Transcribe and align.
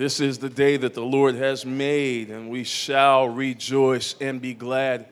This 0.00 0.18
is 0.18 0.38
the 0.38 0.48
day 0.48 0.78
that 0.78 0.94
the 0.94 1.04
Lord 1.04 1.34
has 1.34 1.66
made, 1.66 2.30
and 2.30 2.48
we 2.48 2.64
shall 2.64 3.28
rejoice 3.28 4.14
and 4.18 4.40
be 4.40 4.54
glad 4.54 5.04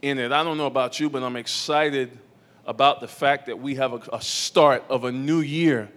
in 0.00 0.18
it. 0.18 0.32
I 0.32 0.42
don't 0.42 0.56
know 0.56 0.64
about 0.64 0.98
you, 0.98 1.10
but 1.10 1.22
I'm 1.22 1.36
excited 1.36 2.18
about 2.64 3.02
the 3.02 3.08
fact 3.08 3.44
that 3.44 3.58
we 3.58 3.74
have 3.74 3.92
a, 3.92 4.16
a 4.16 4.22
start 4.22 4.84
of 4.88 5.04
a 5.04 5.12
new 5.12 5.40
year 5.40 5.90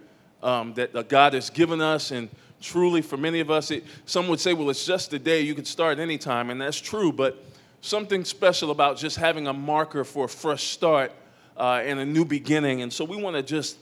um, 0.44 0.74
that 0.74 1.08
God 1.08 1.34
has 1.34 1.50
given 1.50 1.80
us. 1.80 2.12
And 2.12 2.28
truly, 2.60 3.02
for 3.02 3.16
many 3.16 3.40
of 3.40 3.50
us, 3.50 3.72
it, 3.72 3.86
some 4.06 4.28
would 4.28 4.42
say, 4.42 4.54
well, 4.54 4.70
it's 4.70 4.86
just 4.86 5.14
a 5.14 5.20
day. 5.20 5.40
You 5.40 5.56
could 5.56 5.66
start 5.66 5.98
anytime, 5.98 6.50
and 6.50 6.60
that's 6.60 6.82
true. 6.82 7.14
But 7.14 7.42
something 7.80 8.26
special 8.26 8.70
about 8.70 8.98
just 8.98 9.16
having 9.16 9.48
a 9.48 9.54
marker 9.54 10.04
for 10.04 10.26
a 10.26 10.28
fresh 10.28 10.66
start 10.66 11.14
uh, 11.56 11.82
and 11.86 12.02
a 12.02 12.06
new 12.06 12.26
beginning. 12.26 12.82
And 12.82 12.92
so 12.92 13.06
we 13.06 13.16
want 13.16 13.38
to 13.38 13.44
just 13.44 13.78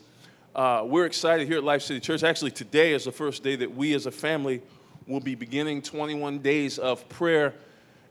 uh, 0.54 0.84
we're 0.86 1.04
excited 1.04 1.48
here 1.48 1.58
at 1.58 1.64
Life 1.64 1.82
City 1.82 1.98
Church. 1.98 2.22
Actually, 2.22 2.52
today 2.52 2.92
is 2.92 3.04
the 3.04 3.12
first 3.12 3.42
day 3.42 3.56
that 3.56 3.74
we 3.74 3.92
as 3.94 4.06
a 4.06 4.10
family 4.10 4.62
will 5.06 5.20
be 5.20 5.34
beginning 5.34 5.82
21 5.82 6.38
days 6.38 6.78
of 6.78 7.08
prayer 7.08 7.54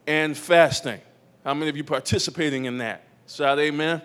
and 0.07 0.37
fasting. 0.37 0.99
How 1.45 1.53
many 1.53 1.69
of 1.69 1.77
you 1.77 1.83
participating 1.85 2.65
in 2.65 2.79
that? 2.79 3.03
Shout 3.27 3.59
amen. 3.59 4.01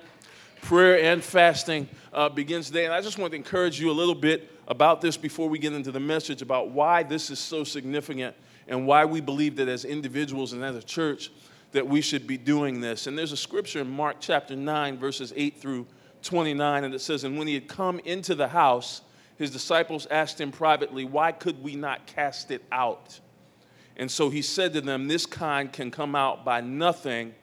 Prayer 0.63 1.13
and 1.13 1.23
fasting 1.23 1.89
uh, 2.13 2.29
begins 2.29 2.69
today. 2.69 2.85
And 2.85 2.95
I 2.95 3.01
just 3.01 3.19
want 3.19 3.33
to 3.33 3.37
encourage 3.37 3.81
you 3.81 3.91
a 3.91 3.93
little 3.93 4.15
bit 4.15 4.51
about 4.69 5.01
this 5.01 5.17
before 5.17 5.49
we 5.49 5.59
get 5.59 5.73
into 5.73 5.91
the 5.91 6.01
message 6.01 6.41
about 6.41 6.71
why 6.71 7.03
this 7.03 7.31
is 7.31 7.41
so 7.41 7.65
significant 7.65 8.37
and 8.69 8.87
why 8.87 9.05
we 9.05 9.21
believe 9.21 9.57
that 9.57 9.69
as 9.69 9.85
individuals 9.85 10.53
and 10.53 10.65
as 10.65 10.77
a 10.77 10.83
church 10.83 11.33
that 11.73 11.87
we 11.87 12.01
should 12.01 12.27
be 12.27 12.37
doing 12.37 12.81
this. 12.81 13.09
And 13.09 13.19
there's 13.19 13.33
a 13.33 13.37
scripture 13.37 13.81
in 13.81 13.91
Mark 13.91 14.17
chapter 14.21 14.55
9, 14.55 14.97
verses 14.97 15.33
8 15.35 15.61
through 15.61 15.87
29, 16.23 16.85
and 16.85 16.95
it 16.95 17.01
says, 17.01 17.25
And 17.25 17.39
when 17.39 17.47
he 17.47 17.55
had 17.55 17.69
come 17.69 17.99
into 18.01 18.35
the 18.35 18.49
house, 18.49 19.03
his 19.37 19.51
disciples 19.51 20.07
asked 20.11 20.41
him 20.41 20.51
privately, 20.51 21.05
Why 21.05 21.33
could 21.33 21.63
we 21.63 21.77
not 21.77 22.07
cast 22.07 22.51
it 22.51 22.65
out? 22.73 23.21
And 23.97 24.11
so 24.11 24.31
he 24.31 24.43
said 24.43 24.73
to 24.75 24.81
them, 24.81 25.09
This 25.09 25.27
kind 25.27 25.73
can 25.73 25.91
come 25.91 26.15
out 26.15 26.45
by 26.45 26.61
nothing 26.61 27.35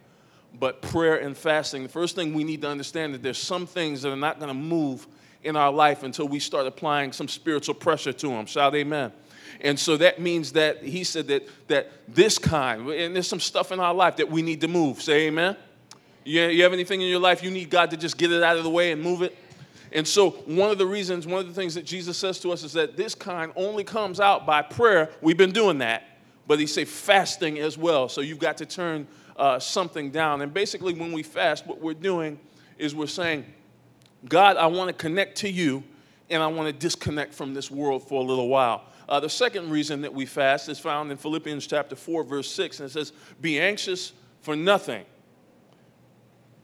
but 0.60 0.82
prayer 0.82 1.18
and 1.18 1.36
fasting. 1.36 1.84
The 1.84 1.90
first 1.90 2.16
thing 2.16 2.34
we 2.34 2.44
need 2.44 2.62
to 2.62 2.70
understand 2.70 3.14
is 3.14 3.20
that 3.20 3.24
there's 3.24 3.38
some 3.38 3.68
things 3.68 4.02
that 4.02 4.12
are 4.12 4.16
not 4.16 4.40
going 4.40 4.50
to 4.50 4.54
move 4.54 5.08
in 5.44 5.56
our 5.56 5.72
life 5.72 6.04
until 6.04 6.28
we 6.28 6.40
start 6.40 6.66
applying 6.66 7.12
some 7.12 7.28
spiritual 7.28 7.76
pressure 7.76 8.14
to 8.14 8.28
them. 8.28 8.46
Shout 8.46 8.74
amen. 8.76 9.12
And 9.62 9.80
so 9.80 9.98
that 9.98 10.20
means 10.20 10.54
that 10.54 10.84
he 10.84 11.04
said 11.04 11.28
that 11.28 11.48
that 11.68 11.92
this 12.08 12.38
kind, 12.38 12.90
and 12.90 13.16
there's 13.16 13.28
some 13.28 13.40
stuff 13.40 13.72
in 13.72 13.80
our 13.80 13.94
life 13.94 14.18
that 14.18 14.30
we 14.30 14.42
need 14.42 14.62
to 14.62 14.68
move. 14.68 15.02
Say 15.02 15.28
amen. 15.28 15.56
You, 16.26 16.48
you 16.48 16.64
have 16.64 16.74
anything 16.74 17.02
in 17.02 17.08
your 17.08 17.20
life 17.20 17.44
you 17.44 17.52
need 17.52 17.70
God 17.70 17.92
to 17.92 17.98
just 17.98 18.18
get 18.18 18.32
it 18.32 18.44
out 18.44 18.58
of 18.58 18.64
the 18.64 18.70
way 18.70 18.92
and 18.92 19.02
move 19.02 19.22
it? 19.22 19.38
And 19.92 20.06
so, 20.06 20.32
one 20.32 20.72
of 20.72 20.78
the 20.78 20.86
reasons, 20.86 21.26
one 21.28 21.40
of 21.40 21.48
the 21.48 21.54
things 21.54 21.76
that 21.76 21.86
Jesus 21.86 22.18
says 22.18 22.40
to 22.42 22.52
us 22.52 22.64
is 22.64 22.74
that 22.74 22.98
this 22.98 23.16
kind 23.16 23.54
only 23.56 23.84
comes 23.84 24.20
out 24.20 24.46
by 24.46 24.62
prayer. 24.64 25.10
We've 25.22 25.38
been 25.38 25.54
doing 25.54 25.78
that, 25.78 26.04
but 26.48 26.60
he 26.60 26.66
say 26.66 26.84
fasting 26.84 27.60
as 27.60 27.78
well. 27.78 28.10
So 28.10 28.22
you've 28.22 28.40
got 28.40 28.58
to 28.58 28.66
turn 28.66 29.08
uh, 29.38 29.60
something 29.60 30.10
down. 30.10 30.42
And 30.42 30.54
basically, 30.54 30.96
when 30.96 31.12
we 31.12 31.22
fast, 31.24 31.68
what 31.68 31.80
we're 31.80 31.94
doing 31.94 32.40
is 32.78 32.96
we're 32.96 33.08
saying, 33.08 33.46
God, 34.28 34.58
I 34.58 34.66
want 34.66 34.88
to 34.90 34.94
connect 34.94 35.38
to 35.38 35.50
you, 35.50 35.84
and 36.32 36.42
I 36.42 36.48
want 36.48 36.68
to 36.68 36.74
disconnect 36.74 37.36
from 37.36 37.54
this 37.54 37.70
world 37.70 38.06
for 38.08 38.20
a 38.20 38.26
little 38.26 38.50
while. 38.50 38.86
Uh, 39.08 39.20
the 39.20 39.30
second 39.30 39.70
reason 39.70 40.02
that 40.02 40.14
we 40.14 40.26
fast 40.26 40.68
is 40.70 40.80
found 40.80 41.12
in 41.12 41.18
Philippians 41.18 41.68
chapter 41.68 41.96
4, 41.96 42.24
verse 42.24 42.52
6, 42.52 42.80
and 42.80 42.90
it 42.90 42.92
says, 42.92 43.14
Be 43.40 43.60
anxious 43.60 44.14
for 44.42 44.56
nothing 44.56 45.06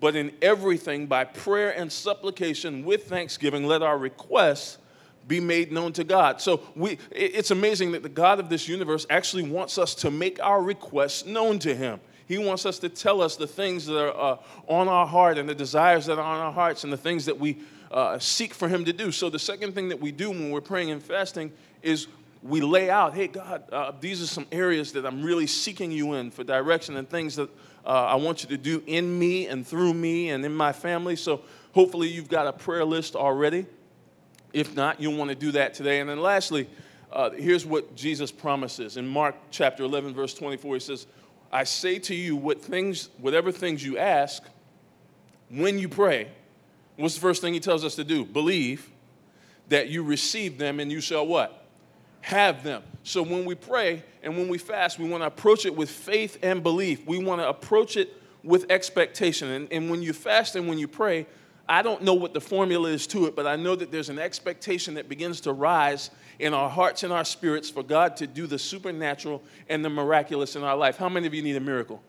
but 0.02 0.16
in 0.16 0.34
everything 0.42 1.06
by 1.06 1.24
prayer 1.24 1.70
and 1.70 1.90
supplication 1.90 2.84
with 2.84 3.06
thanksgiving, 3.06 3.66
let 3.66 3.84
our 3.84 3.98
requests 3.98 4.80
be 5.28 5.40
made 5.40 5.72
known 5.72 5.94
to 5.94 6.04
God. 6.04 6.42
So 6.42 6.62
we, 6.76 6.98
it's 7.12 7.52
amazing 7.52 7.92
that 7.92 8.02
the 8.04 8.10
God 8.10 8.40
of 8.40 8.50
this 8.50 8.68
universe 8.68 9.06
actually 9.10 9.44
wants 9.44 9.78
us 9.78 9.94
to 9.96 10.10
make 10.12 10.44
our 10.44 10.62
requests 10.62 11.26
known 11.26 11.60
to 11.60 11.76
Him. 11.76 12.02
He 12.28 12.40
wants 12.40 12.66
us 12.66 12.80
to 12.80 12.90
tell 12.90 13.22
us 13.22 13.36
the 13.36 13.46
things 13.46 13.86
that 13.86 13.98
are 13.98 14.34
uh, 14.34 14.38
on 14.68 14.88
our 14.88 15.06
heart 15.06 15.38
and 15.38 15.48
the 15.48 15.56
desires 15.56 16.08
that 16.08 16.18
are 16.18 16.24
on 16.24 16.40
our 16.40 16.52
hearts 16.52 16.84
and 16.84 16.92
the 16.92 16.98
things 16.98 17.26
that 17.26 17.40
we 17.40 17.60
uh, 17.92 18.18
seek 18.18 18.56
for 18.56 18.68
Him 18.68 18.84
to 18.86 18.94
do. 18.94 19.12
So 19.12 19.30
the 19.30 19.40
second 19.40 19.76
thing 19.76 19.90
that 19.90 20.00
we 20.00 20.12
do 20.12 20.32
when 20.32 20.50
we're 20.50 20.62
praying 20.62 20.90
and 20.90 21.04
fasting 21.04 21.52
is 21.84 22.08
we 22.42 22.62
lay 22.62 22.90
out, 22.90 23.14
hey, 23.14 23.28
God, 23.28 23.64
uh, 23.72 23.92
these 24.00 24.22
are 24.24 24.28
some 24.28 24.48
areas 24.52 24.94
that 24.94 25.06
I'm 25.06 25.22
really 25.22 25.46
seeking 25.46 25.92
you 25.92 26.14
in 26.14 26.32
for 26.32 26.44
direction 26.44 26.98
and 26.98 27.08
things 27.08 27.36
that 27.36 27.50
uh, 27.86 27.90
I 27.90 28.16
want 28.16 28.44
you 28.44 28.50
to 28.50 28.58
do 28.58 28.84
in 28.86 29.18
me 29.18 29.48
and 29.48 29.66
through 29.66 29.94
me 29.94 30.30
and 30.30 30.46
in 30.46 30.54
my 30.54 30.72
family. 30.72 31.16
So 31.16 31.42
hopefully 31.74 32.08
you've 32.08 32.30
got 32.30 32.48
a 32.48 32.54
prayer 32.54 32.86
list 32.86 33.16
already. 33.16 33.66
If 34.54 34.76
not, 34.76 35.00
you'll 35.02 35.18
want 35.18 35.30
to 35.30 35.36
do 35.36 35.52
that 35.54 35.74
today. 35.74 36.00
And 36.00 36.10
then 36.10 36.22
lastly, 36.22 36.70
uh, 37.12 37.32
here's 37.32 37.66
what 37.66 37.96
Jesus 37.96 38.32
promises. 38.32 38.98
In 38.98 39.08
Mark 39.08 39.36
chapter 39.50 39.84
11, 39.84 40.14
verse 40.14 40.34
24, 40.34 40.76
he 40.76 40.80
says, 40.80 41.08
I 41.52 41.64
say 41.64 42.00
to 42.00 42.16
you, 42.16 42.36
what 42.36 42.62
things, 42.62 43.10
whatever 43.18 43.52
things 43.52 43.84
you 43.84 43.98
ask, 43.98 44.44
when 45.50 45.78
you 45.78 45.90
pray, 45.90 46.30
what's 46.96 47.16
the 47.16 47.22
first 47.22 47.42
thing 47.42 47.54
he 47.54 47.60
tells 47.60 47.84
us 47.84 47.96
to 47.96 48.04
do? 48.04 48.24
Believe 48.24 48.90
that 49.68 49.90
you 49.90 50.04
receive 50.04 50.58
them 50.58 50.80
and 50.80 50.92
you 50.92 51.02
shall 51.02 51.26
what? 51.26 51.61
Have 52.22 52.64
them. 52.64 52.84
So 53.04 53.24
when 53.24 53.46
we 53.46 53.56
pray 53.56 54.04
and 54.24 54.38
when 54.38 54.48
we 54.48 54.58
fast, 54.58 55.00
we 55.00 55.10
want 55.10 55.24
to 55.24 55.28
approach 55.28 55.66
it 55.66 55.76
with 55.76 55.90
faith 55.90 56.38
and 56.44 56.62
belief. 56.64 57.06
We 57.06 57.24
want 57.24 57.42
to 57.42 57.50
approach 57.50 57.98
it 57.98 58.14
with 58.44 58.70
expectation. 58.72 59.50
And, 59.50 59.72
and 59.72 59.90
when 59.90 60.02
you 60.02 60.14
fast 60.14 60.56
and 60.56 60.68
when 60.68 60.78
you 60.78 60.88
pray, 60.88 61.26
I 61.68 61.82
don't 61.82 62.04
know 62.04 62.14
what 62.14 62.34
the 62.34 62.42
formula 62.42 62.90
is 62.90 63.08
to 63.08 63.28
it, 63.28 63.36
but 63.36 63.48
I 63.48 63.56
know 63.56 63.76
that 63.76 63.92
there's 63.92 64.10
an 64.10 64.20
expectation 64.20 64.96
that 64.96 65.08
begins 65.08 65.42
to 65.42 65.54
rise 65.54 66.10
in 66.40 66.54
our 66.54 66.70
hearts 66.70 67.04
and 67.04 67.14
our 67.14 67.24
spirits 67.24 67.70
for 67.70 67.84
God 67.84 68.18
to 68.18 68.28
do 68.28 68.48
the 68.48 68.60
supernatural 68.60 69.42
and 69.70 69.86
the 69.86 69.90
miraculous 69.90 70.56
in 70.56 70.64
our 70.64 70.76
life. 70.76 70.98
How 70.98 71.10
many 71.10 71.28
of 71.28 71.34
you 71.34 71.42
need 71.42 71.56
a 71.56 71.62
miracle? 71.62 72.02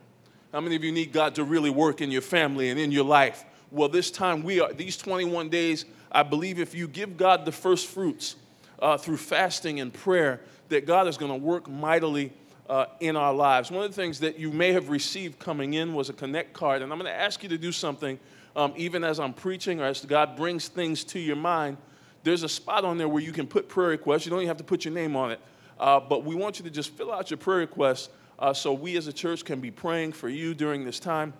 How 0.53 0.61
many 0.61 0.77
of 0.77 0.84
you 0.84 0.93
need 0.93 1.12
God 1.12 1.34
to 1.37 1.44
really 1.44 1.71
work 1.71 2.00
in 2.00 2.11
your 2.11 2.23
family 2.23 2.71
and 2.71 2.79
in 2.79 2.93
your 2.93 3.05
life? 3.05 3.44
Well, 3.71 3.89
this 3.89 4.11
time 4.11 4.43
we 4.43 4.61
are, 4.61 4.73
these 4.73 4.97
21 4.97 5.49
days, 5.49 5.84
I 6.11 6.23
believe 6.23 6.59
if 6.59 6.75
you 6.75 6.89
give 6.89 7.17
God 7.17 7.44
the 7.44 7.53
first 7.53 7.87
fruits, 7.87 8.37
uh, 8.82 8.98
through 8.98 9.16
fasting 9.16 9.81
and 9.81 9.94
prayer 9.94 10.41
that 10.69 10.87
God 10.87 11.06
is 11.06 11.16
going 11.16 11.31
to 11.31 11.38
work 11.38 11.70
mightily 11.70 12.32
uh, 12.69 12.87
in 13.00 13.16
our 13.16 13.32
lives. 13.32 13.70
One 13.70 13.84
of 13.84 13.91
the 13.91 13.97
things 13.97 14.20
that 14.20 14.38
you 14.38 14.50
may 14.50 14.72
have 14.72 14.91
received 14.91 15.38
coming 15.38 15.75
in 15.75 15.94
was 15.94 16.10
a 16.10 16.12
connect 16.12 16.53
card, 16.53 16.82
and 16.82 16.93
I'm 16.93 16.98
going 16.98 17.10
to 17.10 17.19
ask 17.19 17.43
you 17.43 17.48
to 17.50 17.59
do 17.59 17.70
something 17.70 18.19
um, 18.56 18.75
even 18.76 19.04
as 19.04 19.20
I'm 19.20 19.32
preaching 19.32 19.81
or 19.81 19.84
as 19.84 20.04
God 20.04 20.37
brings 20.37 20.69
things 20.69 21.04
to 21.04 21.20
your 21.20 21.37
mind. 21.37 21.76
There's 22.25 22.43
a 22.43 22.48
spot 22.48 22.84
on 22.84 22.98
there 22.98 23.09
where 23.09 23.22
you 23.22 23.32
can 23.32 23.47
put 23.47 23.69
prayer 23.69 23.88
requests. 23.88 24.26
You 24.26 24.31
don't 24.31 24.41
even 24.41 24.48
have 24.48 24.59
to 24.59 24.65
put 24.65 24.84
your 24.84 24.94
name 24.94 25.16
on 25.16 25.31
it, 25.31 25.41
uh, 25.78 26.00
but 26.00 26.25
we 26.25 26.34
want 26.34 26.59
you 26.59 26.64
to 26.64 26.70
just 26.70 26.91
fill 26.91 27.12
out 27.12 27.31
your 27.31 27.38
prayer 27.38 27.59
requests 27.59 28.09
uh, 28.38 28.53
so 28.53 28.72
we 28.72 28.97
as 28.97 29.06
a 29.06 29.12
church 29.12 29.44
can 29.44 29.60
be 29.60 29.70
praying 29.70 30.12
for 30.12 30.28
you 30.28 30.54
during 30.54 30.84
this 30.84 30.99
time. 30.99 31.32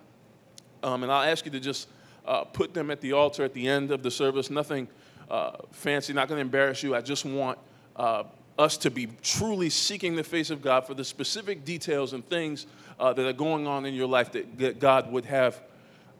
Um, 0.81 1.03
and 1.03 1.11
I'll 1.11 1.29
ask 1.29 1.45
you 1.45 1.51
to 1.51 1.59
just 1.59 1.89
uh, 2.25 2.45
put 2.45 2.73
them 2.73 2.89
at 2.89 3.01
the 3.01 3.11
altar 3.11 3.43
at 3.43 3.53
the 3.53 3.67
end 3.67 3.91
of 3.91 4.01
the 4.03 4.11
service. 4.11 4.49
Nothing 4.49 4.87
uh, 5.29 5.51
fancy, 5.71 6.13
not 6.13 6.27
going 6.27 6.37
to 6.37 6.41
embarrass 6.41 6.83
you. 6.83 6.95
I 6.95 7.01
just 7.01 7.25
want 7.25 7.57
uh, 7.95 8.23
us 8.57 8.77
to 8.77 8.91
be 8.91 9.07
truly 9.21 9.69
seeking 9.69 10.15
the 10.15 10.23
face 10.23 10.49
of 10.49 10.61
God 10.61 10.85
for 10.85 10.93
the 10.93 11.03
specific 11.03 11.65
details 11.65 12.13
and 12.13 12.27
things 12.27 12.67
uh, 12.99 13.13
that 13.13 13.27
are 13.27 13.33
going 13.33 13.67
on 13.67 13.85
in 13.85 13.93
your 13.93 14.07
life 14.07 14.31
that, 14.33 14.57
that 14.59 14.79
God 14.79 15.11
would 15.11 15.25
have 15.25 15.59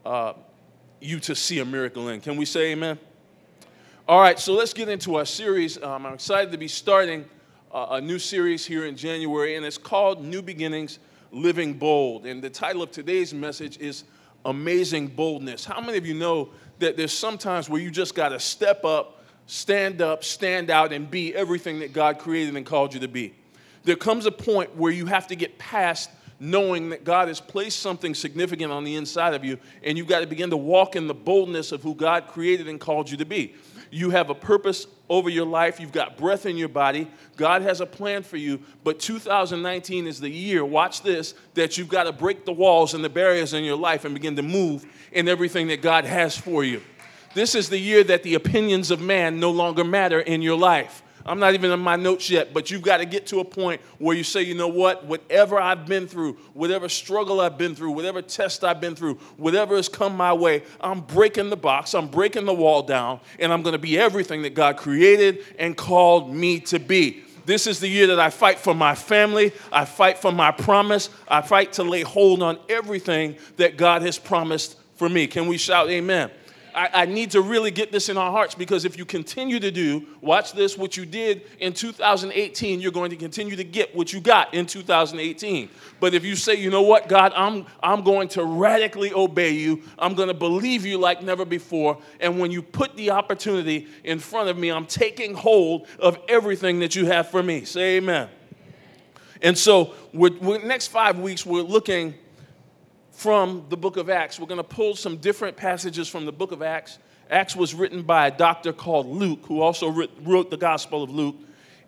uh, 0.05 0.33
you 0.99 1.19
to 1.21 1.35
see 1.35 1.59
a 1.59 1.65
miracle 1.65 2.09
in. 2.09 2.21
Can 2.21 2.37
we 2.37 2.45
say 2.45 2.71
amen? 2.71 2.97
All 4.07 4.19
right, 4.19 4.39
so 4.39 4.53
let's 4.53 4.73
get 4.73 4.89
into 4.89 5.15
our 5.15 5.25
series. 5.25 5.81
Um, 5.81 6.05
I'm 6.05 6.13
excited 6.13 6.51
to 6.51 6.57
be 6.57 6.67
starting 6.67 7.25
uh, 7.71 7.87
a 7.91 8.01
new 8.01 8.19
series 8.19 8.65
here 8.65 8.85
in 8.85 8.97
January, 8.97 9.55
and 9.55 9.65
it's 9.65 9.77
called 9.77 10.23
New 10.23 10.41
Beginnings 10.41 10.99
Living 11.31 11.73
Bold. 11.73 12.25
And 12.25 12.41
the 12.41 12.49
title 12.49 12.83
of 12.83 12.91
today's 12.91 13.33
message 13.33 13.77
is 13.77 14.03
Amazing 14.45 15.07
Boldness. 15.07 15.65
How 15.65 15.79
many 15.81 15.97
of 15.97 16.05
you 16.05 16.13
know 16.13 16.49
that 16.79 16.97
there's 16.97 17.13
sometimes 17.13 17.69
where 17.69 17.81
you 17.81 17.91
just 17.91 18.15
got 18.15 18.29
to 18.29 18.39
step 18.39 18.83
up, 18.83 19.23
stand 19.47 20.01
up, 20.01 20.23
stand 20.23 20.69
out, 20.69 20.91
and 20.91 21.09
be 21.09 21.33
everything 21.33 21.79
that 21.79 21.93
God 21.93 22.19
created 22.19 22.55
and 22.55 22.65
called 22.65 22.93
you 22.93 22.99
to 23.01 23.07
be. 23.07 23.33
There 23.83 23.95
comes 23.95 24.25
a 24.25 24.31
point 24.31 24.75
where 24.75 24.91
you 24.91 25.05
have 25.05 25.27
to 25.27 25.35
get 25.35 25.57
past 25.57 26.09
knowing 26.39 26.89
that 26.89 27.03
God 27.03 27.27
has 27.29 27.39
placed 27.39 27.79
something 27.79 28.13
significant 28.13 28.71
on 28.71 28.83
the 28.83 28.95
inside 28.95 29.33
of 29.33 29.45
you, 29.45 29.57
and 29.83 29.97
you've 29.97 30.07
got 30.07 30.19
to 30.19 30.27
begin 30.27 30.49
to 30.49 30.57
walk 30.57 30.95
in 30.95 31.07
the 31.07 31.13
boldness 31.13 31.71
of 31.71 31.81
who 31.81 31.95
God 31.95 32.27
created 32.27 32.67
and 32.67 32.79
called 32.79 33.09
you 33.09 33.17
to 33.17 33.25
be. 33.25 33.55
You 33.91 34.09
have 34.09 34.29
a 34.29 34.35
purpose 34.35 34.87
over 35.13 35.29
your 35.29 35.45
life. 35.45 35.79
You've 35.79 35.91
got 35.91 36.17
breath 36.17 36.47
in 36.47 36.57
your 36.57 36.69
body. 36.69 37.07
God 37.37 37.61
has 37.61 37.81
a 37.81 37.85
plan 37.85 38.23
for 38.23 38.37
you. 38.37 38.59
But 38.83 38.99
2019 38.99 40.07
is 40.07 40.19
the 40.19 40.29
year, 40.29 40.65
watch 40.65 41.03
this, 41.03 41.35
that 41.53 41.77
you've 41.77 41.87
got 41.87 42.05
to 42.05 42.11
break 42.11 42.45
the 42.45 42.51
walls 42.51 42.95
and 42.95 43.03
the 43.03 43.09
barriers 43.09 43.53
in 43.53 43.63
your 43.63 43.77
life 43.77 44.05
and 44.05 44.15
begin 44.15 44.35
to 44.37 44.41
move 44.41 44.85
in 45.11 45.27
everything 45.27 45.67
that 45.67 45.83
God 45.83 46.05
has 46.05 46.35
for 46.35 46.63
you. 46.63 46.81
This 47.35 47.53
is 47.53 47.69
the 47.69 47.77
year 47.77 48.03
that 48.05 48.23
the 48.23 48.33
opinions 48.33 48.89
of 48.89 49.01
man 49.01 49.39
no 49.39 49.51
longer 49.51 49.83
matter 49.83 50.19
in 50.19 50.41
your 50.41 50.57
life. 50.57 51.03
I'm 51.25 51.39
not 51.39 51.53
even 51.53 51.71
in 51.71 51.79
my 51.79 51.95
notes 51.95 52.29
yet, 52.29 52.53
but 52.53 52.69
you've 52.69 52.81
got 52.81 52.97
to 52.97 53.05
get 53.05 53.27
to 53.27 53.39
a 53.39 53.45
point 53.45 53.81
where 53.97 54.15
you 54.15 54.23
say, 54.23 54.41
you 54.41 54.55
know 54.55 54.67
what, 54.67 55.05
whatever 55.05 55.59
I've 55.59 55.85
been 55.85 56.07
through, 56.07 56.33
whatever 56.53 56.89
struggle 56.89 57.39
I've 57.39 57.57
been 57.57 57.75
through, 57.75 57.91
whatever 57.91 58.21
test 58.21 58.63
I've 58.63 58.81
been 58.81 58.95
through, 58.95 59.15
whatever 59.37 59.75
has 59.75 59.87
come 59.87 60.17
my 60.17 60.33
way, 60.33 60.63
I'm 60.81 61.01
breaking 61.01 61.49
the 61.49 61.57
box, 61.57 61.93
I'm 61.93 62.07
breaking 62.07 62.45
the 62.45 62.53
wall 62.53 62.83
down, 62.83 63.21
and 63.39 63.53
I'm 63.53 63.61
going 63.61 63.73
to 63.73 63.79
be 63.79 63.97
everything 63.97 64.41
that 64.41 64.53
God 64.53 64.77
created 64.77 65.45
and 65.57 65.77
called 65.77 66.33
me 66.33 66.59
to 66.61 66.79
be. 66.79 67.23
This 67.45 67.67
is 67.67 67.79
the 67.79 67.87
year 67.87 68.07
that 68.07 68.19
I 68.19 68.29
fight 68.29 68.59
for 68.59 68.73
my 68.73 68.95
family. 68.95 69.51
I 69.71 69.85
fight 69.85 70.17
for 70.17 70.31
my 70.31 70.51
promise. 70.51 71.09
I 71.27 71.41
fight 71.41 71.73
to 71.73 71.83
lay 71.83 72.01
hold 72.01 72.41
on 72.41 72.57
everything 72.69 73.35
that 73.57 73.75
God 73.75 74.01
has 74.01 74.17
promised 74.17 74.77
for 74.95 75.09
me. 75.09 75.27
Can 75.27 75.47
we 75.47 75.57
shout 75.57 75.89
amen? 75.89 76.31
I, 76.75 76.89
I, 76.93 77.05
need 77.05 77.31
to 77.31 77.41
really 77.41 77.71
get 77.71 77.91
this 77.91 78.09
in 78.09 78.17
our 78.17 78.31
hearts 78.31 78.55
because 78.55 78.85
if 78.85 78.97
you 78.97 79.05
continue 79.05 79.59
to 79.59 79.71
do, 79.71 80.05
watch 80.21 80.53
this, 80.53 80.77
what 80.77 80.97
you 80.97 81.05
did 81.05 81.43
in 81.59 81.73
2018, 81.73 82.79
you're 82.79 82.91
going 82.91 83.09
to 83.09 83.15
continue 83.15 83.55
to 83.55 83.63
get 83.63 83.95
what 83.95 84.11
you 84.13 84.19
got 84.19 84.53
in 84.53 84.65
2018. 84.65 85.69
But 85.99 86.13
if 86.13 86.23
you 86.25 86.35
say, 86.35 86.55
you 86.55 86.69
know 86.69 86.81
what, 86.81 87.07
God, 87.07 87.33
I'm, 87.35 87.65
I'm 87.81 88.03
going 88.03 88.27
to 88.29 88.43
radically 88.43 89.13
obey 89.13 89.51
you, 89.51 89.83
I'm 89.97 90.15
going 90.15 90.29
to 90.29 90.33
believe 90.33 90.85
you 90.85 90.97
like 90.97 91.21
never 91.21 91.45
before, 91.45 91.97
and 92.19 92.39
when 92.39 92.51
you 92.51 92.61
put 92.61 92.95
the 92.95 93.11
opportunity 93.11 93.87
in 94.03 94.19
front 94.19 94.49
of 94.49 94.57
me, 94.57 94.69
I'm 94.69 94.85
taking 94.85 95.33
hold 95.33 95.87
of 95.99 96.17
everything 96.27 96.79
that 96.79 96.95
you 96.95 97.05
have 97.07 97.29
for 97.29 97.43
me. 97.43 97.65
Say 97.65 97.97
amen. 97.97 98.29
And 99.41 99.57
so, 99.57 99.93
we're, 100.13 100.63
next 100.63 100.87
five 100.87 101.19
weeks, 101.19 101.45
we're 101.45 101.61
looking 101.61 102.15
from 103.13 103.65
the 103.69 103.77
book 103.77 103.95
of 103.95 104.09
Acts. 104.09 104.39
We're 104.39 104.47
going 104.47 104.57
to 104.57 104.63
pull 104.63 104.95
some 104.95 105.17
different 105.17 105.55
passages 105.55 106.09
from 106.09 106.25
the 106.25 106.31
book 106.31 106.51
of 106.51 106.61
Acts. 106.61 106.97
Acts 107.29 107.55
was 107.55 107.73
written 107.73 108.01
by 108.01 108.27
a 108.27 108.31
doctor 108.31 108.73
called 108.73 109.05
Luke, 109.05 109.45
who 109.45 109.61
also 109.61 109.89
wrote 110.23 110.49
the 110.49 110.57
Gospel 110.57 111.03
of 111.03 111.09
Luke. 111.09 111.35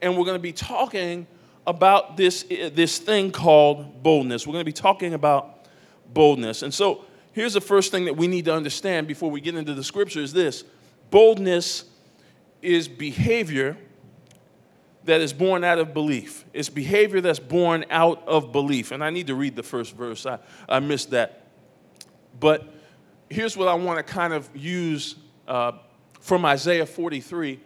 And 0.01 0.17
we're 0.17 0.25
going 0.25 0.37
to 0.37 0.39
be 0.39 0.53
talking 0.53 1.27
about 1.67 2.15
this, 2.15 2.45
eh, 2.49 2.69
this 2.73 2.99
thing 2.99 3.31
called 3.31 4.03
boldness. 4.03 4.45
We're 4.45 4.53
going 4.53 4.61
to 4.61 4.65
be 4.65 4.71
talking 4.71 5.13
about 5.13 5.67
boldness. 6.13 6.61
And 6.61 6.73
so 6.73 7.03
here's 7.33 7.53
the 7.53 7.61
first 7.61 7.91
thing 7.91 8.05
that 8.05 8.15
we 8.15 8.27
need 8.27 8.45
to 8.45 8.53
understand 8.53 9.07
before 9.07 9.31
we 9.31 9.41
get 9.41 9.55
into 9.55 9.73
the 9.73 9.83
scripture 9.83 10.21
is 10.21 10.31
this 10.31 10.63
boldness 11.09 11.85
is 12.61 12.87
behavior 12.87 13.77
that 15.05 15.21
is 15.21 15.33
born 15.33 15.63
out 15.63 15.77
of 15.77 15.93
belief. 15.93 16.45
It's 16.53 16.69
behavior 16.69 17.21
that's 17.21 17.39
born 17.39 17.85
out 17.89 18.27
of 18.27 18.51
belief. 18.51 18.91
And 18.91 19.03
I 19.03 19.11
need 19.11 19.27
to 19.27 19.35
read 19.35 19.55
the 19.55 19.63
first 19.63 19.95
verse. 19.95 20.25
I, 20.25 20.39
I 20.67 20.79
missed 20.79 21.11
that. 21.11 21.47
But 22.39 22.67
here's 23.29 23.55
what 23.55 23.67
I 23.67 23.75
want 23.75 24.05
to 24.05 24.13
kind 24.13 24.33
of 24.33 24.49
use 24.55 25.15
uh, 25.47 25.73
from 26.19 26.43
Isaiah 26.45 26.85
43. 26.85 27.59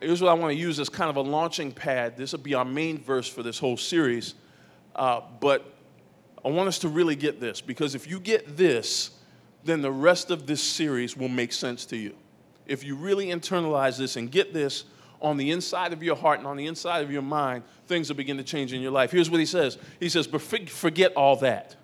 Here's 0.00 0.20
what 0.20 0.28
I 0.30 0.34
want 0.34 0.52
to 0.52 0.58
use 0.58 0.80
as 0.80 0.88
kind 0.88 1.08
of 1.08 1.16
a 1.16 1.22
launching 1.22 1.72
pad. 1.72 2.16
This 2.16 2.32
will 2.32 2.40
be 2.40 2.54
our 2.54 2.64
main 2.64 2.98
verse 2.98 3.28
for 3.28 3.42
this 3.42 3.58
whole 3.58 3.76
series. 3.76 4.34
Uh, 4.94 5.20
but 5.40 5.72
I 6.44 6.48
want 6.48 6.68
us 6.68 6.80
to 6.80 6.88
really 6.88 7.16
get 7.16 7.40
this 7.40 7.60
because 7.60 7.94
if 7.94 8.06
you 8.08 8.20
get 8.20 8.56
this, 8.56 9.12
then 9.62 9.80
the 9.80 9.90
rest 9.90 10.30
of 10.30 10.46
this 10.46 10.62
series 10.62 11.16
will 11.16 11.28
make 11.28 11.52
sense 11.52 11.86
to 11.86 11.96
you. 11.96 12.14
If 12.66 12.84
you 12.84 12.96
really 12.96 13.26
internalize 13.26 13.96
this 13.98 14.16
and 14.16 14.30
get 14.30 14.52
this, 14.52 14.84
on 15.24 15.38
the 15.38 15.50
inside 15.50 15.92
of 15.92 16.02
your 16.02 16.14
heart 16.14 16.38
and 16.38 16.46
on 16.46 16.56
the 16.56 16.66
inside 16.66 17.02
of 17.02 17.10
your 17.10 17.22
mind, 17.22 17.64
things 17.86 18.08
will 18.08 18.16
begin 18.16 18.36
to 18.36 18.44
change 18.44 18.72
in 18.74 18.82
your 18.82 18.90
life. 18.92 19.10
Here's 19.10 19.30
what 19.30 19.40
he 19.40 19.46
says 19.46 19.78
He 19.98 20.08
says, 20.08 20.26
But 20.26 20.42
forget 20.42 21.14
all 21.16 21.36
that. 21.36 21.76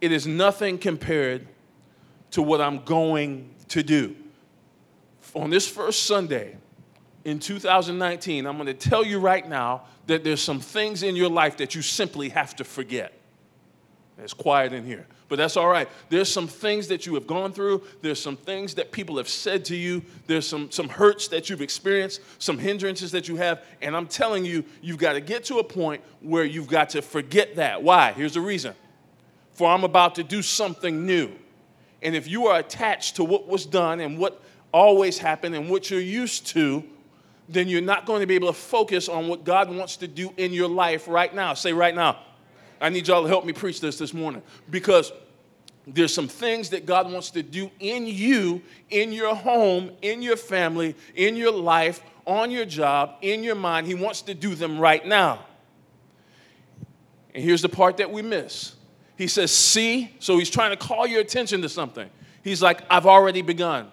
It 0.00 0.12
is 0.12 0.26
nothing 0.26 0.78
compared 0.78 1.48
to 2.32 2.42
what 2.42 2.60
I'm 2.60 2.84
going 2.84 3.54
to 3.68 3.82
do. 3.82 4.16
On 5.34 5.48
this 5.48 5.66
first 5.66 6.04
Sunday 6.04 6.56
in 7.24 7.38
2019, 7.38 8.46
I'm 8.46 8.56
going 8.56 8.66
to 8.66 8.74
tell 8.74 9.04
you 9.04 9.18
right 9.18 9.48
now 9.48 9.84
that 10.06 10.24
there's 10.24 10.42
some 10.42 10.60
things 10.60 11.02
in 11.02 11.16
your 11.16 11.30
life 11.30 11.56
that 11.58 11.74
you 11.74 11.82
simply 11.82 12.28
have 12.30 12.54
to 12.56 12.64
forget. 12.64 13.12
It's 14.22 14.34
quiet 14.34 14.72
in 14.72 14.84
here, 14.84 15.06
but 15.28 15.36
that's 15.36 15.56
all 15.56 15.68
right. 15.68 15.88
There's 16.08 16.30
some 16.30 16.46
things 16.46 16.88
that 16.88 17.06
you 17.06 17.14
have 17.14 17.26
gone 17.26 17.52
through. 17.52 17.82
There's 18.00 18.20
some 18.22 18.36
things 18.36 18.74
that 18.74 18.92
people 18.92 19.16
have 19.16 19.28
said 19.28 19.64
to 19.66 19.76
you. 19.76 20.02
There's 20.26 20.46
some, 20.46 20.70
some 20.70 20.88
hurts 20.88 21.28
that 21.28 21.50
you've 21.50 21.62
experienced, 21.62 22.20
some 22.38 22.58
hindrances 22.58 23.10
that 23.12 23.28
you 23.28 23.36
have. 23.36 23.62
And 23.80 23.96
I'm 23.96 24.06
telling 24.06 24.44
you, 24.44 24.64
you've 24.80 24.98
got 24.98 25.14
to 25.14 25.20
get 25.20 25.44
to 25.44 25.58
a 25.58 25.64
point 25.64 26.02
where 26.20 26.44
you've 26.44 26.68
got 26.68 26.90
to 26.90 27.02
forget 27.02 27.56
that. 27.56 27.82
Why? 27.82 28.12
Here's 28.12 28.34
the 28.34 28.40
reason. 28.40 28.74
For 29.52 29.68
I'm 29.68 29.84
about 29.84 30.14
to 30.16 30.22
do 30.22 30.42
something 30.42 31.04
new. 31.04 31.30
And 32.02 32.14
if 32.14 32.28
you 32.28 32.46
are 32.46 32.58
attached 32.58 33.16
to 33.16 33.24
what 33.24 33.48
was 33.48 33.66
done 33.66 34.00
and 34.00 34.18
what 34.18 34.42
always 34.72 35.18
happened 35.18 35.54
and 35.54 35.68
what 35.70 35.90
you're 35.90 36.00
used 36.00 36.46
to, 36.48 36.82
then 37.48 37.68
you're 37.68 37.80
not 37.80 38.06
going 38.06 38.20
to 38.20 38.26
be 38.26 38.34
able 38.34 38.48
to 38.48 38.58
focus 38.58 39.08
on 39.08 39.28
what 39.28 39.44
God 39.44 39.70
wants 39.70 39.96
to 39.98 40.08
do 40.08 40.32
in 40.36 40.52
your 40.52 40.68
life 40.68 41.06
right 41.06 41.34
now. 41.34 41.54
Say 41.54 41.72
right 41.72 41.94
now. 41.94 42.18
I 42.82 42.88
need 42.88 43.06
y'all 43.06 43.22
to 43.22 43.28
help 43.28 43.44
me 43.46 43.52
preach 43.52 43.80
this 43.80 43.96
this 43.96 44.12
morning 44.12 44.42
because 44.68 45.12
there's 45.86 46.12
some 46.12 46.28
things 46.28 46.70
that 46.70 46.84
God 46.84 47.10
wants 47.10 47.30
to 47.30 47.42
do 47.42 47.70
in 47.78 48.06
you, 48.06 48.60
in 48.90 49.12
your 49.12 49.34
home, 49.34 49.92
in 50.02 50.20
your 50.20 50.36
family, 50.36 50.96
in 51.14 51.36
your 51.36 51.52
life, 51.52 52.02
on 52.26 52.50
your 52.50 52.64
job, 52.64 53.14
in 53.22 53.44
your 53.44 53.54
mind. 53.54 53.86
He 53.86 53.94
wants 53.94 54.22
to 54.22 54.34
do 54.34 54.54
them 54.54 54.78
right 54.78 55.04
now. 55.06 55.44
And 57.34 57.42
here's 57.42 57.62
the 57.62 57.68
part 57.68 57.98
that 57.98 58.10
we 58.10 58.20
miss. 58.20 58.74
He 59.16 59.28
says, 59.28 59.52
See, 59.52 60.14
so 60.18 60.38
he's 60.38 60.50
trying 60.50 60.70
to 60.70 60.76
call 60.76 61.06
your 61.06 61.20
attention 61.20 61.62
to 61.62 61.68
something. 61.68 62.10
He's 62.42 62.62
like, 62.62 62.82
I've 62.90 63.06
already 63.06 63.42
begun. 63.42 63.88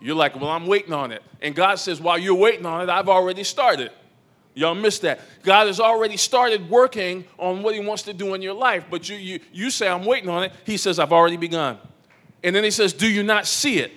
You're 0.00 0.16
like, 0.16 0.36
Well, 0.36 0.50
I'm 0.50 0.66
waiting 0.66 0.92
on 0.92 1.12
it. 1.12 1.22
And 1.40 1.54
God 1.54 1.76
says, 1.76 2.00
While 2.00 2.18
you're 2.18 2.34
waiting 2.34 2.66
on 2.66 2.82
it, 2.82 2.88
I've 2.88 3.08
already 3.08 3.44
started. 3.44 3.90
Y'all 4.58 4.74
missed 4.74 5.02
that. 5.02 5.20
God 5.44 5.68
has 5.68 5.78
already 5.78 6.16
started 6.16 6.68
working 6.68 7.24
on 7.38 7.62
what 7.62 7.76
He 7.76 7.80
wants 7.80 8.02
to 8.02 8.12
do 8.12 8.34
in 8.34 8.42
your 8.42 8.54
life, 8.54 8.86
but 8.90 9.08
you, 9.08 9.14
you, 9.14 9.38
you 9.52 9.70
say, 9.70 9.86
I'm 9.86 10.04
waiting 10.04 10.28
on 10.28 10.42
it. 10.42 10.52
He 10.66 10.76
says, 10.76 10.98
I've 10.98 11.12
already 11.12 11.36
begun. 11.36 11.78
And 12.42 12.56
then 12.56 12.64
He 12.64 12.72
says, 12.72 12.92
Do 12.92 13.06
you 13.06 13.22
not 13.22 13.46
see 13.46 13.78
it? 13.78 13.92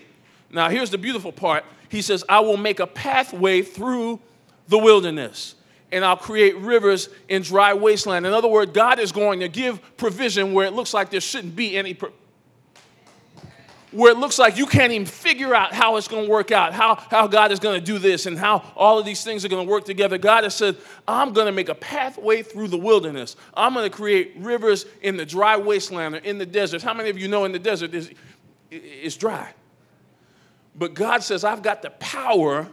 Now, 0.51 0.69
here's 0.69 0.91
the 0.91 0.99
beautiful 0.99 1.31
part 1.31 1.65
He 1.89 2.03
says, 2.03 2.23
I 2.29 2.41
will 2.41 2.57
make 2.57 2.79
a 2.79 2.85
pathway 2.85 3.63
through 3.63 4.19
the 4.67 4.77
wilderness 4.77 5.55
and 5.91 6.05
I'll 6.05 6.15
create 6.15 6.55
rivers 6.57 7.09
in 7.27 7.41
dry 7.41 7.73
wasteland. 7.73 8.27
In 8.27 8.31
other 8.31 8.47
words, 8.47 8.71
God 8.71 8.99
is 8.99 9.11
going 9.11 9.39
to 9.39 9.49
give 9.49 9.81
provision 9.97 10.53
where 10.53 10.67
it 10.67 10.73
looks 10.73 10.93
like 10.93 11.09
there 11.09 11.19
shouldn't 11.19 11.55
be 11.55 11.75
any 11.75 11.97
where 13.91 14.11
it 14.11 14.17
looks 14.17 14.39
like 14.39 14.57
you 14.57 14.65
can't 14.65 14.91
even 14.93 15.05
figure 15.05 15.53
out 15.53 15.73
how 15.73 15.97
it's 15.97 16.07
going 16.07 16.25
to 16.25 16.31
work 16.31 16.51
out, 16.51 16.73
how, 16.73 16.95
how 16.95 17.27
God 17.27 17.51
is 17.51 17.59
going 17.59 17.79
to 17.79 17.85
do 17.85 17.99
this, 17.99 18.25
and 18.25 18.37
how 18.37 18.63
all 18.75 18.97
of 18.97 19.05
these 19.05 19.23
things 19.23 19.43
are 19.43 19.49
going 19.49 19.65
to 19.65 19.71
work 19.71 19.85
together. 19.85 20.17
God 20.17 20.43
has 20.45 20.55
said, 20.55 20.77
I'm 21.07 21.33
going 21.33 21.47
to 21.47 21.51
make 21.51 21.69
a 21.69 21.75
pathway 21.75 22.41
through 22.41 22.69
the 22.69 22.77
wilderness. 22.77 23.35
I'm 23.53 23.73
going 23.73 23.89
to 23.89 23.95
create 23.95 24.33
rivers 24.37 24.85
in 25.01 25.17
the 25.17 25.25
dry 25.25 25.57
wasteland 25.57 26.15
or 26.15 26.19
in 26.19 26.37
the 26.37 26.45
desert. 26.45 26.81
How 26.81 26.93
many 26.93 27.09
of 27.09 27.17
you 27.17 27.27
know 27.27 27.43
in 27.45 27.51
the 27.51 27.59
desert 27.59 27.93
is 27.93 28.11
it's 28.69 29.17
dry? 29.17 29.53
But 30.75 30.93
God 30.93 31.21
says, 31.21 31.43
I've 31.43 31.61
got 31.61 31.81
the 31.81 31.89
power 31.91 32.69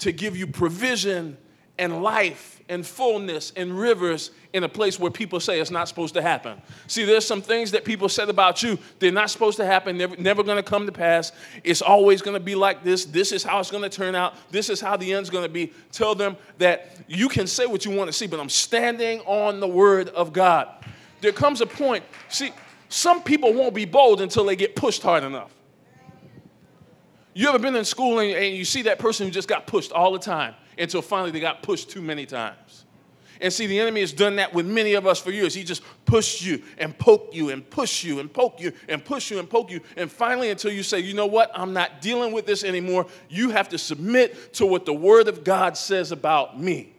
to 0.00 0.12
give 0.12 0.36
you 0.36 0.46
provision 0.46 1.38
and 1.78 2.02
life 2.02 2.60
and 2.68 2.84
fullness 2.86 3.52
and 3.56 3.78
rivers 3.78 4.30
in 4.52 4.64
a 4.64 4.68
place 4.68 4.98
where 4.98 5.10
people 5.10 5.38
say 5.38 5.60
it's 5.60 5.70
not 5.70 5.88
supposed 5.88 6.14
to 6.14 6.22
happen. 6.22 6.60
See, 6.86 7.04
there's 7.04 7.26
some 7.26 7.42
things 7.42 7.70
that 7.72 7.84
people 7.84 8.08
said 8.08 8.28
about 8.28 8.62
you, 8.62 8.78
they're 8.98 9.12
not 9.12 9.30
supposed 9.30 9.56
to 9.58 9.66
happen, 9.66 9.96
never, 9.98 10.16
never 10.16 10.42
to 10.56 10.62
come 10.62 10.86
to 10.86 10.92
pass. 10.92 11.32
It's 11.62 11.82
always 11.82 12.22
to 12.34 12.40
be 12.40 12.54
like 12.54 12.82
this. 12.82 13.04
This 13.04 13.32
is 13.32 13.44
how 13.44 13.60
it's 13.60 13.70
to 13.82 13.88
turn 13.88 14.14
out. 14.14 14.34
This 14.50 14.68
is 14.68 14.80
how 14.80 14.96
the 14.96 15.12
end's 15.12 15.30
to 15.44 15.52
be. 15.52 15.72
Tell 15.92 16.14
them 16.14 16.36
that 16.58 16.96
you 17.06 17.28
can 17.28 17.46
say 17.46 17.66
what 17.66 17.84
you 17.84 17.90
want 17.90 18.08
to 18.08 18.12
see, 18.12 18.26
but 18.26 18.40
I'm 18.40 18.48
standing 18.48 19.20
on 19.20 19.60
the 19.60 19.68
word 19.68 20.08
of 20.10 20.32
God. 20.32 20.68
There 21.20 21.32
comes 21.32 21.60
a 21.60 21.66
point, 21.66 22.04
see, 22.28 22.52
some 22.88 23.22
people 23.22 23.52
won't 23.52 23.74
be 23.74 23.84
bold 23.84 24.20
until 24.20 24.44
they 24.44 24.56
get 24.56 24.76
pushed 24.76 25.02
hard 25.02 25.24
enough. 25.24 25.52
You 27.34 27.48
ever 27.50 27.58
been 27.58 27.76
in 27.76 27.84
school 27.84 28.20
and, 28.20 28.32
and 28.32 28.56
you 28.56 28.64
see 28.64 28.82
that 28.82 28.98
person 28.98 29.26
who 29.26 29.30
just 29.30 29.48
got 29.48 29.66
pushed 29.66 29.92
all 29.92 30.12
the 30.12 30.18
time? 30.18 30.54
Until 30.78 31.02
finally 31.02 31.30
they 31.30 31.40
got 31.40 31.62
pushed 31.62 31.90
too 31.90 32.02
many 32.02 32.26
times. 32.26 32.84
And 33.40 33.52
see, 33.52 33.66
the 33.66 33.78
enemy 33.78 34.00
has 34.00 34.12
done 34.12 34.36
that 34.36 34.54
with 34.54 34.66
many 34.66 34.94
of 34.94 35.06
us 35.06 35.20
for 35.20 35.30
years. 35.30 35.54
He 35.54 35.62
just 35.62 35.82
pushed 36.06 36.42
you 36.42 36.62
and 36.78 36.96
poked 36.98 37.34
you 37.34 37.50
and 37.50 37.68
pushed 37.68 38.02
you 38.02 38.18
and 38.18 38.32
poked 38.32 38.60
you 38.60 38.72
and 38.88 39.04
push 39.04 39.30
you 39.30 39.38
and 39.38 39.48
poke 39.48 39.70
you. 39.70 39.80
And 39.96 40.10
finally, 40.10 40.50
until 40.50 40.72
you 40.72 40.82
say, 40.82 41.00
you 41.00 41.12
know 41.12 41.26
what, 41.26 41.50
I'm 41.54 41.72
not 41.72 42.00
dealing 42.00 42.32
with 42.32 42.46
this 42.46 42.64
anymore, 42.64 43.06
you 43.28 43.50
have 43.50 43.68
to 43.70 43.78
submit 43.78 44.54
to 44.54 44.66
what 44.66 44.86
the 44.86 44.94
Word 44.94 45.28
of 45.28 45.44
God 45.44 45.76
says 45.76 46.12
about 46.12 46.58
me. 46.58 46.94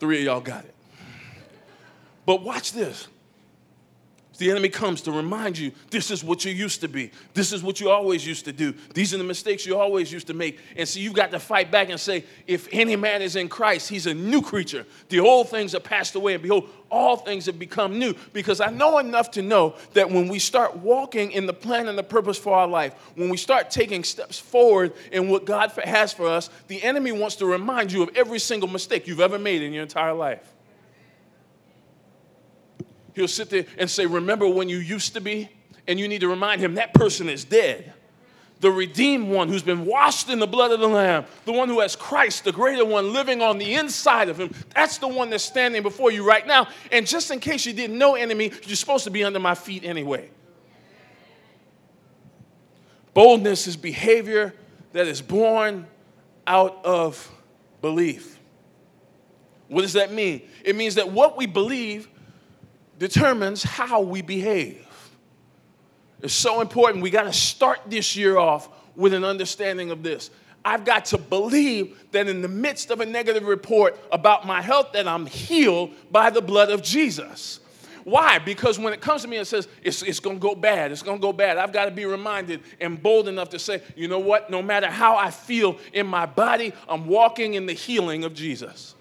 Three 0.00 0.18
of 0.18 0.24
y'all 0.24 0.40
got 0.40 0.64
it. 0.64 0.74
But 2.24 2.42
watch 2.42 2.72
this. 2.72 3.08
The 4.38 4.52
enemy 4.52 4.68
comes 4.68 5.02
to 5.02 5.12
remind 5.12 5.58
you 5.58 5.72
this 5.90 6.12
is 6.12 6.22
what 6.22 6.44
you 6.44 6.52
used 6.52 6.80
to 6.82 6.88
be. 6.88 7.10
This 7.34 7.52
is 7.52 7.60
what 7.60 7.80
you 7.80 7.90
always 7.90 8.24
used 8.24 8.44
to 8.44 8.52
do. 8.52 8.72
These 8.94 9.12
are 9.12 9.18
the 9.18 9.24
mistakes 9.24 9.66
you 9.66 9.76
always 9.76 10.12
used 10.12 10.28
to 10.28 10.34
make. 10.34 10.60
And 10.76 10.88
so 10.88 11.00
you've 11.00 11.14
got 11.14 11.32
to 11.32 11.40
fight 11.40 11.72
back 11.72 11.90
and 11.90 11.98
say, 11.98 12.24
if 12.46 12.68
any 12.70 12.94
man 12.94 13.20
is 13.20 13.34
in 13.34 13.48
Christ, 13.48 13.88
he's 13.88 14.06
a 14.06 14.14
new 14.14 14.40
creature. 14.40 14.86
The 15.08 15.18
old 15.18 15.48
things 15.48 15.72
have 15.72 15.82
passed 15.82 16.14
away, 16.14 16.34
and 16.34 16.42
behold, 16.42 16.68
all 16.88 17.16
things 17.16 17.46
have 17.46 17.58
become 17.58 17.98
new. 17.98 18.14
Because 18.32 18.60
I 18.60 18.70
know 18.70 18.98
enough 18.98 19.32
to 19.32 19.42
know 19.42 19.74
that 19.94 20.08
when 20.08 20.28
we 20.28 20.38
start 20.38 20.76
walking 20.76 21.32
in 21.32 21.46
the 21.46 21.52
plan 21.52 21.88
and 21.88 21.98
the 21.98 22.04
purpose 22.04 22.38
for 22.38 22.54
our 22.54 22.68
life, 22.68 22.94
when 23.16 23.28
we 23.28 23.36
start 23.36 23.72
taking 23.72 24.04
steps 24.04 24.38
forward 24.38 24.92
in 25.10 25.28
what 25.28 25.46
God 25.46 25.72
has 25.84 26.12
for 26.12 26.28
us, 26.28 26.48
the 26.68 26.80
enemy 26.84 27.10
wants 27.10 27.34
to 27.36 27.46
remind 27.46 27.90
you 27.90 28.04
of 28.04 28.10
every 28.16 28.38
single 28.38 28.68
mistake 28.68 29.08
you've 29.08 29.20
ever 29.20 29.38
made 29.38 29.62
in 29.62 29.72
your 29.72 29.82
entire 29.82 30.14
life. 30.14 30.54
He'll 33.18 33.26
sit 33.26 33.50
there 33.50 33.66
and 33.76 33.90
say, 33.90 34.06
Remember 34.06 34.48
when 34.48 34.68
you 34.68 34.78
used 34.78 35.14
to 35.14 35.20
be? 35.20 35.48
And 35.88 35.98
you 35.98 36.06
need 36.06 36.20
to 36.20 36.28
remind 36.28 36.60
him 36.60 36.74
that 36.74 36.94
person 36.94 37.28
is 37.28 37.44
dead. 37.44 37.92
the 38.60 38.70
redeemed 38.70 39.28
one 39.28 39.48
who's 39.48 39.62
been 39.62 39.86
washed 39.86 40.28
in 40.28 40.38
the 40.38 40.46
blood 40.46 40.70
of 40.70 40.78
the 40.80 40.86
Lamb, 40.88 41.24
the 41.44 41.52
one 41.52 41.68
who 41.68 41.80
has 41.80 41.96
Christ, 41.96 42.44
the 42.44 42.52
greater 42.52 42.84
one, 42.84 43.12
living 43.12 43.42
on 43.42 43.58
the 43.58 43.74
inside 43.74 44.28
of 44.28 44.38
him. 44.38 44.54
That's 44.74 44.98
the 44.98 45.08
one 45.08 45.30
that's 45.30 45.44
standing 45.44 45.82
before 45.82 46.12
you 46.12 46.26
right 46.26 46.46
now. 46.46 46.68
And 46.92 47.06
just 47.06 47.30
in 47.30 47.40
case 47.40 47.66
you 47.66 47.72
didn't 47.72 47.98
know, 47.98 48.14
enemy, 48.14 48.52
you're 48.66 48.76
supposed 48.76 49.04
to 49.04 49.10
be 49.10 49.24
under 49.24 49.38
my 49.40 49.54
feet 49.54 49.84
anyway. 49.84 50.30
Boldness 53.14 53.66
is 53.66 53.76
behavior 53.76 54.54
that 54.92 55.06
is 55.08 55.20
born 55.20 55.86
out 56.46 56.84
of 56.84 57.30
belief. 57.80 58.38
What 59.68 59.82
does 59.82 59.94
that 59.94 60.12
mean? 60.12 60.42
It 60.64 60.76
means 60.76 60.94
that 60.96 61.10
what 61.10 61.36
we 61.36 61.46
believe 61.46 62.08
determines 62.98 63.62
how 63.62 64.00
we 64.00 64.22
behave. 64.22 64.86
It's 66.20 66.34
so 66.34 66.60
important. 66.60 67.02
We 67.02 67.10
got 67.10 67.24
to 67.24 67.32
start 67.32 67.80
this 67.86 68.16
year 68.16 68.36
off 68.38 68.68
with 68.96 69.14
an 69.14 69.24
understanding 69.24 69.90
of 69.90 70.02
this. 70.02 70.30
I've 70.64 70.84
got 70.84 71.06
to 71.06 71.18
believe 71.18 71.96
that 72.10 72.28
in 72.28 72.42
the 72.42 72.48
midst 72.48 72.90
of 72.90 73.00
a 73.00 73.06
negative 73.06 73.44
report 73.44 73.98
about 74.10 74.46
my 74.46 74.60
health 74.60 74.92
that 74.92 75.06
I'm 75.06 75.26
healed 75.26 75.92
by 76.10 76.30
the 76.30 76.42
blood 76.42 76.70
of 76.70 76.82
Jesus. 76.82 77.60
Why? 78.04 78.38
Because 78.38 78.78
when 78.78 78.92
it 78.92 79.00
comes 79.00 79.22
to 79.22 79.28
me 79.28 79.36
and 79.36 79.46
says 79.46 79.68
it's, 79.82 80.02
it's 80.02 80.18
going 80.18 80.36
to 80.36 80.40
go 80.40 80.54
bad, 80.54 80.90
it's 80.90 81.02
going 81.02 81.18
to 81.18 81.22
go 81.22 81.32
bad, 81.32 81.58
I've 81.58 81.72
got 81.72 81.84
to 81.84 81.90
be 81.90 82.06
reminded 82.06 82.62
and 82.80 83.00
bold 83.00 83.28
enough 83.28 83.50
to 83.50 83.58
say, 83.58 83.82
you 83.96 84.08
know 84.08 84.18
what? 84.18 84.50
No 84.50 84.62
matter 84.62 84.88
how 84.88 85.16
I 85.16 85.30
feel 85.30 85.78
in 85.92 86.06
my 86.06 86.26
body, 86.26 86.72
I'm 86.88 87.06
walking 87.06 87.54
in 87.54 87.66
the 87.66 87.74
healing 87.74 88.24
of 88.24 88.34
Jesus. 88.34 88.94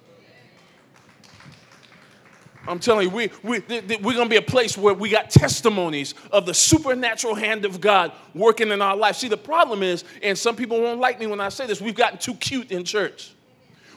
I'm 2.67 2.79
telling 2.79 3.07
you, 3.07 3.15
we, 3.15 3.31
we, 3.43 3.59
we're 3.69 4.13
going 4.13 4.25
to 4.25 4.29
be 4.29 4.36
a 4.36 4.41
place 4.41 4.77
where 4.77 4.93
we 4.93 5.09
got 5.09 5.29
testimonies 5.29 6.13
of 6.31 6.45
the 6.45 6.53
supernatural 6.53 7.33
hand 7.33 7.63
of 7.63 7.79
God 7.79 8.12
working 8.33 8.71
in 8.71 8.81
our 8.81 8.95
life. 8.95 9.15
See, 9.15 9.29
the 9.29 9.38
problem 9.38 9.83
is, 9.83 10.03
and 10.21 10.38
some 10.38 10.55
people 10.55 10.81
won't 10.81 11.00
like 11.00 11.19
me 11.19 11.27
when 11.27 11.39
I 11.39 11.50
say 11.50 11.65
this, 11.65 11.79
we've 11.79 11.95
gotten 11.95 12.17
too 12.17 12.33
cute 12.36 12.71
in 12.71 12.83
church. 12.83 13.31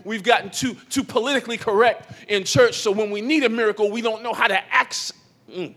We've 0.05 0.23
gotten 0.23 0.51
too, 0.51 0.75
too 0.89 1.03
politically 1.03 1.59
correct 1.59 2.13
in 2.29 2.45
church, 2.45 2.79
so 2.79 2.91
when 2.91 3.11
we 3.11 3.21
need 3.21 3.45
a 3.45 3.49
miracle, 3.49 3.91
we 3.91 4.01
don't 4.01 4.23
know 4.23 4.33
how 4.33 4.47
to 4.47 4.59
act. 4.73 5.13
Mm. 5.51 5.75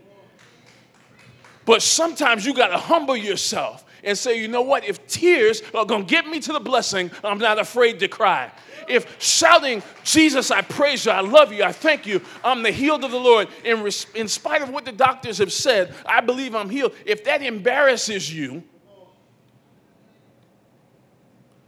But 1.66 1.82
sometimes 1.82 2.46
you 2.46 2.54
got 2.54 2.68
to 2.68 2.78
humble 2.78 3.18
yourself 3.18 3.86
and 4.04 4.18
say, 4.18 4.40
you 4.40 4.48
know 4.48 4.62
what? 4.62 4.84
If 4.86 5.08
tears 5.08 5.62
are 5.74 5.86
going 5.86 6.06
to 6.06 6.10
get 6.10 6.28
me 6.28 6.40
to 6.42 6.54
the 6.54 6.60
blessing, 6.60 7.12
I'm 7.24 7.38
not 7.38 7.60
afraid 7.60 8.00
to 8.00 8.08
cry. 8.08 8.52
If 8.88 9.22
shouting, 9.22 9.82
Jesus, 10.04 10.52
I 10.52 10.62
praise 10.62 11.06
you, 11.06 11.12
I 11.12 11.22
love 11.22 11.54
you, 11.54 11.64
I 11.64 11.72
thank 11.72 12.06
you, 12.06 12.22
I'm 12.44 12.64
the 12.64 12.72
healed 12.72 13.04
of 13.04 13.12
the 13.12 13.20
Lord, 13.20 13.48
in, 13.64 13.82
res- 13.82 14.08
in 14.14 14.28
spite 14.28 14.62
of 14.62 14.70
what 14.70 14.86
the 14.86 14.92
doctors 14.92 15.38
have 15.38 15.54
said, 15.54 15.96
I 16.06 16.22
believe 16.22 16.54
I'm 16.54 16.70
healed. 16.70 16.94
If 17.06 17.24
that 17.24 17.42
embarrasses 17.42 18.34
you, 18.34 18.64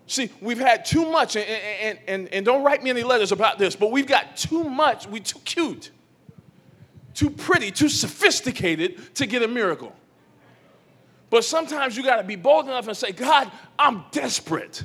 See, 0.08 0.30
we've 0.40 0.60
had 0.60 0.86
too 0.86 1.10
much, 1.10 1.36
and, 1.36 1.46
and, 1.46 2.00
and, 2.08 2.28
and 2.28 2.46
don't 2.46 2.64
write 2.64 2.84
me 2.84 2.92
any 2.92 3.04
letters 3.04 3.32
about 3.32 3.58
this, 3.58 3.76
but 3.76 3.92
we've 3.92 4.06
got 4.06 4.38
too 4.38 4.64
much, 4.64 5.08
we're 5.08 5.24
too 5.24 5.40
cute, 5.40 5.90
too 7.16 7.32
pretty, 7.32 7.72
too 7.72 7.90
sophisticated 7.90 9.16
to 9.16 9.26
get 9.26 9.42
a 9.42 9.48
miracle. 9.48 9.96
But 11.30 11.44
sometimes 11.44 11.98
you 11.98 12.04
got 12.04 12.18
to 12.18 12.24
be 12.24 12.36
bold 12.36 12.66
enough 12.66 12.88
and 12.88 12.96
say, 12.96 13.12
God, 13.12 13.52
I'm 13.78 14.06
desperate. 14.12 14.84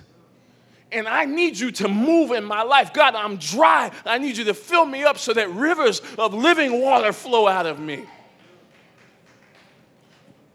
And 0.92 1.06
I 1.06 1.24
need 1.24 1.58
you 1.58 1.70
to 1.72 1.88
move 1.88 2.32
in 2.32 2.44
my 2.44 2.62
life. 2.62 2.92
God, 2.92 3.14
I'm 3.14 3.36
dry. 3.36 3.92
I 4.04 4.18
need 4.18 4.36
you 4.36 4.44
to 4.44 4.54
fill 4.54 4.84
me 4.84 5.04
up 5.04 5.18
so 5.18 5.32
that 5.32 5.50
rivers 5.50 6.02
of 6.18 6.34
living 6.34 6.80
water 6.80 7.12
flow 7.12 7.46
out 7.46 7.66
of 7.66 7.78
me. 7.78 8.04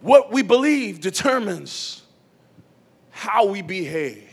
What 0.01 0.31
we 0.31 0.41
believe 0.41 0.99
determines 0.99 2.03
how 3.11 3.45
we 3.45 3.61
behave. 3.61 4.29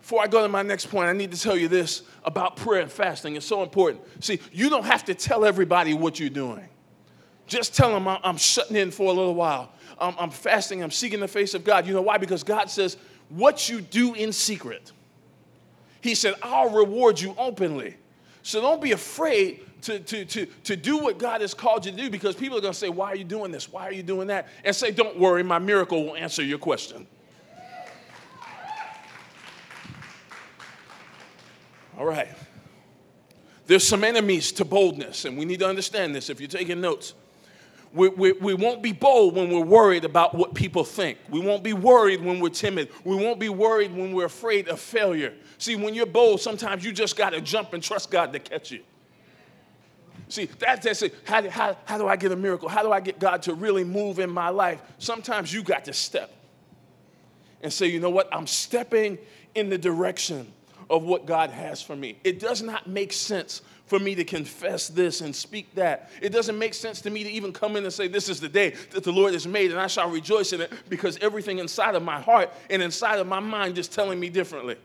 Before 0.00 0.22
I 0.22 0.26
go 0.28 0.42
to 0.42 0.48
my 0.48 0.62
next 0.62 0.86
point, 0.86 1.08
I 1.08 1.12
need 1.12 1.32
to 1.32 1.40
tell 1.40 1.56
you 1.56 1.68
this 1.68 2.02
about 2.24 2.56
prayer 2.56 2.82
and 2.82 2.90
fasting. 2.90 3.36
It's 3.36 3.46
so 3.46 3.62
important. 3.62 4.02
See, 4.22 4.40
you 4.52 4.70
don't 4.70 4.84
have 4.84 5.04
to 5.06 5.14
tell 5.14 5.44
everybody 5.44 5.94
what 5.94 6.20
you're 6.20 6.30
doing. 6.30 6.68
Just 7.52 7.76
tell 7.76 7.90
them 7.90 8.08
I'm 8.08 8.38
shutting 8.38 8.76
in 8.76 8.90
for 8.90 9.12
a 9.12 9.14
little 9.14 9.34
while. 9.34 9.72
I'm, 9.98 10.14
I'm 10.18 10.30
fasting. 10.30 10.82
I'm 10.82 10.90
seeking 10.90 11.20
the 11.20 11.28
face 11.28 11.52
of 11.52 11.64
God. 11.64 11.86
You 11.86 11.92
know 11.92 12.00
why? 12.00 12.16
Because 12.16 12.42
God 12.42 12.70
says, 12.70 12.96
what 13.28 13.68
you 13.68 13.82
do 13.82 14.14
in 14.14 14.32
secret, 14.32 14.90
He 16.00 16.14
said, 16.14 16.32
I'll 16.42 16.70
reward 16.70 17.20
you 17.20 17.34
openly. 17.36 17.96
So 18.42 18.62
don't 18.62 18.80
be 18.80 18.92
afraid 18.92 19.66
to, 19.82 20.00
to, 20.00 20.24
to, 20.24 20.46
to 20.46 20.76
do 20.76 20.96
what 20.96 21.18
God 21.18 21.42
has 21.42 21.52
called 21.52 21.84
you 21.84 21.92
to 21.92 21.98
do 21.98 22.08
because 22.08 22.34
people 22.34 22.56
are 22.56 22.62
going 22.62 22.72
to 22.72 22.78
say, 22.78 22.88
Why 22.88 23.08
are 23.08 23.16
you 23.16 23.24
doing 23.24 23.52
this? 23.52 23.70
Why 23.70 23.82
are 23.82 23.92
you 23.92 24.02
doing 24.02 24.28
that? 24.28 24.48
And 24.64 24.74
say, 24.74 24.90
Don't 24.90 25.18
worry, 25.18 25.42
my 25.42 25.58
miracle 25.58 26.06
will 26.06 26.16
answer 26.16 26.42
your 26.42 26.58
question. 26.58 27.06
All 31.98 32.06
right. 32.06 32.28
There's 33.66 33.86
some 33.86 34.04
enemies 34.04 34.52
to 34.52 34.64
boldness, 34.64 35.26
and 35.26 35.36
we 35.36 35.44
need 35.44 35.58
to 35.58 35.68
understand 35.68 36.14
this 36.14 36.30
if 36.30 36.40
you're 36.40 36.48
taking 36.48 36.80
notes. 36.80 37.12
We, 37.94 38.08
we, 38.08 38.32
we, 38.32 38.54
won't 38.54 38.82
be 38.82 38.92
bold 38.92 39.34
when 39.34 39.50
we're 39.50 39.60
worried 39.60 40.06
about 40.06 40.34
what 40.34 40.54
people 40.54 40.82
think. 40.82 41.18
We 41.28 41.40
won't 41.40 41.62
be 41.62 41.74
worried 41.74 42.24
when 42.24 42.40
we're 42.40 42.48
timid. 42.48 42.88
We 43.04 43.16
won't 43.16 43.38
be 43.38 43.50
worried 43.50 43.94
when 43.94 44.12
we're 44.12 44.24
afraid 44.24 44.68
of 44.68 44.80
failure. 44.80 45.34
See, 45.58 45.76
when 45.76 45.92
you're 45.92 46.06
bold, 46.06 46.40
sometimes 46.40 46.84
you 46.84 46.92
just 46.92 47.16
got 47.16 47.30
to 47.30 47.40
jump 47.42 47.74
and 47.74 47.82
trust 47.82 48.10
God 48.10 48.32
to 48.32 48.38
catch 48.38 48.70
you. 48.70 48.80
See, 50.28 50.46
that's, 50.58 50.86
that's 50.86 51.02
it. 51.02 51.14
How, 51.24 51.46
how, 51.50 51.76
how 51.84 51.98
do 51.98 52.08
I 52.08 52.16
get 52.16 52.32
a 52.32 52.36
miracle? 52.36 52.66
How 52.66 52.82
do 52.82 52.90
I 52.90 53.00
get 53.00 53.18
God 53.18 53.42
to 53.42 53.54
really 53.54 53.84
move 53.84 54.18
in 54.18 54.30
my 54.30 54.48
life? 54.48 54.80
Sometimes 54.96 55.52
you 55.52 55.62
got 55.62 55.84
to 55.84 55.92
step 55.92 56.32
and 57.60 57.70
say, 57.70 57.88
you 57.88 58.00
know 58.00 58.10
what? 58.10 58.34
I'm 58.34 58.46
stepping 58.46 59.18
in 59.54 59.68
the 59.68 59.76
direction 59.76 60.50
of 60.88 61.02
what 61.02 61.26
God 61.26 61.50
has 61.50 61.82
for 61.82 61.94
me. 61.94 62.18
It 62.24 62.38
does 62.38 62.62
not 62.62 62.86
make 62.86 63.12
sense 63.12 63.60
for 63.86 63.98
me 63.98 64.14
to 64.14 64.24
confess 64.24 64.88
this 64.88 65.20
and 65.20 65.34
speak 65.34 65.74
that. 65.74 66.10
It 66.20 66.30
doesn't 66.30 66.58
make 66.58 66.74
sense 66.74 67.00
to 67.02 67.10
me 67.10 67.24
to 67.24 67.30
even 67.30 67.52
come 67.52 67.76
in 67.76 67.84
and 67.84 67.92
say, 67.92 68.08
This 68.08 68.28
is 68.28 68.40
the 68.40 68.48
day 68.48 68.70
that 68.90 69.04
the 69.04 69.12
Lord 69.12 69.34
has 69.34 69.46
made, 69.46 69.70
and 69.70 69.80
I 69.80 69.86
shall 69.86 70.10
rejoice 70.10 70.52
in 70.52 70.60
it 70.60 70.72
because 70.88 71.18
everything 71.18 71.58
inside 71.58 71.94
of 71.94 72.02
my 72.02 72.20
heart 72.20 72.50
and 72.70 72.82
inside 72.82 73.18
of 73.18 73.26
my 73.26 73.40
mind 73.40 73.78
is 73.78 73.88
telling 73.88 74.18
me 74.18 74.30
differently. 74.30 74.76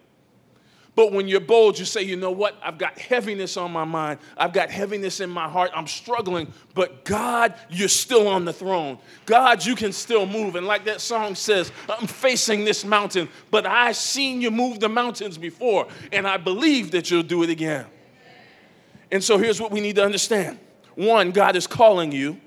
But 0.97 1.11
when 1.11 1.27
you're 1.27 1.39
bold, 1.39 1.77
you 1.77 1.85
say, 1.85 2.01
you 2.01 2.15
know 2.15 2.31
what? 2.31 2.57
I've 2.59 2.79
got 2.79 2.97
heaviness 2.97 3.55
on 3.55 3.71
my 3.71 3.83
mind. 3.83 4.17
I've 4.35 4.51
got 4.51 4.71
heaviness 4.71 5.19
in 5.19 5.29
my 5.29 5.47
heart. 5.47 5.69
I'm 5.75 5.85
struggling. 5.85 6.51
But 6.73 7.05
God, 7.05 7.53
you're 7.69 7.87
still 7.87 8.27
on 8.27 8.45
the 8.45 8.51
throne. 8.51 8.97
God, 9.27 9.63
you 9.63 9.75
can 9.75 9.93
still 9.93 10.25
move. 10.25 10.55
And 10.55 10.65
like 10.65 10.85
that 10.85 10.99
song 10.99 11.35
says, 11.35 11.71
I'm 11.87 12.07
facing 12.07 12.65
this 12.65 12.83
mountain, 12.83 13.29
but 13.51 13.67
I've 13.67 13.95
seen 13.95 14.41
you 14.41 14.49
move 14.49 14.79
the 14.79 14.89
mountains 14.89 15.37
before, 15.37 15.87
and 16.11 16.27
I 16.27 16.37
believe 16.37 16.89
that 16.91 17.11
you'll 17.11 17.21
do 17.21 17.43
it 17.43 17.51
again. 17.51 17.85
And 19.11 19.23
so 19.23 19.37
here's 19.37 19.61
what 19.61 19.71
we 19.71 19.79
need 19.79 19.95
to 19.95 20.03
understand 20.03 20.59
one, 20.95 21.31
God 21.31 21.55
is 21.55 21.67
calling 21.67 22.11
you. 22.11 22.41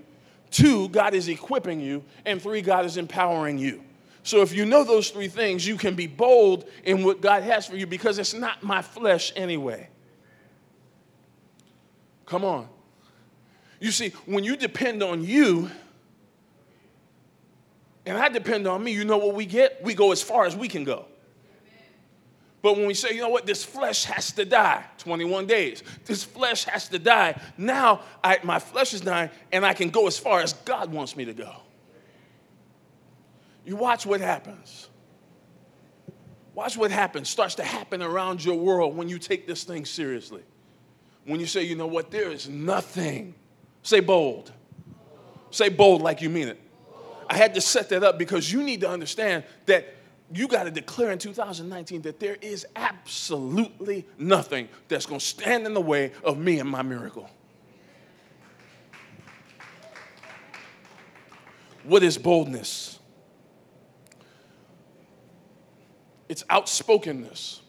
Two, 0.51 0.89
God 0.89 1.15
is 1.15 1.29
equipping 1.29 1.81
you. 1.81 2.03
And 2.25 2.43
three, 2.43 2.61
God 2.61 2.85
is 2.85 2.97
empowering 2.97 3.59
you. 3.59 3.83
So 4.23 4.43
if 4.43 4.53
you 4.53 4.65
know 4.65 4.85
those 4.85 5.11
three 5.11 5.29
things, 5.29 5.67
you 5.67 5.77
can 5.77 5.95
be 5.95 6.07
bold 6.07 6.69
in 6.85 7.05
what 7.05 7.21
God 7.21 7.43
has 7.45 7.67
for 7.67 7.77
you 7.77 7.87
because 7.87 8.19
it's 8.19 8.35
not 8.35 8.63
my 8.63 8.83
flesh 8.83 9.33
anyway. 9.37 9.89
Come 12.27 12.45
on. 12.45 12.69
You 13.79 13.91
see, 13.93 14.11
when 14.27 14.45
you 14.45 14.57
depend 14.57 15.03
on 15.03 15.25
you, 15.25 15.71
and 18.05 18.19
I 18.19 18.29
depend 18.29 18.67
on 18.67 18.83
me, 18.83 18.93
you 18.93 19.05
know 19.05 19.19
what 19.19 19.35
we 19.35 19.47
get? 19.47 19.83
We 19.83 19.95
go 19.95 20.13
as 20.13 20.23
far 20.23 20.45
as 20.45 20.57
we 20.57 20.69
can 20.69 20.85
go. 20.85 21.07
But 22.63 22.77
when 22.77 22.87
we 22.87 22.95
say, 22.95 23.15
you 23.15 23.23
know 23.23 23.31
what, 23.31 23.47
this 23.47 23.65
flesh 23.65 24.05
has 24.05 24.33
to 24.33 24.45
die, 24.45 24.85
21 24.99 25.47
days, 25.47 25.83
this 26.05 26.23
flesh 26.25 26.65
has 26.65 26.89
to 26.89 26.99
die. 26.99 27.41
Now 27.57 28.03
I, 28.23 28.39
my 28.43 28.59
flesh 28.59 28.93
is 28.93 29.01
dying, 29.01 29.31
and 29.51 29.65
I 29.65 29.73
can 29.73 29.89
go 29.89 30.07
as 30.07 30.19
far 30.19 30.41
as 30.41 30.53
God 30.53 30.93
wants 30.93 31.17
me 31.17 31.25
to 31.25 31.33
go. 31.33 31.53
You 33.65 33.77
watch 33.77 34.05
what 34.05 34.21
happens. 34.21 34.89
Watch 36.55 36.77
what 36.77 36.91
happens, 36.91 37.29
starts 37.31 37.55
to 37.55 37.65
happen 37.65 38.03
around 38.03 38.45
your 38.45 38.57
world 38.57 38.97
when 38.97 39.09
you 39.09 39.19
take 39.19 39.47
this 39.47 39.65
thing 39.65 39.87
seriously. 39.87 40.43
When 41.25 41.41
you 41.41 41.47
say, 41.47 41.63
you 41.63 41.77
know 41.77 41.87
what, 41.87 42.11
there 42.11 42.31
is 42.31 42.49
nothing. 42.49 43.35
Say 43.83 44.01
bold. 44.01 44.53
Say 45.51 45.69
bold 45.69 46.03
like 46.03 46.21
you 46.21 46.29
mean 46.29 46.49
it. 46.49 46.61
I 47.29 47.37
had 47.37 47.55
to 47.55 47.61
set 47.61 47.89
that 47.91 48.03
up 48.03 48.19
because 48.19 48.53
you 48.53 48.63
need 48.63 48.81
to 48.81 48.91
understand 48.91 49.45
that 49.67 49.95
you 50.33 50.47
got 50.47 50.65
to 50.65 50.71
declare 50.71 51.11
in 51.11 51.19
2019 51.19 52.03
that 52.03 52.21
there 52.21 52.37
is 52.41 52.67
absolutely 52.77 54.07
nothing 54.19 54.69
that's 54.89 55.07
going 55.07 55.19
to 55.19 55.27
stand 55.27 55.67
in 55.67 55.75
the 55.75 55.81
way 55.81 56.13
of 56.23 56.39
me 56.39 56.61
and 56.61 56.69
my 56.69 56.83
miracle. 56.83 57.29
What 61.83 62.03
is 62.03 62.17
boldness? 62.17 62.99
It's 66.29 66.45
outspokenness, 66.49 67.61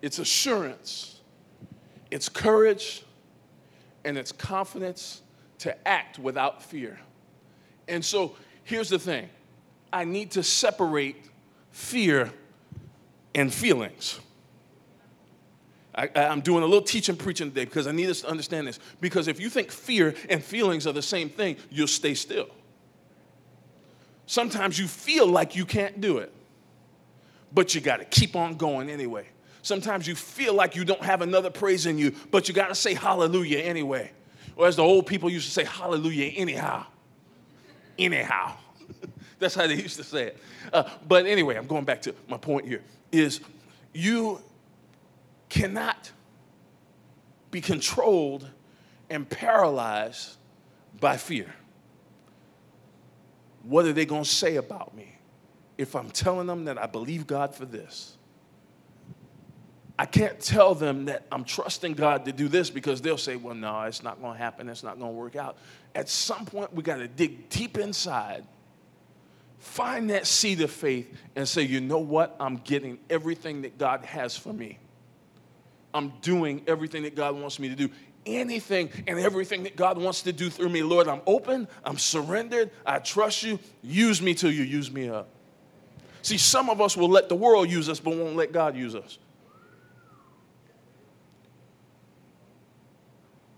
it's 0.00 0.18
assurance, 0.18 1.20
it's 2.10 2.30
courage, 2.30 3.04
and 4.06 4.16
it's 4.16 4.32
confidence 4.32 5.20
to 5.58 5.86
act 5.86 6.18
without 6.18 6.62
fear. 6.62 6.98
And 7.88 8.02
so 8.02 8.36
here's 8.64 8.88
the 8.88 8.98
thing 8.98 9.28
I 9.92 10.04
need 10.04 10.32
to 10.32 10.42
separate 10.42 11.16
fear 11.70 12.32
and 13.34 13.52
feelings. 13.52 14.20
I, 15.94 16.10
am 16.14 16.42
doing 16.42 16.62
a 16.62 16.66
little 16.66 16.82
teaching 16.82 17.16
preaching 17.16 17.48
today 17.48 17.64
because 17.64 17.86
I 17.86 17.92
need 17.92 18.10
us 18.10 18.20
to 18.20 18.28
understand 18.28 18.66
this. 18.66 18.78
Because 19.00 19.28
if 19.28 19.40
you 19.40 19.48
think 19.48 19.70
fear 19.70 20.14
and 20.28 20.44
feelings 20.44 20.86
are 20.86 20.92
the 20.92 21.02
same 21.02 21.30
thing, 21.30 21.56
you'll 21.70 21.86
stay 21.86 22.14
still. 22.14 22.48
Sometimes 24.26 24.78
you 24.78 24.88
feel 24.88 25.26
like 25.26 25.56
you 25.56 25.64
can't 25.64 26.00
do 26.00 26.18
it, 26.18 26.32
but 27.52 27.74
you 27.74 27.80
got 27.80 27.98
to 27.98 28.04
keep 28.04 28.36
on 28.36 28.56
going 28.56 28.90
anyway. 28.90 29.26
Sometimes 29.62 30.06
you 30.06 30.14
feel 30.14 30.54
like 30.54 30.76
you 30.76 30.84
don't 30.84 31.02
have 31.02 31.22
another 31.22 31.50
praise 31.50 31.86
in 31.86 31.98
you, 31.98 32.12
but 32.30 32.48
you 32.48 32.54
got 32.54 32.68
to 32.68 32.74
say 32.74 32.92
hallelujah 32.92 33.58
anyway. 33.58 34.10
Or 34.54 34.66
as 34.66 34.76
the 34.76 34.82
old 34.82 35.06
people 35.06 35.30
used 35.30 35.46
to 35.46 35.52
say, 35.52 35.64
hallelujah 35.64 36.26
anyhow. 36.26 36.86
Anyhow. 37.98 38.56
That's 39.38 39.54
how 39.54 39.66
they 39.66 39.74
used 39.74 39.96
to 39.96 40.04
say 40.04 40.28
it. 40.28 40.38
Uh, 40.72 40.84
but 41.06 41.26
anyway, 41.26 41.56
I'm 41.56 41.66
going 41.66 41.84
back 41.84 42.02
to 42.02 42.14
my 42.28 42.38
point 42.38 42.66
here 42.66 42.82
is 43.12 43.40
you 43.92 44.40
cannot 45.48 46.10
be 47.50 47.60
controlled 47.60 48.48
and 49.10 49.28
paralyzed 49.28 50.36
by 51.00 51.16
fear. 51.16 51.54
What 53.62 53.84
are 53.84 53.92
they 53.92 54.06
going 54.06 54.24
to 54.24 54.28
say 54.28 54.56
about 54.56 54.96
me 54.96 55.18
if 55.76 55.94
I'm 55.94 56.10
telling 56.10 56.46
them 56.46 56.64
that 56.66 56.78
I 56.78 56.86
believe 56.86 57.26
God 57.26 57.54
for 57.54 57.64
this? 57.64 58.16
I 59.98 60.04
can't 60.04 60.38
tell 60.38 60.74
them 60.74 61.06
that 61.06 61.24
I'm 61.32 61.44
trusting 61.44 61.94
God 61.94 62.26
to 62.26 62.32
do 62.32 62.48
this 62.48 62.68
because 62.68 63.00
they'll 63.00 63.16
say, 63.16 63.36
well, 63.36 63.54
no, 63.54 63.82
it's 63.82 64.02
not 64.02 64.20
going 64.20 64.34
to 64.34 64.38
happen. 64.38 64.68
It's 64.68 64.82
not 64.82 64.98
going 64.98 65.12
to 65.12 65.16
work 65.16 65.36
out. 65.36 65.56
At 65.94 66.08
some 66.08 66.44
point, 66.44 66.72
we 66.74 66.82
got 66.82 66.96
to 66.96 67.08
dig 67.08 67.48
deep 67.48 67.78
inside 67.78 68.44
Find 69.58 70.10
that 70.10 70.26
seed 70.26 70.60
of 70.60 70.70
faith 70.70 71.12
and 71.34 71.48
say, 71.48 71.62
you 71.62 71.80
know 71.80 71.98
what? 71.98 72.36
I'm 72.38 72.56
getting 72.56 72.98
everything 73.10 73.62
that 73.62 73.78
God 73.78 74.04
has 74.04 74.36
for 74.36 74.52
me. 74.52 74.78
I'm 75.92 76.12
doing 76.20 76.62
everything 76.66 77.04
that 77.04 77.14
God 77.14 77.38
wants 77.38 77.58
me 77.58 77.68
to 77.68 77.74
do. 77.74 77.90
Anything 78.26 78.90
and 79.06 79.18
everything 79.18 79.62
that 79.62 79.76
God 79.76 79.98
wants 79.98 80.22
to 80.22 80.32
do 80.32 80.50
through 80.50 80.68
me. 80.68 80.82
Lord, 80.82 81.08
I'm 81.08 81.22
open. 81.26 81.68
I'm 81.84 81.96
surrendered. 81.96 82.70
I 82.84 82.98
trust 82.98 83.42
you. 83.42 83.58
Use 83.82 84.20
me 84.20 84.34
till 84.34 84.50
you 84.50 84.62
use 84.62 84.90
me 84.90 85.08
up. 85.08 85.28
See, 86.22 86.38
some 86.38 86.68
of 86.68 86.80
us 86.80 86.96
will 86.96 87.08
let 87.08 87.28
the 87.28 87.36
world 87.36 87.70
use 87.70 87.88
us, 87.88 88.00
but 88.00 88.16
won't 88.16 88.36
let 88.36 88.50
God 88.52 88.76
use 88.76 88.94
us. 88.94 89.18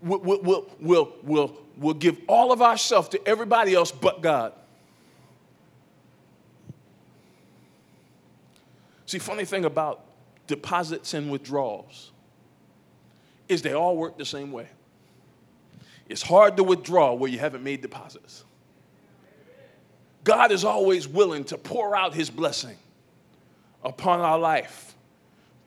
We'll, 0.01 0.19
we'll, 0.19 0.69
we'll, 0.79 1.13
we'll, 1.23 1.57
we'll 1.77 1.93
give 1.93 2.17
all 2.27 2.51
of 2.51 2.61
ourselves 2.61 3.09
to 3.09 3.27
everybody 3.27 3.73
else 3.73 3.91
but 3.91 4.21
God. 4.21 4.53
See, 9.09 9.17
funny 9.17 9.43
thing 9.43 9.65
about 9.65 10.05
deposits 10.45 11.15
and 11.15 11.31
withdrawals 11.31 12.11
is 13.47 13.63
they 13.63 13.73
all 13.73 13.97
work 13.97 14.19
the 14.19 14.25
same 14.25 14.51
way. 14.51 14.67
It's 16.07 16.21
hard 16.21 16.57
to 16.57 16.63
withdraw 16.63 17.15
where 17.15 17.31
you 17.31 17.39
haven't 17.39 17.63
made 17.63 17.81
deposits. 17.81 18.43
God 20.23 20.51
is 20.51 20.63
always 20.63 21.07
willing 21.07 21.43
to 21.45 21.57
pour 21.57 21.95
out 21.95 22.13
his 22.13 22.29
blessing 22.29 22.77
upon 23.83 24.19
our 24.19 24.37
life. 24.37 24.93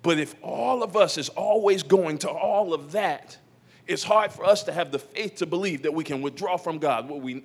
But 0.05 0.21
if 0.21 0.37
all 0.41 0.85
of 0.85 0.97
us 0.97 1.19
is 1.19 1.29
always 1.31 1.83
going 1.83 2.19
to 2.19 2.31
all 2.31 2.73
of 2.73 2.93
that, 2.93 3.37
it's 3.89 4.05
hard 4.05 4.31
for 4.31 4.45
us 4.45 4.63
to 4.63 4.73
have 4.73 4.93
the 4.93 5.01
faith 5.01 5.35
to 5.39 5.47
believe 5.47 5.83
that 5.83 5.93
we 5.93 6.05
can 6.05 6.23
withdraw 6.23 6.57
from 6.57 6.79
God 6.79 7.09
what 7.09 7.21
we 7.21 7.43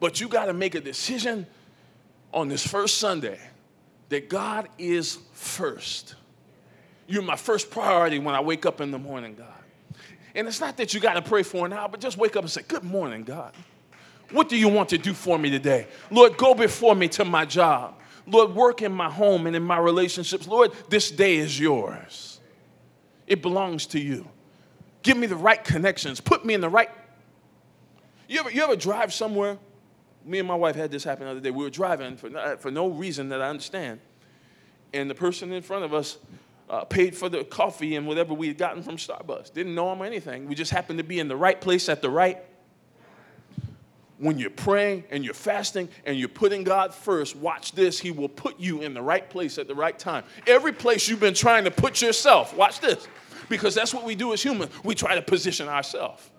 But 0.00 0.20
you 0.20 0.28
got 0.28 0.44
to 0.44 0.52
make 0.52 0.74
a 0.74 0.82
decision 0.82 1.46
on 2.30 2.48
this 2.48 2.66
first 2.66 2.98
Sunday 2.98 3.40
that 4.08 4.28
God 4.28 4.68
is 4.78 5.18
first. 5.32 6.14
You're 7.06 7.22
my 7.22 7.36
first 7.36 7.70
priority 7.70 8.18
when 8.18 8.34
I 8.34 8.40
wake 8.40 8.66
up 8.66 8.80
in 8.80 8.90
the 8.90 8.98
morning, 8.98 9.34
God. 9.34 9.48
And 10.34 10.48
it's 10.48 10.60
not 10.60 10.76
that 10.78 10.94
you 10.94 11.00
got 11.00 11.14
to 11.14 11.22
pray 11.22 11.42
for 11.42 11.64
an 11.66 11.72
hour, 11.72 11.88
but 11.88 12.00
just 12.00 12.16
wake 12.16 12.36
up 12.36 12.42
and 12.42 12.50
say, 12.50 12.62
Good 12.66 12.82
morning, 12.82 13.22
God. 13.22 13.52
What 14.30 14.48
do 14.48 14.56
you 14.56 14.68
want 14.68 14.88
to 14.88 14.98
do 14.98 15.12
for 15.12 15.38
me 15.38 15.50
today? 15.50 15.86
Lord, 16.10 16.36
go 16.36 16.54
before 16.54 16.94
me 16.94 17.08
to 17.08 17.24
my 17.24 17.44
job. 17.44 18.00
Lord, 18.26 18.54
work 18.54 18.82
in 18.82 18.90
my 18.90 19.10
home 19.10 19.46
and 19.46 19.54
in 19.54 19.62
my 19.62 19.78
relationships. 19.78 20.48
Lord, 20.48 20.72
this 20.88 21.10
day 21.10 21.36
is 21.36 21.60
yours. 21.60 22.40
It 23.26 23.42
belongs 23.42 23.86
to 23.88 24.00
you. 24.00 24.28
Give 25.02 25.16
me 25.16 25.26
the 25.26 25.36
right 25.36 25.62
connections. 25.62 26.20
Put 26.20 26.44
me 26.44 26.54
in 26.54 26.62
the 26.62 26.68
right. 26.68 26.88
You 28.26 28.40
ever, 28.40 28.50
you 28.50 28.62
ever 28.62 28.76
drive 28.76 29.12
somewhere 29.12 29.58
me 30.24 30.38
and 30.38 30.48
my 30.48 30.54
wife 30.54 30.76
had 30.76 30.90
this 30.90 31.04
happen 31.04 31.26
the 31.26 31.30
other 31.32 31.40
day. 31.40 31.50
We 31.50 31.64
were 31.64 31.70
driving 31.70 32.16
for, 32.16 32.56
for 32.58 32.70
no 32.70 32.88
reason 32.88 33.28
that 33.28 33.42
I 33.42 33.48
understand. 33.48 34.00
And 34.92 35.10
the 35.10 35.14
person 35.14 35.52
in 35.52 35.62
front 35.62 35.84
of 35.84 35.92
us 35.92 36.18
uh, 36.68 36.84
paid 36.84 37.14
for 37.14 37.28
the 37.28 37.44
coffee 37.44 37.96
and 37.96 38.06
whatever 38.06 38.32
we 38.32 38.48
had 38.48 38.58
gotten 38.58 38.82
from 38.82 38.96
Starbucks. 38.96 39.52
Didn't 39.52 39.74
know 39.74 39.92
him 39.92 40.02
or 40.02 40.06
anything. 40.06 40.48
We 40.48 40.54
just 40.54 40.70
happened 40.70 40.98
to 40.98 41.04
be 41.04 41.18
in 41.18 41.28
the 41.28 41.36
right 41.36 41.60
place 41.60 41.88
at 41.88 42.00
the 42.00 42.10
right. 42.10 42.38
When 44.18 44.38
you're 44.38 44.50
praying 44.50 45.04
and 45.10 45.24
you're 45.24 45.34
fasting 45.34 45.88
and 46.06 46.16
you're 46.16 46.28
putting 46.28 46.64
God 46.64 46.94
first, 46.94 47.36
watch 47.36 47.72
this. 47.72 47.98
He 47.98 48.12
will 48.12 48.28
put 48.28 48.58
you 48.58 48.80
in 48.80 48.94
the 48.94 49.02
right 49.02 49.28
place 49.28 49.58
at 49.58 49.68
the 49.68 49.74
right 49.74 49.98
time. 49.98 50.24
Every 50.46 50.72
place 50.72 51.08
you've 51.08 51.20
been 51.20 51.34
trying 51.34 51.64
to 51.64 51.70
put 51.70 52.00
yourself, 52.00 52.56
watch 52.56 52.80
this. 52.80 53.06
Because 53.48 53.74
that's 53.74 53.92
what 53.92 54.04
we 54.04 54.14
do 54.14 54.32
as 54.32 54.42
humans. 54.42 54.70
We 54.84 54.94
try 54.94 55.16
to 55.16 55.22
position 55.22 55.68
ourselves. 55.68 56.30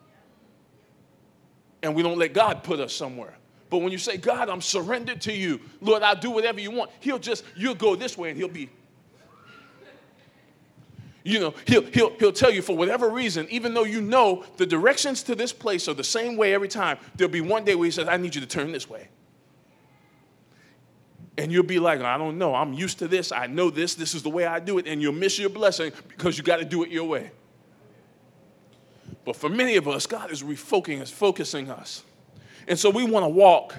And 1.84 1.93
we 1.93 2.02
don't 2.02 2.17
let 2.17 2.34
God 2.34 2.63
put 2.63 2.80
us 2.80 2.93
somewhere. 2.93 3.36
But 3.69 3.80
when 3.80 3.91
you 3.91 3.97
say, 3.97 4.17
God, 4.17 4.49
I'm 4.49 4.62
surrendered 4.62 5.21
to 5.21 5.34
you, 5.34 5.60
Lord, 5.82 6.04
I'll 6.04 6.15
do 6.15 6.32
whatever 6.32 6.60
you 6.60 6.71
want, 6.71 6.91
He'll 6.99 7.19
just, 7.19 7.43
you'll 7.56 7.75
go 7.75 7.95
this 7.95 8.17
way 8.17 8.30
and 8.30 8.38
He'll 8.38 8.47
be. 8.47 8.69
You 11.25 11.39
know, 11.39 11.54
he'll, 11.65 11.82
he'll, 11.82 12.12
he'll 12.19 12.32
tell 12.32 12.51
you 12.51 12.62
for 12.62 12.78
whatever 12.78 13.10
reason, 13.10 13.47
even 13.49 13.73
though 13.73 13.84
you 13.84 13.99
know 13.99 14.45
the 14.58 14.65
directions 14.65 15.23
to 15.23 15.34
this 15.34 15.51
place 15.51 15.88
are 15.88 15.95
the 15.95 16.04
same 16.04 16.38
way 16.38 16.54
every 16.54 16.67
time, 16.67 16.99
there'll 17.15 17.34
be 17.34 17.41
one 17.41 17.65
day 17.65 17.73
where 17.73 17.86
he 17.86 17.91
says, 17.91 18.08
I 18.08 18.17
need 18.17 18.36
you 18.36 18.41
to 18.41 18.47
turn 18.47 18.71
this 18.71 18.88
way. 18.88 19.08
And 21.36 21.51
you'll 21.51 21.63
be 21.63 21.80
like, 21.80 21.99
I 22.01 22.19
don't 22.19 22.38
know, 22.38 22.54
I'm 22.54 22.73
used 22.73 22.99
to 22.99 23.08
this, 23.08 23.32
I 23.32 23.47
know 23.47 23.71
this, 23.71 23.95
this 23.95 24.13
is 24.13 24.21
the 24.21 24.30
way 24.30 24.45
I 24.45 24.60
do 24.60 24.78
it, 24.78 24.86
and 24.86 25.01
you'll 25.01 25.13
miss 25.13 25.39
your 25.39 25.49
blessing 25.49 25.91
because 26.10 26.38
you 26.38 26.43
got 26.43 26.58
to 26.58 26.65
do 26.65 26.84
it 26.84 26.91
your 26.91 27.06
way. 27.06 27.32
But 29.25 29.36
for 29.36 29.49
many 29.49 29.78
of 29.78 29.88
us, 29.88 30.06
God 30.06 30.30
is 30.30 30.43
refocusing 30.43 31.01
us, 31.01 31.12
us 31.80 32.04
and 32.67 32.78
so 32.78 32.89
we 32.89 33.04
want 33.04 33.23
to 33.23 33.30
walk 33.30 33.75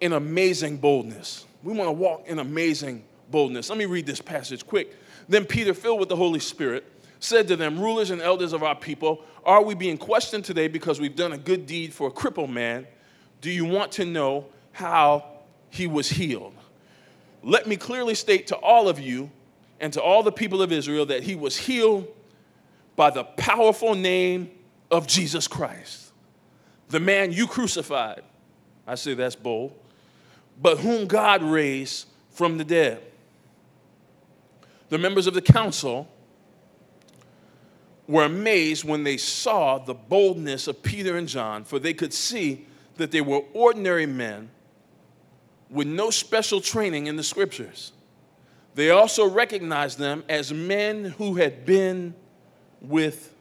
in 0.00 0.12
amazing 0.12 0.76
boldness. 0.76 1.46
We 1.62 1.72
want 1.72 1.88
to 1.88 1.92
walk 1.92 2.24
in 2.26 2.38
amazing 2.38 3.04
boldness. 3.30 3.68
Let 3.68 3.78
me 3.78 3.86
read 3.86 4.06
this 4.06 4.20
passage 4.20 4.66
quick. 4.66 4.94
Then 5.28 5.46
Peter, 5.46 5.72
filled 5.72 6.00
with 6.00 6.10
the 6.10 6.16
Holy 6.16 6.40
Spirit, 6.40 6.84
said 7.20 7.48
to 7.48 7.56
them, 7.56 7.80
Rulers 7.80 8.10
and 8.10 8.20
elders 8.20 8.52
of 8.52 8.62
our 8.62 8.74
people, 8.74 9.24
are 9.44 9.62
we 9.62 9.74
being 9.74 9.96
questioned 9.96 10.44
today 10.44 10.68
because 10.68 11.00
we've 11.00 11.16
done 11.16 11.32
a 11.32 11.38
good 11.38 11.66
deed 11.66 11.94
for 11.94 12.08
a 12.08 12.10
crippled 12.10 12.50
man? 12.50 12.86
Do 13.40 13.50
you 13.50 13.64
want 13.64 13.92
to 13.92 14.04
know 14.04 14.46
how 14.72 15.24
he 15.70 15.86
was 15.86 16.10
healed? 16.10 16.54
Let 17.42 17.66
me 17.66 17.76
clearly 17.76 18.14
state 18.14 18.48
to 18.48 18.56
all 18.56 18.88
of 18.88 18.98
you 18.98 19.30
and 19.80 19.92
to 19.94 20.02
all 20.02 20.22
the 20.22 20.32
people 20.32 20.60
of 20.60 20.72
Israel 20.72 21.06
that 21.06 21.22
he 21.22 21.34
was 21.34 21.56
healed 21.56 22.06
by 22.96 23.10
the 23.10 23.24
powerful 23.24 23.94
name 23.94 24.50
of 24.90 25.06
Jesus 25.06 25.48
Christ 25.48 26.03
the 26.94 27.00
man 27.00 27.32
you 27.32 27.48
crucified. 27.48 28.22
I 28.86 28.94
say 28.94 29.14
that's 29.14 29.34
bold, 29.34 29.76
but 30.62 30.78
whom 30.78 31.08
God 31.08 31.42
raised 31.42 32.06
from 32.30 32.56
the 32.56 32.62
dead. 32.62 33.02
The 34.90 34.98
members 34.98 35.26
of 35.26 35.34
the 35.34 35.42
council 35.42 36.06
were 38.06 38.22
amazed 38.22 38.84
when 38.84 39.02
they 39.02 39.16
saw 39.16 39.78
the 39.78 39.92
boldness 39.92 40.68
of 40.68 40.84
Peter 40.84 41.16
and 41.16 41.26
John, 41.26 41.64
for 41.64 41.80
they 41.80 41.94
could 41.94 42.14
see 42.14 42.64
that 42.96 43.10
they 43.10 43.20
were 43.20 43.42
ordinary 43.54 44.06
men 44.06 44.50
with 45.68 45.88
no 45.88 46.10
special 46.10 46.60
training 46.60 47.08
in 47.08 47.16
the 47.16 47.24
scriptures. 47.24 47.90
They 48.76 48.90
also 48.90 49.28
recognized 49.28 49.98
them 49.98 50.22
as 50.28 50.52
men 50.52 51.06
who 51.06 51.34
had 51.34 51.66
been 51.66 52.14
with 52.80 53.34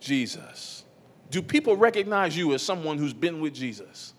Jesus. 0.00 0.77
Do 1.30 1.42
people 1.42 1.76
recognize 1.76 2.36
you 2.36 2.54
as 2.54 2.62
someone 2.62 2.98
who's 2.98 3.12
been 3.12 3.40
with 3.40 3.54
Jesus? 3.54 4.14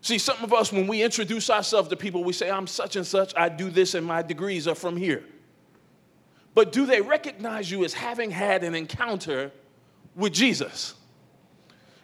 See, 0.00 0.18
some 0.18 0.42
of 0.42 0.52
us, 0.52 0.72
when 0.72 0.86
we 0.86 1.02
introduce 1.02 1.50
ourselves 1.50 1.88
to 1.88 1.96
people, 1.96 2.24
we 2.24 2.32
say, 2.32 2.50
I'm 2.50 2.66
such 2.66 2.96
and 2.96 3.06
such, 3.06 3.34
I 3.36 3.48
do 3.48 3.68
this, 3.68 3.94
and 3.94 4.06
my 4.06 4.22
degrees 4.22 4.68
are 4.68 4.74
from 4.74 4.96
here. 4.96 5.24
But 6.54 6.72
do 6.72 6.86
they 6.86 7.00
recognize 7.00 7.70
you 7.70 7.84
as 7.84 7.92
having 7.92 8.30
had 8.30 8.64
an 8.64 8.74
encounter 8.74 9.52
with 10.16 10.32
Jesus? 10.32 10.94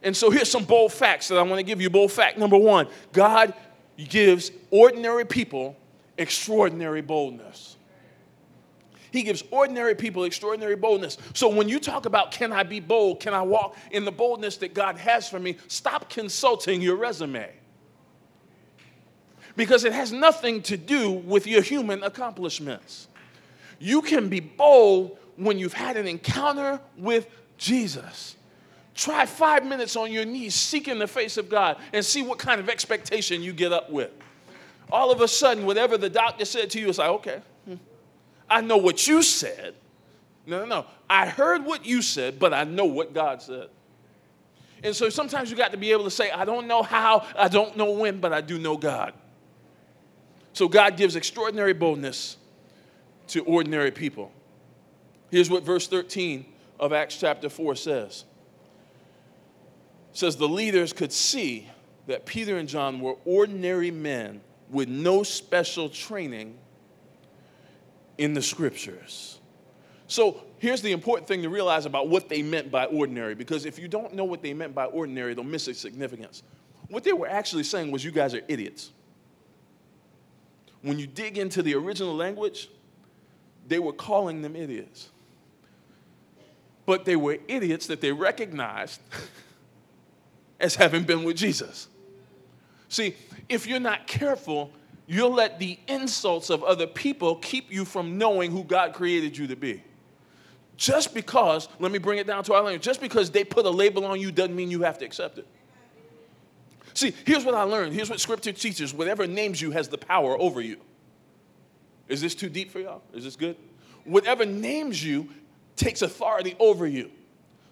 And 0.03 0.15
so 0.17 0.31
here's 0.31 0.51
some 0.51 0.65
bold 0.65 0.93
facts 0.93 1.29
that 1.29 1.39
I 1.39 1.43
want 1.43 1.59
to 1.59 1.63
give 1.63 1.81
you. 1.81 1.89
Bold 1.89 2.13
fact 2.13 2.37
number 2.37 2.59
one 2.59 2.89
God 3.13 3.55
gives 3.97 4.51
ordinary 4.71 5.25
people 5.25 5.77
extraordinary 6.19 7.01
boldness. 7.01 7.77
He 9.15 9.23
gives 9.23 9.45
ordinary 9.53 9.95
people 9.95 10.25
extraordinary 10.25 10.75
boldness. 10.75 11.19
So 11.35 11.49
when 11.49 11.69
you 11.69 11.79
talk 11.79 12.05
about, 12.05 12.33
can 12.33 12.53
I 12.53 12.65
be 12.65 12.81
bold? 12.81 13.21
Can 13.21 13.33
I 13.33 13.43
walk 13.43 13.77
in 13.93 14.05
the 14.05 14.11
boldness 14.11 14.57
that 14.57 14.75
God 14.75 14.97
has 14.97 15.29
for 15.29 15.39
me? 15.39 15.57
Stop 15.69 16.11
consulting 16.11 16.83
your 16.83 16.97
resume. 16.97 17.49
because 19.57 19.85
it 19.85 19.93
has 19.93 20.11
nothing 20.11 20.63
to 20.63 20.77
do 20.77 21.13
with 21.13 21.47
your 21.47 21.63
human 21.63 22.03
accomplishments. 22.03 23.07
You 23.79 24.03
can 24.03 24.29
be 24.29 24.41
bold 24.41 25.17
when 25.37 25.61
you've 25.61 25.75
had 25.75 25.97
an 25.97 26.09
encounter 26.09 26.81
with 26.97 27.29
Jesus. 27.57 28.35
Try 28.97 29.27
five 29.27 29.65
minutes 29.65 29.95
on 29.95 30.11
your 30.11 30.25
knees, 30.25 30.57
seeking 30.57 30.99
the 30.99 31.07
face 31.07 31.37
of 31.37 31.49
God, 31.49 31.77
and 31.93 32.05
see 32.05 32.23
what 32.23 32.41
kind 32.41 32.61
of 32.61 32.69
expectation 32.69 33.45
you 33.45 33.53
get 33.53 33.73
up 33.73 33.91
with. 33.91 34.11
All 34.91 35.13
of 35.13 35.21
a 35.21 35.29
sudden, 35.29 35.67
whatever 35.67 35.97
the 35.97 36.11
doctor 36.11 36.45
said 36.45 36.69
to 36.71 36.81
you, 36.81 36.89
it's 36.89 36.99
like, 36.99 37.11
okay, 37.11 37.43
I 38.49 38.61
know 38.61 38.77
what 38.77 39.07
you 39.07 39.23
said. 39.23 39.75
No, 40.47 40.61
no, 40.61 40.67
no. 40.67 40.87
I 41.09 41.27
heard 41.27 41.65
what 41.65 41.87
you 41.87 42.03
said, 42.03 42.39
but 42.39 42.53
I 42.53 42.65
know 42.65 42.85
what 42.85 43.15
God 43.15 43.41
said. 43.41 43.69
And 44.83 44.95
so 44.95 45.09
sometimes 45.09 45.51
you 45.51 45.57
got 45.57 45.73
to 45.73 45.79
be 45.79 45.93
able 45.93 46.05
to 46.05 46.11
say, 46.11 46.31
I 46.31 46.45
don't 46.45 46.67
know 46.67 46.83
how, 46.83 47.27
I 47.37 47.49
don't 47.49 47.77
know 47.77 47.93
when, 47.93 48.21
but 48.21 48.33
I 48.33 48.43
do 48.43 48.59
know 48.59 48.77
God. 48.77 49.15
So 50.53 50.69
God 50.69 50.97
gives 50.97 51.17
extraordinary 51.17 51.73
boldness 51.73 52.37
to 53.29 53.43
ordinary 53.45 53.91
people. 53.91 54.31
Here's 55.31 55.49
what 55.49 55.63
verse 55.63 55.89
13 55.89 56.45
of 56.79 56.93
Acts 56.93 57.17
chapter 57.17 57.49
4 57.49 57.75
says. 57.77 58.25
It 60.13 60.19
says 60.19 60.37
the 60.37 60.49
leaders 60.49 60.93
could 60.93 61.13
see 61.13 61.69
that 62.07 62.27
Peter 62.27 62.59
and 62.59 62.69
John 62.69 63.01
were 63.01 63.17
ordinary 63.25 63.91
men 63.91 64.43
with 64.69 64.89
no 64.89 65.23
special 65.23 65.89
training 65.89 66.59
in 68.19 68.35
the 68.35 68.43
scriptures. 68.43 69.39
So 70.07 70.43
here's 70.59 70.83
the 70.83 70.93
important 70.93 71.27
thing 71.27 71.43
to 71.43 71.49
realize 71.49 71.87
about 71.87 72.09
what 72.09 72.29
they 72.29 72.43
meant 72.43 72.71
by 72.71 72.87
ordinary, 72.87 73.35
because 73.35 73.65
if 73.65 73.79
you 73.79 73.89
don't 73.89 74.15
know 74.15 74.25
what 74.25 74.43
they 74.43 74.55
meant 74.55 74.75
by 74.75 74.87
ordinary, 74.87 75.35
they'll 75.35 75.45
miss 75.45 75.69
its 75.69 75.81
significance. 75.81 76.43
What 76.89 77.05
they 77.05 77.13
were 77.13 77.29
actually 77.29 77.65
saying 77.65 77.91
was, 77.91 78.05
you 78.05 78.11
guys 78.11 78.35
are 78.35 78.43
idiots. 78.49 78.93
When 80.83 80.99
you 80.99 81.07
dig 81.07 81.39
into 81.39 81.63
the 81.63 81.75
original 81.75 82.15
language, 82.15 82.69
they 83.67 83.79
were 83.79 83.93
calling 83.93 84.43
them 84.43 84.55
idiots. 84.55 85.09
But 86.85 87.07
they 87.07 87.17
were 87.17 87.39
idiots 87.49 87.87
that 87.87 88.03
they 88.03 88.13
recognized 88.13 89.01
as 90.61 90.75
having 90.75 91.05
been 91.05 91.25
with 91.25 91.37
Jesus. 91.37 91.89
See, 92.89 93.17
if 93.49 93.67
you're 93.67 93.81
not 93.81 94.07
careful, 94.07 94.71
you'll 95.07 95.33
let 95.33 95.59
the 95.59 95.79
insults 95.87 96.51
of 96.51 96.63
other 96.63 96.87
people 96.87 97.37
keep 97.37 97.73
you 97.73 97.85
from 97.85 98.19
knowing 98.19 98.51
who 98.51 98.65
God 98.65 98.95
created 98.95 99.37
you 99.37 99.47
to 99.49 99.57
be. 99.57 99.83
Just 100.77 101.15
because, 101.15 101.69
let 101.79 101.93
me 101.93 101.99
bring 101.99 102.19
it 102.19 102.27
down 102.27 102.43
to 102.45 102.55
our 102.55 102.63
language, 102.63 102.83
just 102.83 103.01
because 103.01 103.31
they 103.31 103.45
put 103.45 103.65
a 103.65 103.71
label 103.71 104.05
on 104.05 104.21
you 104.21 104.33
doesn't 104.33 104.57
mean 104.57 104.71
you 104.71 104.83
have 104.83 104.99
to 104.99 105.05
accept 105.05 105.39
it. 105.39 105.47
See, 106.95 107.13
here's 107.27 107.45
what 107.45 107.55
I 107.55 107.63
learned. 107.63 107.93
Here's 107.93 108.09
what 108.09 108.21
scripture 108.21 108.53
teaches 108.53 108.95
whatever 108.95 109.27
names 109.27 109.61
you 109.61 109.73
has 109.73 109.89
the 109.89 109.99
power 109.99 110.39
over 110.39 110.61
you. 110.61 110.79
Is 112.09 112.21
this 112.21 112.35
too 112.35 112.49
deep 112.49 112.71
for 112.71 112.81
y'all? 112.81 113.03
Is 113.13 113.25
this 113.25 113.37
good? 113.37 113.57
Whatever 114.05 114.45
names 114.45 115.05
you 115.05 115.29
takes 115.77 116.03
authority 116.03 116.55
over 116.59 116.87
you. 116.87 117.11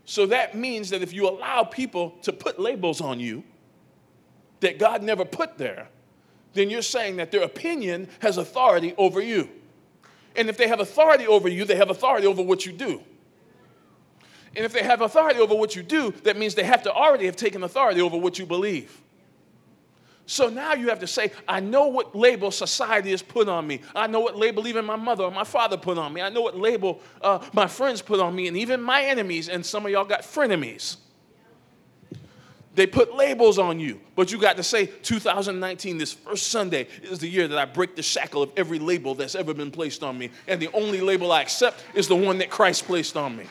So 0.05 0.27
that 0.27 0.57
means 0.57 0.91
that 0.91 1.03
if 1.03 1.13
you 1.13 1.29
allow 1.29 1.63
people 1.65 2.11
to 2.23 2.33
put 2.33 2.59
labels 2.59 3.01
on 3.01 3.21
you 3.21 3.45
that 4.61 4.79
God 4.79 5.03
never 5.03 5.25
put 5.25 5.59
there, 5.59 5.89
then 6.55 6.71
you're 6.71 6.83
saying 6.83 7.17
that 7.17 7.31
their 7.31 7.43
opinion 7.43 8.09
has 8.21 8.37
authority 8.37 8.95
over 8.99 9.21
you. 9.21 9.49
And 10.37 10.49
if 10.49 10.57
they 10.57 10.69
have 10.69 10.81
authority 10.81 11.27
over 11.27 11.49
you, 11.49 11.65
they 11.65 11.77
have 11.77 11.91
authority 11.91 12.27
over 12.27 12.43
what 12.43 12.65
you 12.65 12.73
do. 12.73 13.01
And 14.55 14.65
if 14.65 14.73
they 14.73 14.83
have 14.83 15.01
authority 15.01 15.41
over 15.41 15.55
what 15.55 15.75
you 15.75 15.83
do, 15.83 16.13
that 16.25 16.37
means 16.37 16.55
they 16.55 16.65
have 16.65 16.83
to 16.83 16.93
already 16.93 17.27
have 17.27 17.37
taken 17.37 17.63
authority 17.63 18.01
over 18.01 18.17
what 18.17 18.39
you 18.39 18.47
believe. 18.47 19.01
So 20.27 20.49
now 20.49 20.75
you 20.75 20.89
have 20.89 21.01
to 21.01 21.07
say, 21.07 21.33
I 21.49 21.61
know 21.61 21.89
what 21.89 22.15
label 22.15 22.51
society 22.51 23.11
has 23.11 23.23
put 23.23 23.49
on 23.49 23.67
me. 23.67 23.81
I 23.95 24.07
know 24.07 24.21
what 24.21 24.37
label 24.37 24.67
even 24.67 24.85
my 24.85 24.97
mother 24.97 25.25
or 25.25 25.31
my 25.31 25.45
father 25.45 25.77
put 25.77 25.99
on 25.99 26.13
me. 26.13 26.23
I 26.23 26.29
know 26.29 26.43
what 26.43 26.57
label 26.57 27.01
uh, 27.21 27.45
my 27.53 27.67
friends 27.67 28.01
put 28.03 28.21
on 28.21 28.35
me, 28.35 28.47
and 28.47 28.57
even 28.57 28.81
my 28.81 29.03
enemies. 29.03 29.49
And 29.49 29.65
some 29.67 29.85
of 29.85 29.93
y'all 29.93 30.05
got 30.05 30.23
frenemies. 30.23 30.97
They 32.75 32.87
put 32.87 33.15
labels 33.15 33.59
on 33.59 33.79
you, 33.81 34.01
but 34.17 34.33
you 34.33 34.39
got 34.39 34.57
to 34.57 34.63
say, 34.63 34.87
2019, 34.87 35.99
this 35.99 36.15
first 36.15 36.49
Sunday, 36.49 36.89
is 37.03 37.19
the 37.19 37.29
year 37.29 37.47
that 37.47 37.59
I 37.59 37.67
break 37.67 37.97
the 37.97 38.03
shackle 38.03 38.43
of 38.43 38.51
every 38.57 38.79
label 38.79 39.15
that's 39.15 39.35
ever 39.35 39.53
been 39.53 39.71
placed 39.71 40.03
on 40.03 40.17
me. 40.17 40.31
And 40.49 40.61
the 40.61 40.71
only 40.73 41.03
label 41.03 41.33
I 41.33 41.43
accept 41.43 41.85
is 41.95 42.09
the 42.09 42.17
one 42.17 42.39
that 42.39 42.49
Christ 42.49 42.87
placed 42.87 43.17
on 43.17 43.37
me. 43.37 43.45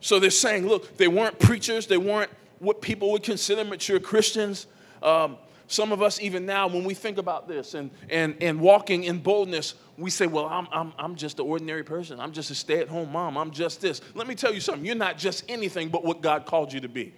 So 0.00 0.20
they're 0.20 0.30
saying, 0.30 0.66
look, 0.66 0.96
they 0.96 1.08
weren't 1.08 1.38
preachers, 1.40 1.88
they 1.88 1.98
weren't 1.98 2.30
what 2.60 2.80
people 2.80 3.10
would 3.12 3.24
consider 3.24 3.64
mature 3.64 3.98
Christians. 3.98 4.66
Um, 5.02 5.36
some 5.72 5.90
of 5.90 6.02
us, 6.02 6.20
even 6.20 6.44
now, 6.44 6.66
when 6.68 6.84
we 6.84 6.94
think 6.94 7.18
about 7.18 7.48
this 7.48 7.74
and, 7.74 7.90
and, 8.10 8.36
and 8.40 8.60
walking 8.60 9.04
in 9.04 9.18
boldness, 9.18 9.74
we 9.96 10.10
say, 10.10 10.26
Well, 10.26 10.46
I'm, 10.46 10.68
I'm, 10.70 10.92
I'm 10.98 11.16
just 11.16 11.38
an 11.38 11.46
ordinary 11.46 11.82
person. 11.82 12.20
I'm 12.20 12.32
just 12.32 12.50
a 12.50 12.54
stay 12.54 12.80
at 12.80 12.88
home 12.88 13.12
mom. 13.12 13.38
I'm 13.38 13.50
just 13.50 13.80
this. 13.80 14.00
Let 14.14 14.26
me 14.26 14.34
tell 14.34 14.52
you 14.52 14.60
something. 14.60 14.84
You're 14.84 14.94
not 14.94 15.18
just 15.18 15.44
anything 15.48 15.88
but 15.88 16.04
what 16.04 16.20
God 16.20 16.46
called 16.46 16.72
you 16.72 16.80
to 16.80 16.88
be. 16.88 17.14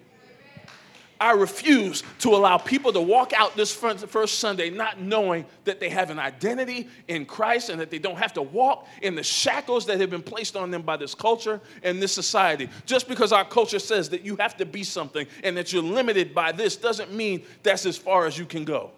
I 1.20 1.32
refuse 1.32 2.02
to 2.20 2.30
allow 2.30 2.58
people 2.58 2.92
to 2.92 3.00
walk 3.00 3.32
out 3.32 3.56
this 3.56 3.72
first 3.74 4.38
Sunday 4.38 4.70
not 4.70 5.00
knowing 5.00 5.46
that 5.64 5.80
they 5.80 5.88
have 5.88 6.10
an 6.10 6.18
identity 6.18 6.88
in 7.08 7.24
Christ 7.24 7.68
and 7.68 7.80
that 7.80 7.90
they 7.90 7.98
don't 7.98 8.18
have 8.18 8.32
to 8.34 8.42
walk 8.42 8.86
in 9.02 9.14
the 9.14 9.22
shackles 9.22 9.86
that 9.86 10.00
have 10.00 10.10
been 10.10 10.22
placed 10.22 10.56
on 10.56 10.70
them 10.70 10.82
by 10.82 10.96
this 10.96 11.14
culture 11.14 11.60
and 11.82 12.02
this 12.02 12.12
society. 12.12 12.68
Just 12.86 13.08
because 13.08 13.32
our 13.32 13.44
culture 13.44 13.78
says 13.78 14.10
that 14.10 14.24
you 14.24 14.36
have 14.36 14.56
to 14.56 14.66
be 14.66 14.82
something 14.82 15.26
and 15.42 15.56
that 15.56 15.72
you're 15.72 15.82
limited 15.82 16.34
by 16.34 16.52
this 16.52 16.76
doesn't 16.76 17.12
mean 17.12 17.44
that's 17.62 17.86
as 17.86 17.96
far 17.96 18.26
as 18.26 18.38
you 18.38 18.46
can 18.46 18.64
go. 18.64 18.90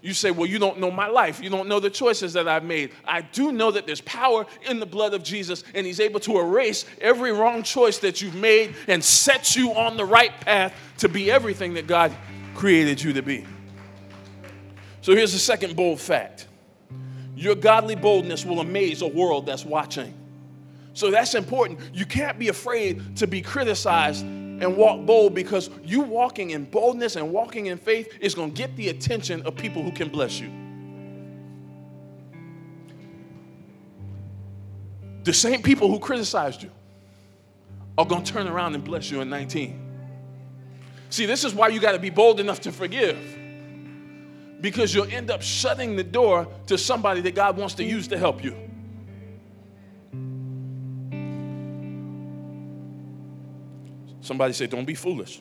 You 0.00 0.14
say, 0.14 0.30
Well, 0.30 0.46
you 0.46 0.58
don't 0.58 0.78
know 0.78 0.90
my 0.90 1.08
life. 1.08 1.42
You 1.42 1.50
don't 1.50 1.68
know 1.68 1.80
the 1.80 1.90
choices 1.90 2.32
that 2.34 2.46
I've 2.46 2.64
made. 2.64 2.92
I 3.04 3.22
do 3.22 3.52
know 3.52 3.70
that 3.70 3.86
there's 3.86 4.00
power 4.02 4.46
in 4.68 4.78
the 4.78 4.86
blood 4.86 5.14
of 5.14 5.22
Jesus, 5.22 5.64
and 5.74 5.86
He's 5.86 6.00
able 6.00 6.20
to 6.20 6.38
erase 6.38 6.84
every 7.00 7.32
wrong 7.32 7.62
choice 7.62 7.98
that 7.98 8.22
you've 8.22 8.36
made 8.36 8.74
and 8.86 9.02
set 9.02 9.56
you 9.56 9.72
on 9.72 9.96
the 9.96 10.04
right 10.04 10.38
path 10.40 10.74
to 10.98 11.08
be 11.08 11.30
everything 11.30 11.74
that 11.74 11.86
God 11.86 12.14
created 12.54 13.02
you 13.02 13.12
to 13.14 13.22
be. 13.22 13.44
So 15.00 15.14
here's 15.14 15.32
the 15.32 15.38
second 15.38 15.74
bold 15.74 16.00
fact 16.00 16.46
your 17.34 17.54
godly 17.54 17.94
boldness 17.94 18.44
will 18.44 18.58
amaze 18.58 19.00
a 19.02 19.06
world 19.06 19.46
that's 19.46 19.64
watching. 19.64 20.12
So 20.92 21.12
that's 21.12 21.34
important. 21.34 21.78
You 21.94 22.04
can't 22.04 22.36
be 22.36 22.48
afraid 22.48 23.16
to 23.18 23.28
be 23.28 23.40
criticized 23.40 24.26
and 24.60 24.76
walk 24.76 25.04
bold 25.06 25.34
because 25.34 25.70
you 25.84 26.00
walking 26.00 26.50
in 26.50 26.64
boldness 26.64 27.16
and 27.16 27.32
walking 27.32 27.66
in 27.66 27.78
faith 27.78 28.12
is 28.20 28.34
going 28.34 28.52
to 28.52 28.56
get 28.56 28.76
the 28.76 28.88
attention 28.88 29.42
of 29.42 29.56
people 29.56 29.82
who 29.82 29.92
can 29.92 30.08
bless 30.08 30.40
you. 30.40 30.50
The 35.24 35.32
same 35.32 35.62
people 35.62 35.88
who 35.88 35.98
criticized 35.98 36.62
you 36.62 36.70
are 37.96 38.06
going 38.06 38.22
to 38.22 38.32
turn 38.32 38.48
around 38.48 38.74
and 38.74 38.82
bless 38.82 39.10
you 39.10 39.20
in 39.20 39.28
19. 39.28 39.86
See, 41.10 41.26
this 41.26 41.44
is 41.44 41.54
why 41.54 41.68
you 41.68 41.80
got 41.80 41.92
to 41.92 41.98
be 41.98 42.10
bold 42.10 42.40
enough 42.40 42.60
to 42.60 42.72
forgive. 42.72 43.18
Because 44.60 44.94
you'll 44.94 45.10
end 45.10 45.30
up 45.30 45.42
shutting 45.42 45.96
the 45.96 46.04
door 46.04 46.48
to 46.66 46.76
somebody 46.76 47.20
that 47.22 47.34
God 47.34 47.56
wants 47.56 47.74
to 47.74 47.84
use 47.84 48.08
to 48.08 48.18
help 48.18 48.42
you. 48.42 48.67
Somebody 54.28 54.52
say, 54.52 54.66
Don't 54.66 54.84
be 54.84 54.94
foolish. 54.94 55.40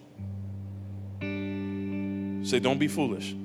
Say, 1.19 2.59
Don't 2.59 2.79
be 2.79 2.87
foolish. 2.87 3.35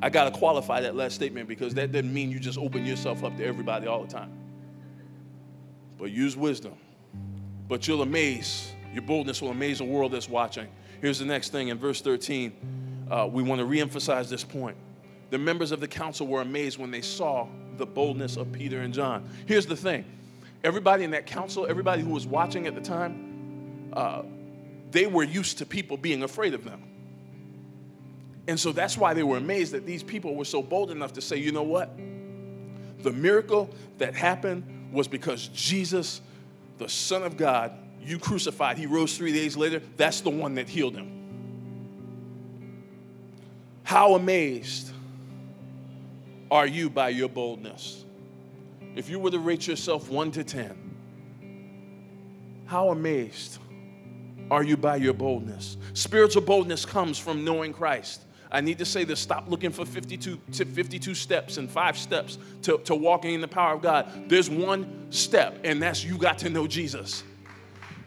I 0.00 0.08
got 0.08 0.24
to 0.24 0.30
qualify 0.30 0.80
that 0.80 0.96
last 0.96 1.16
statement 1.16 1.48
because 1.50 1.74
that 1.74 1.92
doesn't 1.92 2.14
mean 2.14 2.30
you 2.30 2.40
just 2.40 2.56
open 2.56 2.86
yourself 2.86 3.22
up 3.22 3.36
to 3.36 3.44
everybody 3.44 3.86
all 3.86 4.02
the 4.02 4.10
time. 4.10 4.32
But 5.98 6.12
use 6.12 6.34
wisdom. 6.34 6.72
But 7.68 7.86
you'll 7.86 8.00
amaze, 8.00 8.72
your 8.94 9.02
boldness 9.02 9.42
will 9.42 9.50
amaze 9.50 9.82
a 9.82 9.84
world 9.84 10.12
that's 10.12 10.30
watching. 10.30 10.68
Here's 11.02 11.18
the 11.18 11.26
next 11.26 11.50
thing 11.50 11.68
in 11.68 11.76
verse 11.76 12.00
13. 12.00 13.06
Uh, 13.10 13.28
we 13.30 13.42
want 13.42 13.60
to 13.60 13.66
reemphasize 13.66 14.30
this 14.30 14.44
point. 14.44 14.78
The 15.28 15.36
members 15.36 15.72
of 15.72 15.80
the 15.80 15.88
council 15.88 16.26
were 16.26 16.40
amazed 16.40 16.78
when 16.78 16.90
they 16.90 17.02
saw 17.02 17.48
the 17.76 17.84
boldness 17.84 18.38
of 18.38 18.50
Peter 18.50 18.80
and 18.80 18.94
John. 18.94 19.28
Here's 19.44 19.66
the 19.66 19.76
thing 19.76 20.06
everybody 20.64 21.04
in 21.04 21.10
that 21.10 21.26
council, 21.26 21.66
everybody 21.68 22.00
who 22.00 22.10
was 22.10 22.26
watching 22.26 22.66
at 22.66 22.74
the 22.74 22.80
time, 22.80 23.90
uh, 23.92 24.22
they 24.90 25.06
were 25.06 25.24
used 25.24 25.58
to 25.58 25.66
people 25.66 25.96
being 25.96 26.22
afraid 26.22 26.54
of 26.54 26.64
them. 26.64 26.82
And 28.48 28.58
so 28.58 28.72
that's 28.72 28.96
why 28.96 29.14
they 29.14 29.22
were 29.22 29.38
amazed 29.38 29.72
that 29.72 29.86
these 29.86 30.02
people 30.02 30.34
were 30.36 30.44
so 30.44 30.62
bold 30.62 30.90
enough 30.90 31.14
to 31.14 31.20
say, 31.20 31.36
you 31.36 31.52
know 31.52 31.64
what? 31.64 31.90
The 33.02 33.12
miracle 33.12 33.70
that 33.98 34.14
happened 34.14 34.90
was 34.92 35.08
because 35.08 35.48
Jesus, 35.48 36.20
the 36.78 36.88
Son 36.88 37.22
of 37.22 37.36
God, 37.36 37.72
you 38.02 38.18
crucified, 38.18 38.78
he 38.78 38.86
rose 38.86 39.16
three 39.16 39.32
days 39.32 39.56
later. 39.56 39.82
That's 39.96 40.20
the 40.20 40.30
one 40.30 40.54
that 40.54 40.68
healed 40.68 40.94
him. 40.94 41.12
How 43.82 44.14
amazed 44.14 44.90
are 46.50 46.66
you 46.66 46.88
by 46.88 47.08
your 47.08 47.28
boldness? 47.28 48.04
If 48.94 49.10
you 49.10 49.18
were 49.18 49.30
to 49.30 49.38
rate 49.38 49.66
yourself 49.66 50.08
one 50.08 50.30
to 50.32 50.44
10, 50.44 50.94
how 52.66 52.90
amazed 52.90 53.58
are 54.50 54.62
you 54.62 54.76
by 54.76 54.96
your 54.96 55.14
boldness? 55.14 55.76
Spiritual 55.94 56.42
boldness 56.42 56.84
comes 56.84 57.18
from 57.18 57.44
knowing 57.44 57.72
Christ. 57.72 58.22
I 58.50 58.60
need 58.60 58.78
to 58.78 58.84
say 58.84 59.04
this 59.04 59.18
stop 59.18 59.48
looking 59.48 59.70
for 59.70 59.84
52, 59.84 60.40
52 60.52 61.14
steps 61.14 61.56
and 61.56 61.68
five 61.68 61.98
steps 61.98 62.38
to, 62.62 62.78
to 62.78 62.94
walking 62.94 63.34
in 63.34 63.40
the 63.40 63.48
power 63.48 63.74
of 63.74 63.82
God. 63.82 64.28
There's 64.28 64.48
one 64.48 65.06
step, 65.10 65.58
and 65.64 65.82
that's 65.82 66.04
you 66.04 66.16
got 66.16 66.38
to 66.38 66.50
know 66.50 66.66
Jesus. 66.66 67.24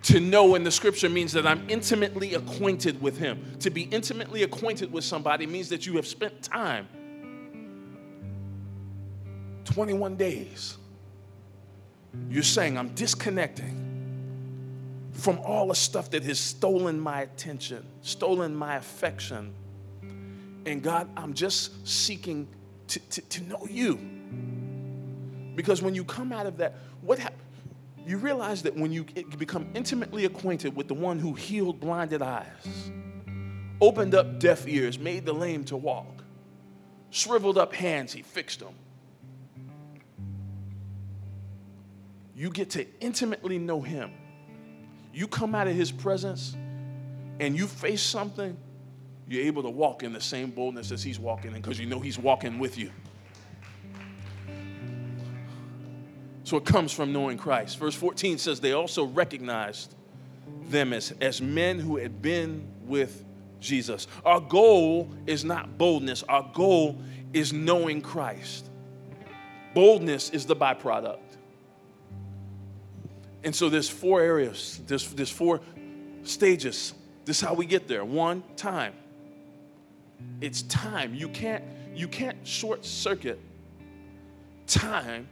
To 0.04 0.21
know 0.21 0.56
in 0.56 0.63
the 0.63 0.71
scripture 0.71 1.10
means 1.10 1.34
that 1.34 1.45
I'm 1.45 1.69
intimately 1.69 2.36
acquainted 2.36 3.02
with 3.02 3.17
him. 3.17 3.58
To 3.60 3.69
be 3.69 3.84
intimately 3.84 4.43
acquainted 4.43 4.93
with 4.93 5.04
somebody 5.04 5.45
means 5.45 5.67
that 5.69 5.86
you 5.86 5.97
have 5.97 6.08
spent 6.08 6.41
time 6.41 6.88
21 9.65 10.15
days. 10.15 10.78
You're 12.30 12.43
saying, 12.43 12.78
I'm 12.78 12.89
disconnecting 12.95 13.88
from 15.19 15.39
all 15.39 15.67
the 15.67 15.75
stuff 15.75 16.10
that 16.12 16.23
has 16.23 16.39
stolen 16.39 16.99
my 16.99 17.21
attention, 17.21 17.86
stolen 18.01 18.55
my 18.55 18.75
affection. 18.75 19.53
And 20.65 20.82
God, 20.82 21.10
I'm 21.17 21.34
just 21.34 21.88
seeking 21.88 22.47
to, 22.88 22.99
to, 22.99 23.21
to 23.21 23.43
know 23.43 23.67
you. 23.69 23.99
Because 25.55 25.82
when 25.82 25.95
you 25.95 26.03
come 26.03 26.32
out 26.32 26.45
of 26.45 26.58
that, 26.58 26.75
what 27.01 27.19
happened? 27.19 27.41
You 28.05 28.17
realize 28.17 28.63
that 28.63 28.75
when 28.75 28.91
you 28.91 29.03
become 29.38 29.67
intimately 29.75 30.25
acquainted 30.25 30.75
with 30.75 30.88
the 30.88 30.93
one 30.93 31.19
who 31.19 31.34
healed 31.34 31.79
blinded 31.79 32.21
eyes, 32.21 32.91
opened 33.82 34.15
up 34.15 34.39
deaf 34.39 34.67
ears, 34.67 34.97
made 34.97 35.25
the 35.25 35.34
lame 35.34 35.63
to 35.65 35.77
walk, 35.77 36.23
shriveled 37.12 37.58
up 37.58 37.73
hands, 37.73 38.13
he 38.13 38.21
fixed 38.21 38.60
them. 38.60 38.73
You 42.36 42.49
get 42.49 42.69
to 42.71 42.88
intimately 43.01 43.58
know 43.58 43.82
him 43.82 44.12
you 45.19 45.27
come 45.27 45.53
out 45.53 45.67
of 45.67 45.75
his 45.75 45.91
presence 45.91 46.55
and 47.41 47.53
you 47.53 47.67
face 47.67 48.01
something, 48.01 48.55
you're 49.27 49.43
able 49.43 49.62
to 49.62 49.69
walk 49.69 50.01
in 50.01 50.13
the 50.13 50.21
same 50.21 50.49
boldness 50.49 50.93
as 50.93 51.03
he's 51.03 51.19
walking 51.19 51.51
in 51.51 51.62
because 51.62 51.77
you 51.77 51.86
know 51.86 51.99
he's 51.99 52.17
walking 52.17 52.58
with 52.58 52.77
you. 52.77 52.89
So 56.45 56.55
it 56.55 56.63
comes 56.63 56.93
from 56.93 57.12
knowing 57.12 57.38
Christ. 57.38 57.77
Verse 57.77 57.95
14 57.95 58.38
says 58.38 58.62
they 58.62 58.71
also 58.71 59.08
recognized 59.08 59.93
them 60.69 60.93
as, 60.93 61.12
as 61.19 61.41
men 61.41 61.79
who 61.79 61.97
had 61.97 62.21
been 62.21 62.65
with 62.86 63.25
Jesus. 63.60 64.08
Our 64.23 64.39
goal 64.39 65.10
is 65.27 65.43
not 65.43 65.77
boldness, 65.77 66.23
our 66.29 66.49
goal 66.53 66.97
is 67.34 67.51
knowing 67.51 68.01
Christ. 68.01 68.69
Boldness 69.73 70.29
is 70.29 70.45
the 70.45 70.55
byproduct. 70.55 71.19
And 73.43 73.56
so 73.56 73.69
there's 73.69 73.89
four 73.89 74.21
areas, 74.21 74.82
there's, 74.88 75.12
there's 75.13 75.32
four 75.32 75.62
stages. 76.23 76.93
This 77.25 77.41
is 77.41 77.47
how 77.47 77.54
we 77.54 77.65
get 77.65 77.88
there. 77.88 78.04
One, 78.04 78.43
time. 78.56 78.93
It's 80.41 80.63
time. 80.63 81.13
You 81.13 81.30
can't, 81.30 81.63
you 81.93 82.08
can't 82.08 82.38
short 82.45 82.86
circuit 82.86 83.39
time 84.67 85.28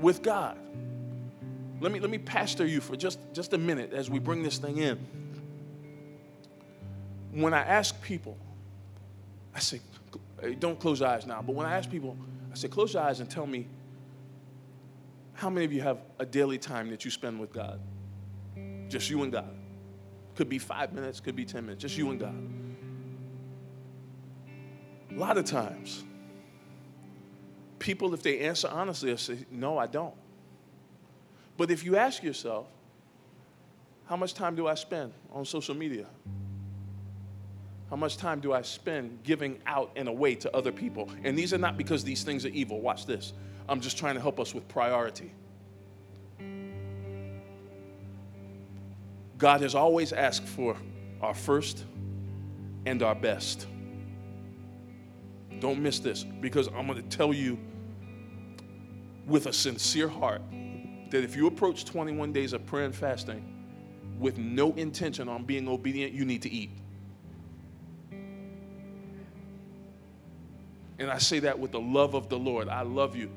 with 0.00 0.22
God. 0.22 0.58
Let 1.80 1.92
me, 1.92 2.00
let 2.00 2.10
me 2.10 2.18
pastor 2.18 2.66
you 2.66 2.80
for 2.80 2.96
just, 2.96 3.18
just 3.32 3.52
a 3.52 3.58
minute 3.58 3.92
as 3.92 4.08
we 4.10 4.18
bring 4.18 4.42
this 4.42 4.58
thing 4.58 4.78
in. 4.78 4.98
When 7.32 7.52
I 7.52 7.60
ask 7.60 8.00
people, 8.02 8.36
I 9.54 9.58
say, 9.58 9.80
don't 10.58 10.78
close 10.78 11.00
your 11.00 11.08
eyes 11.08 11.26
now, 11.26 11.42
but 11.42 11.54
when 11.54 11.66
I 11.66 11.76
ask 11.76 11.90
people, 11.90 12.16
I 12.50 12.56
say, 12.56 12.68
close 12.68 12.94
your 12.94 13.02
eyes 13.02 13.20
and 13.20 13.28
tell 13.28 13.46
me 13.46 13.66
how 15.36 15.50
many 15.50 15.66
of 15.66 15.72
you 15.72 15.82
have 15.82 15.98
a 16.18 16.24
daily 16.24 16.56
time 16.56 16.90
that 16.90 17.04
you 17.04 17.10
spend 17.10 17.38
with 17.38 17.52
God? 17.52 17.78
Just 18.88 19.10
you 19.10 19.22
and 19.22 19.30
God. 19.30 19.54
Could 20.34 20.48
be 20.48 20.58
five 20.58 20.92
minutes, 20.92 21.20
could 21.20 21.36
be 21.36 21.44
10 21.44 21.66
minutes, 21.66 21.82
just 21.82 21.96
you 21.96 22.10
and 22.10 22.18
God. 22.18 22.34
A 25.10 25.18
lot 25.18 25.38
of 25.38 25.44
times, 25.44 26.04
people, 27.78 28.12
if 28.14 28.22
they 28.22 28.40
answer 28.40 28.68
honestly, 28.68 29.10
they 29.10 29.16
say, 29.16 29.38
No, 29.50 29.78
I 29.78 29.86
don't. 29.86 30.14
But 31.56 31.70
if 31.70 31.84
you 31.84 31.96
ask 31.96 32.22
yourself, 32.22 32.66
How 34.06 34.16
much 34.16 34.34
time 34.34 34.56
do 34.56 34.66
I 34.66 34.74
spend 34.74 35.12
on 35.32 35.44
social 35.44 35.74
media? 35.74 36.06
How 37.90 37.96
much 37.96 38.16
time 38.16 38.40
do 38.40 38.52
I 38.52 38.62
spend 38.62 39.22
giving 39.22 39.58
out 39.66 39.92
and 39.96 40.08
away 40.08 40.34
to 40.36 40.56
other 40.56 40.72
people? 40.72 41.08
And 41.24 41.38
these 41.38 41.52
are 41.54 41.58
not 41.58 41.76
because 41.76 42.02
these 42.02 42.24
things 42.24 42.44
are 42.44 42.50
evil. 42.50 42.80
Watch 42.80 43.06
this. 43.06 43.32
I'm 43.68 43.80
just 43.80 43.98
trying 43.98 44.14
to 44.14 44.20
help 44.20 44.38
us 44.38 44.54
with 44.54 44.66
priority. 44.68 45.32
God 49.38 49.60
has 49.60 49.74
always 49.74 50.12
asked 50.12 50.46
for 50.46 50.76
our 51.20 51.34
first 51.34 51.84
and 52.86 53.02
our 53.02 53.14
best. 53.14 53.66
Don't 55.60 55.80
miss 55.80 55.98
this 55.98 56.24
because 56.24 56.68
I'm 56.68 56.86
going 56.86 57.02
to 57.02 57.16
tell 57.16 57.34
you 57.34 57.58
with 59.26 59.46
a 59.46 59.52
sincere 59.52 60.08
heart 60.08 60.42
that 61.10 61.24
if 61.24 61.36
you 61.36 61.46
approach 61.46 61.84
21 61.84 62.32
days 62.32 62.52
of 62.52 62.64
prayer 62.66 62.84
and 62.84 62.94
fasting 62.94 63.52
with 64.18 64.38
no 64.38 64.72
intention 64.74 65.28
on 65.28 65.44
being 65.44 65.68
obedient, 65.68 66.12
you 66.12 66.24
need 66.24 66.42
to 66.42 66.50
eat. 66.50 66.70
And 70.98 71.10
I 71.10 71.18
say 71.18 71.40
that 71.40 71.58
with 71.58 71.72
the 71.72 71.80
love 71.80 72.14
of 72.14 72.28
the 72.28 72.38
Lord. 72.38 72.68
I 72.68 72.82
love 72.82 73.14
you. 73.14 73.30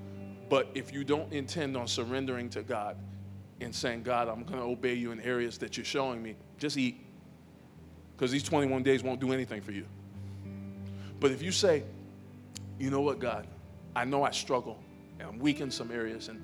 But 0.49 0.69
if 0.73 0.91
you 0.91 1.03
don't 1.03 1.31
intend 1.31 1.77
on 1.77 1.87
surrendering 1.87 2.49
to 2.49 2.63
God 2.63 2.97
and 3.61 3.73
saying, 3.73 4.03
God, 4.03 4.27
I'm 4.27 4.43
going 4.43 4.59
to 4.59 4.65
obey 4.65 4.95
you 4.95 5.11
in 5.11 5.19
areas 5.21 5.57
that 5.59 5.77
you're 5.77 5.85
showing 5.85 6.21
me, 6.23 6.35
just 6.57 6.77
eat. 6.77 7.05
Because 8.15 8.31
these 8.31 8.43
21 8.43 8.83
days 8.83 9.03
won't 9.03 9.19
do 9.19 9.31
anything 9.31 9.61
for 9.61 9.71
you. 9.71 9.85
But 11.19 11.31
if 11.31 11.41
you 11.41 11.51
say, 11.51 11.83
you 12.79 12.89
know 12.89 13.01
what, 13.01 13.19
God, 13.19 13.47
I 13.95 14.05
know 14.05 14.23
I 14.23 14.31
struggle 14.31 14.79
and 15.19 15.27
I'm 15.27 15.39
weak 15.39 15.61
in 15.61 15.69
some 15.69 15.91
areas 15.91 16.29
and 16.29 16.41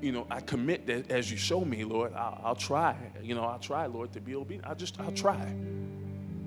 you 0.00 0.12
know, 0.12 0.26
I 0.30 0.40
commit 0.40 0.86
that 0.86 1.10
as 1.10 1.30
you 1.30 1.38
show 1.38 1.64
me, 1.64 1.82
Lord, 1.82 2.12
I'll, 2.12 2.40
I'll, 2.44 2.54
try. 2.54 2.94
You 3.22 3.34
know, 3.34 3.44
I'll 3.44 3.58
try, 3.58 3.86
Lord, 3.86 4.12
to 4.12 4.20
be 4.20 4.34
obedient. 4.34 4.66
I'll 4.66 4.74
just, 4.74 5.00
I'll 5.00 5.12
try. 5.12 5.50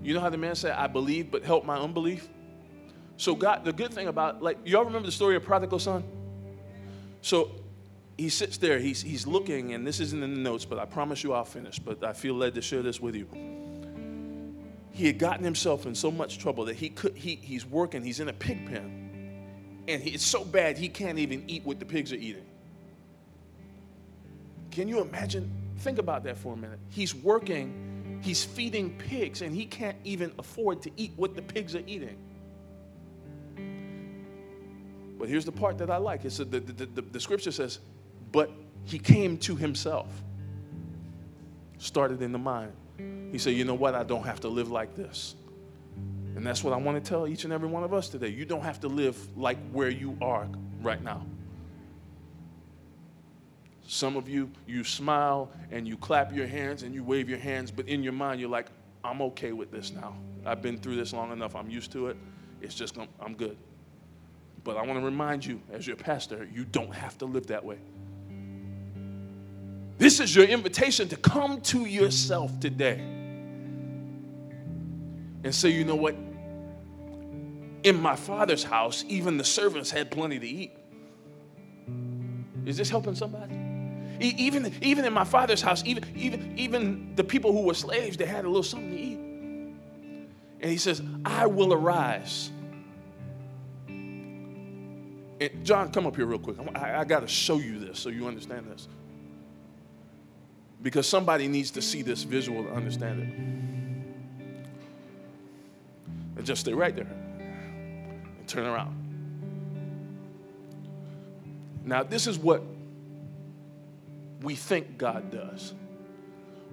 You 0.03 0.13
know 0.13 0.19
how 0.19 0.29
the 0.29 0.37
man 0.37 0.53
said, 0.53 0.73
I 0.73 0.85
believe, 0.85 1.31
but 1.31 1.43
help 1.43 1.65
my 1.65 1.77
unbelief? 1.77 2.29
So 3.15 3.33
God, 3.33 3.65
the 3.65 3.73
good 3.73 3.91
thing 3.91 4.09
about, 4.09 4.43
like, 4.43 4.59
y'all 4.63 4.85
remember 4.85 5.07
the 5.07 5.11
story 5.11 5.35
of 5.35 5.43
prodigal 5.43 5.79
son? 5.79 6.03
So 7.27 7.51
he 8.17 8.29
sits 8.29 8.57
there, 8.57 8.79
he's, 8.79 9.01
he's 9.01 9.27
looking, 9.27 9.73
and 9.73 9.85
this 9.85 9.99
isn't 9.99 10.23
in 10.23 10.33
the 10.33 10.39
notes, 10.39 10.63
but 10.63 10.79
I 10.79 10.85
promise 10.85 11.25
you 11.25 11.33
I'll 11.33 11.43
finish, 11.43 11.77
but 11.77 12.01
I 12.01 12.13
feel 12.13 12.35
led 12.35 12.55
to 12.55 12.61
share 12.61 12.81
this 12.81 13.01
with 13.01 13.15
you. 13.15 13.27
He 14.91 15.07
had 15.07 15.19
gotten 15.19 15.43
himself 15.43 15.85
in 15.85 15.93
so 15.93 16.09
much 16.09 16.37
trouble 16.37 16.63
that 16.63 16.77
he 16.77 16.87
could, 16.87 17.17
he, 17.17 17.35
he's 17.35 17.65
working, 17.65 18.01
he's 18.01 18.21
in 18.21 18.29
a 18.29 18.33
pig 18.33 18.65
pen, 18.65 19.83
and 19.89 20.01
he, 20.01 20.11
it's 20.11 20.25
so 20.25 20.45
bad 20.45 20.77
he 20.77 20.87
can't 20.87 21.19
even 21.19 21.43
eat 21.49 21.65
what 21.65 21.79
the 21.79 21.85
pigs 21.85 22.13
are 22.13 22.15
eating. 22.15 22.45
Can 24.71 24.87
you 24.87 25.01
imagine? 25.01 25.51
Think 25.79 25.97
about 25.97 26.23
that 26.23 26.37
for 26.37 26.53
a 26.53 26.57
minute. 26.57 26.79
He's 26.87 27.13
working, 27.13 28.21
he's 28.23 28.45
feeding 28.45 28.97
pigs, 28.97 29.41
and 29.41 29.53
he 29.53 29.65
can't 29.65 29.97
even 30.05 30.31
afford 30.39 30.81
to 30.83 30.91
eat 30.95 31.11
what 31.17 31.35
the 31.35 31.41
pigs 31.41 31.75
are 31.75 31.83
eating. 31.85 32.17
But 35.27 35.33
here's 35.33 35.43
the 35.43 35.51
part 35.51 35.77
that 35.79 35.91
I 35.91 35.97
like. 35.97 36.23
It's 36.23 36.37
the, 36.37 36.45
the, 36.45 36.59
the, 36.61 37.01
the 37.01 37.19
scripture 37.19 37.51
says, 37.51 37.79
but 38.31 38.49
he 38.85 38.97
came 38.97 39.37
to 39.39 39.57
himself. 39.57 40.07
Started 41.79 42.21
in 42.21 42.31
the 42.31 42.37
mind. 42.37 42.71
He 43.33 43.37
said, 43.37 43.53
you 43.55 43.65
know 43.65 43.73
what? 43.73 43.93
I 43.93 44.03
don't 44.03 44.23
have 44.23 44.39
to 44.39 44.47
live 44.47 44.71
like 44.71 44.95
this. 44.95 45.35
And 46.37 46.47
that's 46.47 46.63
what 46.63 46.71
I 46.71 46.77
want 46.77 47.03
to 47.03 47.09
tell 47.09 47.27
each 47.27 47.43
and 47.43 47.51
every 47.51 47.67
one 47.67 47.83
of 47.83 47.93
us 47.93 48.07
today. 48.07 48.29
You 48.29 48.45
don't 48.45 48.61
have 48.61 48.79
to 48.79 48.87
live 48.87 49.17
like 49.37 49.57
where 49.73 49.89
you 49.89 50.17
are 50.21 50.47
right 50.81 51.03
now. 51.03 51.25
Some 53.85 54.15
of 54.15 54.29
you, 54.29 54.49
you 54.65 54.85
smile 54.85 55.51
and 55.71 55.85
you 55.85 55.97
clap 55.97 56.33
your 56.33 56.47
hands 56.47 56.83
and 56.83 56.95
you 56.95 57.03
wave 57.03 57.27
your 57.27 57.39
hands, 57.39 57.69
but 57.69 57.85
in 57.89 58.01
your 58.01 58.13
mind, 58.13 58.39
you're 58.39 58.49
like, 58.49 58.67
I'm 59.03 59.21
okay 59.23 59.51
with 59.51 59.71
this 59.71 59.91
now. 59.91 60.15
I've 60.45 60.61
been 60.61 60.77
through 60.77 60.95
this 60.95 61.11
long 61.11 61.33
enough. 61.33 61.53
I'm 61.53 61.69
used 61.69 61.91
to 61.91 62.07
it. 62.07 62.15
It's 62.61 62.75
just, 62.75 62.97
I'm 63.19 63.33
good. 63.33 63.57
But 64.67 64.75
I 64.75 64.81
want 64.81 64.99
to 64.99 65.05
remind 65.05 65.45
you, 65.45 65.61
as 65.71 65.87
your 65.87 65.95
pastor, 65.95 66.45
you 66.53 66.65
don't 66.65 66.93
have 66.93 67.17
to 67.19 67.25
live 67.25 67.47
that 67.47 67.63
way. 67.63 67.77
This 69.97 70.19
is 70.19 70.35
your 70.35 70.43
invitation 70.43 71.07
to 71.07 71.15
come 71.15 71.61
to 71.61 71.85
yourself 71.85 72.59
today 72.59 72.99
and 75.45 75.55
say, 75.55 75.69
you 75.69 75.85
know 75.85 75.95
what? 75.95 76.15
In 77.83 78.01
my 78.01 78.17
father's 78.17 78.65
house, 78.65 79.05
even 79.07 79.37
the 79.37 79.45
servants 79.45 79.89
had 79.89 80.11
plenty 80.11 80.37
to 80.37 80.45
eat. 80.45 80.73
Is 82.65 82.75
this 82.75 82.89
helping 82.89 83.15
somebody? 83.15 83.53
Even, 84.19 84.73
even 84.81 85.05
in 85.05 85.13
my 85.13 85.23
father's 85.23 85.61
house, 85.61 85.81
even, 85.85 86.03
even, 86.13 86.59
even 86.59 87.15
the 87.15 87.23
people 87.23 87.53
who 87.53 87.61
were 87.61 87.73
slaves, 87.73 88.17
they 88.17 88.25
had 88.25 88.43
a 88.43 88.49
little 88.49 88.63
something 88.63 88.91
to 88.91 88.97
eat. 88.97 89.17
And 90.59 90.69
he 90.69 90.77
says, 90.77 91.01
I 91.23 91.45
will 91.45 91.71
arise 91.71 92.51
and 95.39 95.65
John, 95.65 95.91
come 95.91 96.07
up 96.07 96.15
here 96.15 96.25
real 96.25 96.39
quick. 96.39 96.57
I, 96.75 96.99
I 96.99 97.05
got 97.05 97.19
to 97.19 97.27
show 97.27 97.57
you 97.57 97.79
this 97.79 97.99
so 97.99 98.09
you 98.09 98.27
understand 98.27 98.71
this. 98.71 98.87
Because 100.81 101.07
somebody 101.07 101.47
needs 101.47 101.71
to 101.71 101.81
see 101.81 102.01
this 102.01 102.23
visual 102.23 102.63
to 102.63 102.71
understand 102.71 103.21
it. 103.21 103.29
And 106.37 106.45
just 106.45 106.61
stay 106.61 106.73
right 106.73 106.95
there 106.95 107.07
and 107.07 108.47
turn 108.47 108.65
around. 108.65 108.95
Now, 111.83 112.03
this 112.03 112.27
is 112.27 112.37
what 112.37 112.63
we 114.41 114.55
think 114.55 114.97
God 114.97 115.31
does. 115.31 115.73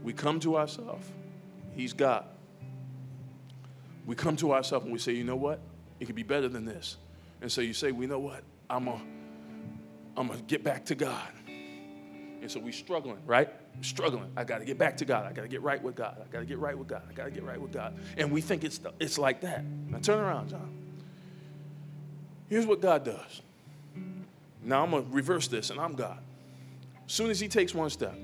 We 0.02 0.12
come 0.12 0.40
to 0.40 0.56
ourselves, 0.56 1.06
He's 1.74 1.92
God. 1.92 2.24
We 4.06 4.14
come 4.14 4.36
to 4.36 4.52
ourselves 4.52 4.84
and 4.84 4.92
we 4.92 4.98
say, 4.98 5.12
you 5.12 5.24
know 5.24 5.36
what? 5.36 5.60
It 5.98 6.06
could 6.06 6.14
be 6.14 6.22
better 6.22 6.48
than 6.48 6.66
this. 6.66 6.98
And 7.40 7.50
so 7.50 7.62
you 7.62 7.72
say, 7.72 7.90
well, 7.90 8.02
you 8.02 8.08
know 8.08 8.18
what? 8.18 8.42
I'm 8.68 8.86
going 8.86 9.02
I'm 10.16 10.28
to 10.28 10.36
get 10.38 10.62
back 10.62 10.84
to 10.86 10.94
God. 10.94 11.28
And 11.46 12.50
so 12.50 12.60
we're 12.60 12.72
struggling, 12.72 13.18
right? 13.26 13.48
Struggling. 13.80 14.30
I 14.36 14.44
got 14.44 14.58
to 14.58 14.64
get 14.64 14.78
back 14.78 14.98
to 14.98 15.04
God. 15.04 15.26
I 15.26 15.32
got 15.32 15.42
to 15.42 15.48
get 15.48 15.62
right 15.62 15.82
with 15.82 15.96
God. 15.96 16.18
I 16.20 16.30
got 16.30 16.40
to 16.40 16.44
get 16.44 16.58
right 16.58 16.76
with 16.76 16.88
God. 16.88 17.02
I 17.08 17.12
got 17.12 17.24
to 17.24 17.30
get 17.30 17.42
right 17.42 17.60
with 17.60 17.72
God. 17.72 17.96
And 18.16 18.30
we 18.30 18.40
think 18.40 18.64
it's, 18.64 18.80
it's 19.00 19.18
like 19.18 19.40
that. 19.40 19.64
Now 19.64 19.98
turn 19.98 20.18
around, 20.18 20.50
John. 20.50 20.70
Here's 22.48 22.66
what 22.66 22.80
God 22.80 23.04
does. 23.04 23.42
Now 24.62 24.84
I'm 24.84 24.90
going 24.90 25.06
to 25.06 25.10
reverse 25.10 25.48
this, 25.48 25.70
and 25.70 25.80
I'm 25.80 25.94
God. 25.94 26.18
As 27.06 27.12
soon 27.12 27.30
as 27.30 27.40
He 27.40 27.48
takes 27.48 27.74
one 27.74 27.90
step, 27.90 28.14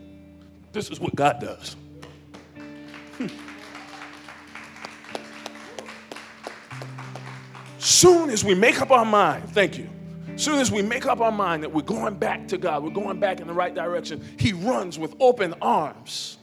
this 0.73 0.91
is 0.91 1.01
what 1.01 1.15
God 1.15 1.41
does. 1.41 1.77
Hmm. 3.17 3.27
Soon 7.79 8.31
as 8.31 8.45
we 8.45 8.55
make 8.55 8.81
up 8.81 8.91
our 8.91 9.05
mind, 9.05 9.49
thank 9.51 9.77
you 9.77 9.89
soon 10.41 10.59
as 10.59 10.71
we 10.71 10.83
make 10.83 11.07
up 11.07 11.21
our 11.21 11.33
mind 11.33 11.63
that 11.63 11.73
we're 11.73 11.83
going 11.83 12.15
back 12.15 12.49
to 12.49 12.59
God, 12.59 12.83
we're 12.83 12.91
going 12.91 13.21
back 13.21 13.41
in 13.41 13.47
the 13.47 13.53
right 13.53 13.75
direction, 13.75 14.25
He 14.39 14.53
runs 14.53 14.99
with 14.99 15.15
open 15.21 15.55
arms. 15.61 16.39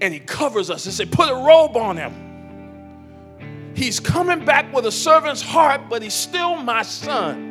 And 0.00 0.14
He 0.14 0.20
covers 0.20 0.70
us 0.70 0.86
and 0.86 0.94
says, 0.94 1.08
Put 1.10 1.28
a 1.30 1.34
robe 1.34 1.76
on 1.76 1.96
Him. 1.96 3.72
He's 3.74 4.00
coming 4.00 4.44
back 4.44 4.72
with 4.72 4.86
a 4.86 4.92
servant's 4.92 5.42
heart, 5.42 5.82
but 5.88 6.02
He's 6.02 6.14
still 6.14 6.56
my 6.56 6.82
son. 6.82 7.46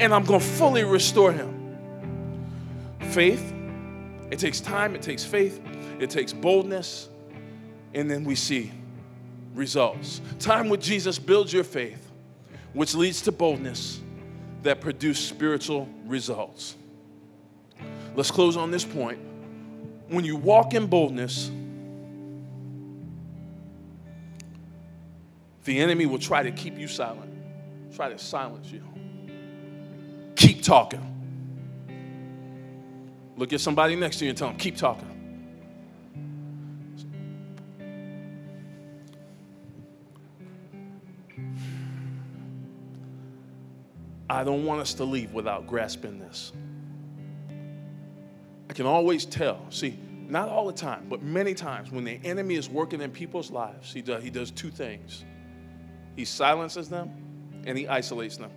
And 0.00 0.14
I'm 0.14 0.24
going 0.24 0.40
to 0.40 0.46
fully 0.46 0.84
restore 0.84 1.32
Him. 1.32 1.54
Faith, 3.10 3.52
it 4.30 4.38
takes 4.38 4.60
time, 4.60 4.94
it 4.94 5.02
takes 5.02 5.24
faith, 5.24 5.60
it 5.98 6.10
takes 6.10 6.32
boldness, 6.32 7.08
and 7.94 8.10
then 8.10 8.24
we 8.24 8.34
see 8.34 8.72
results. 9.54 10.20
Time 10.38 10.68
with 10.68 10.80
Jesus 10.80 11.18
builds 11.18 11.52
your 11.52 11.64
faith 11.64 12.07
which 12.78 12.94
leads 12.94 13.22
to 13.22 13.32
boldness 13.32 14.00
that 14.62 14.80
produce 14.80 15.18
spiritual 15.18 15.88
results. 16.06 16.76
Let's 18.14 18.30
close 18.30 18.56
on 18.56 18.70
this 18.70 18.84
point. 18.84 19.18
When 20.06 20.24
you 20.24 20.36
walk 20.36 20.74
in 20.74 20.86
boldness, 20.86 21.50
the 25.64 25.80
enemy 25.80 26.06
will 26.06 26.20
try 26.20 26.44
to 26.44 26.52
keep 26.52 26.78
you 26.78 26.86
silent, 26.86 27.34
try 27.96 28.10
to 28.10 28.18
silence 28.18 28.70
you. 28.70 28.84
Keep 30.36 30.62
talking. 30.62 31.02
Look 33.36 33.52
at 33.52 33.60
somebody 33.60 33.96
next 33.96 34.18
to 34.18 34.24
you 34.24 34.28
and 34.28 34.38
tell 34.38 34.50
them, 34.50 34.56
keep 34.56 34.76
talking. 34.76 35.17
I 44.30 44.44
don't 44.44 44.64
want 44.64 44.80
us 44.80 44.94
to 44.94 45.04
leave 45.04 45.32
without 45.32 45.66
grasping 45.66 46.18
this. 46.18 46.52
I 48.68 48.72
can 48.74 48.86
always 48.86 49.24
tell. 49.24 49.64
See, 49.70 49.98
not 50.28 50.48
all 50.48 50.66
the 50.66 50.72
time, 50.72 51.06
but 51.08 51.22
many 51.22 51.54
times 51.54 51.90
when 51.90 52.04
the 52.04 52.20
enemy 52.24 52.56
is 52.56 52.68
working 52.68 53.00
in 53.00 53.10
people's 53.10 53.50
lives, 53.50 53.92
he 53.92 54.02
does, 54.02 54.22
he 54.22 54.30
does 54.30 54.50
two 54.50 54.70
things 54.70 55.24
he 56.18 56.24
silences 56.24 56.88
them 56.88 57.12
and 57.64 57.78
he 57.78 57.86
isolates 57.86 58.38
them. 58.38 58.50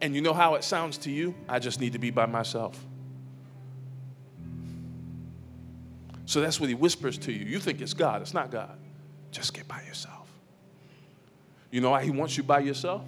And 0.00 0.16
you 0.16 0.20
know 0.20 0.34
how 0.34 0.56
it 0.56 0.64
sounds 0.64 0.98
to 0.98 1.12
you? 1.12 1.32
I 1.48 1.60
just 1.60 1.80
need 1.80 1.92
to 1.92 2.00
be 2.00 2.10
by 2.10 2.26
myself. 2.26 2.84
So 6.24 6.40
that's 6.40 6.58
what 6.58 6.68
he 6.68 6.74
whispers 6.74 7.18
to 7.18 7.32
you. 7.32 7.44
You 7.44 7.60
think 7.60 7.80
it's 7.80 7.94
God, 7.94 8.20
it's 8.20 8.34
not 8.34 8.50
God. 8.50 8.76
Just 9.30 9.54
get 9.54 9.68
by 9.68 9.80
yourself. 9.82 10.28
You 11.70 11.80
know 11.80 11.90
why 11.90 12.02
he 12.02 12.10
wants 12.10 12.36
you 12.36 12.42
by 12.42 12.58
yourself? 12.58 13.04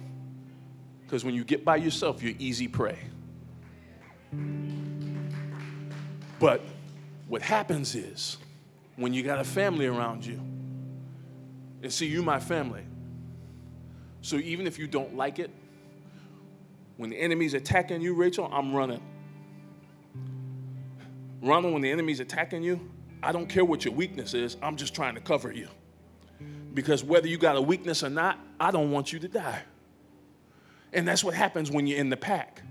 Because 1.09 1.25
when 1.25 1.33
you 1.33 1.43
get 1.43 1.65
by 1.65 1.77
yourself, 1.77 2.21
you're 2.21 2.35
easy 2.37 2.67
prey. 2.67 2.99
But 6.39 6.61
what 7.27 7.41
happens 7.41 7.95
is 7.95 8.37
when 8.95 9.11
you 9.11 9.23
got 9.23 9.39
a 9.39 9.43
family 9.43 9.87
around 9.87 10.23
you, 10.23 10.39
and 11.81 11.91
see, 11.91 12.05
you 12.05 12.21
my 12.21 12.39
family. 12.39 12.83
So 14.21 14.35
even 14.35 14.67
if 14.67 14.77
you 14.77 14.85
don't 14.85 15.17
like 15.17 15.39
it, 15.39 15.49
when 16.97 17.09
the 17.09 17.17
enemy's 17.17 17.55
attacking 17.55 18.01
you, 18.01 18.13
Rachel, 18.13 18.47
I'm 18.53 18.75
running. 18.75 19.01
Ronald, 21.41 21.73
when 21.73 21.81
the 21.81 21.89
enemy's 21.89 22.19
attacking 22.19 22.61
you, 22.61 22.87
I 23.23 23.31
don't 23.31 23.47
care 23.47 23.65
what 23.65 23.83
your 23.83 23.95
weakness 23.95 24.35
is, 24.35 24.57
I'm 24.61 24.75
just 24.75 24.93
trying 24.93 25.15
to 25.15 25.21
cover 25.21 25.51
you. 25.51 25.69
Because 26.75 27.03
whether 27.03 27.27
you 27.27 27.39
got 27.39 27.55
a 27.55 27.61
weakness 27.61 28.03
or 28.03 28.11
not, 28.11 28.37
I 28.59 28.69
don't 28.69 28.91
want 28.91 29.11
you 29.11 29.17
to 29.17 29.27
die. 29.27 29.63
And 30.93 31.07
that's 31.07 31.23
what 31.23 31.33
happens 31.33 31.71
when 31.71 31.87
you're 31.87 31.99
in 31.99 32.09
the 32.09 32.17
pack. 32.17 32.61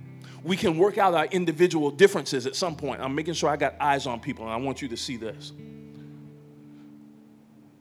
We 0.43 0.57
can 0.57 0.79
work 0.79 0.99
out 0.99 1.15
our 1.15 1.27
individual 1.27 1.91
differences 1.91 2.47
at 2.47 2.55
some 2.55 2.77
point. 2.77 3.01
I'm 3.01 3.15
making 3.15 3.35
sure 3.35 3.51
I 3.51 3.57
got 3.57 3.75
eyes 3.81 4.07
on 4.07 4.21
people, 4.21 4.45
and 4.45 4.53
I 4.53 4.57
want 4.57 4.83
you 4.83 4.89
to 4.89 4.97
see 4.97 5.17
this. 5.17 5.53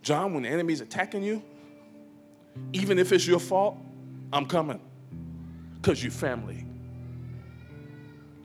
John, 0.02 0.34
when 0.34 0.44
the 0.44 0.50
enemy's 0.50 0.82
attacking 0.82 1.24
you, 1.24 1.44
even 2.74 2.98
if 2.98 3.12
it's 3.12 3.28
your 3.28 3.40
fault, 3.40 3.78
I'm 4.32 4.46
coming. 4.46 4.80
Because 5.76 6.02
you're 6.02 6.12
family. 6.12 6.66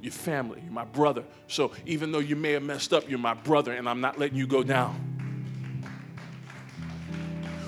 You're 0.01 0.13
family. 0.13 0.61
You're 0.63 0.73
my 0.73 0.85
brother. 0.85 1.25
So 1.47 1.73
even 1.87 2.13
though 2.13 2.19
you 2.19 2.37
may 2.37 2.53
have 2.53 2.63
messed 2.63 2.93
up, 2.93 3.09
you're 3.09 3.19
my 3.19 3.35
brother, 3.35 3.73
and 3.73 3.89
I'm 3.89 4.01
not 4.01 4.19
letting 4.19 4.37
you 4.37 4.47
go 4.47 4.63
down. 4.63 5.12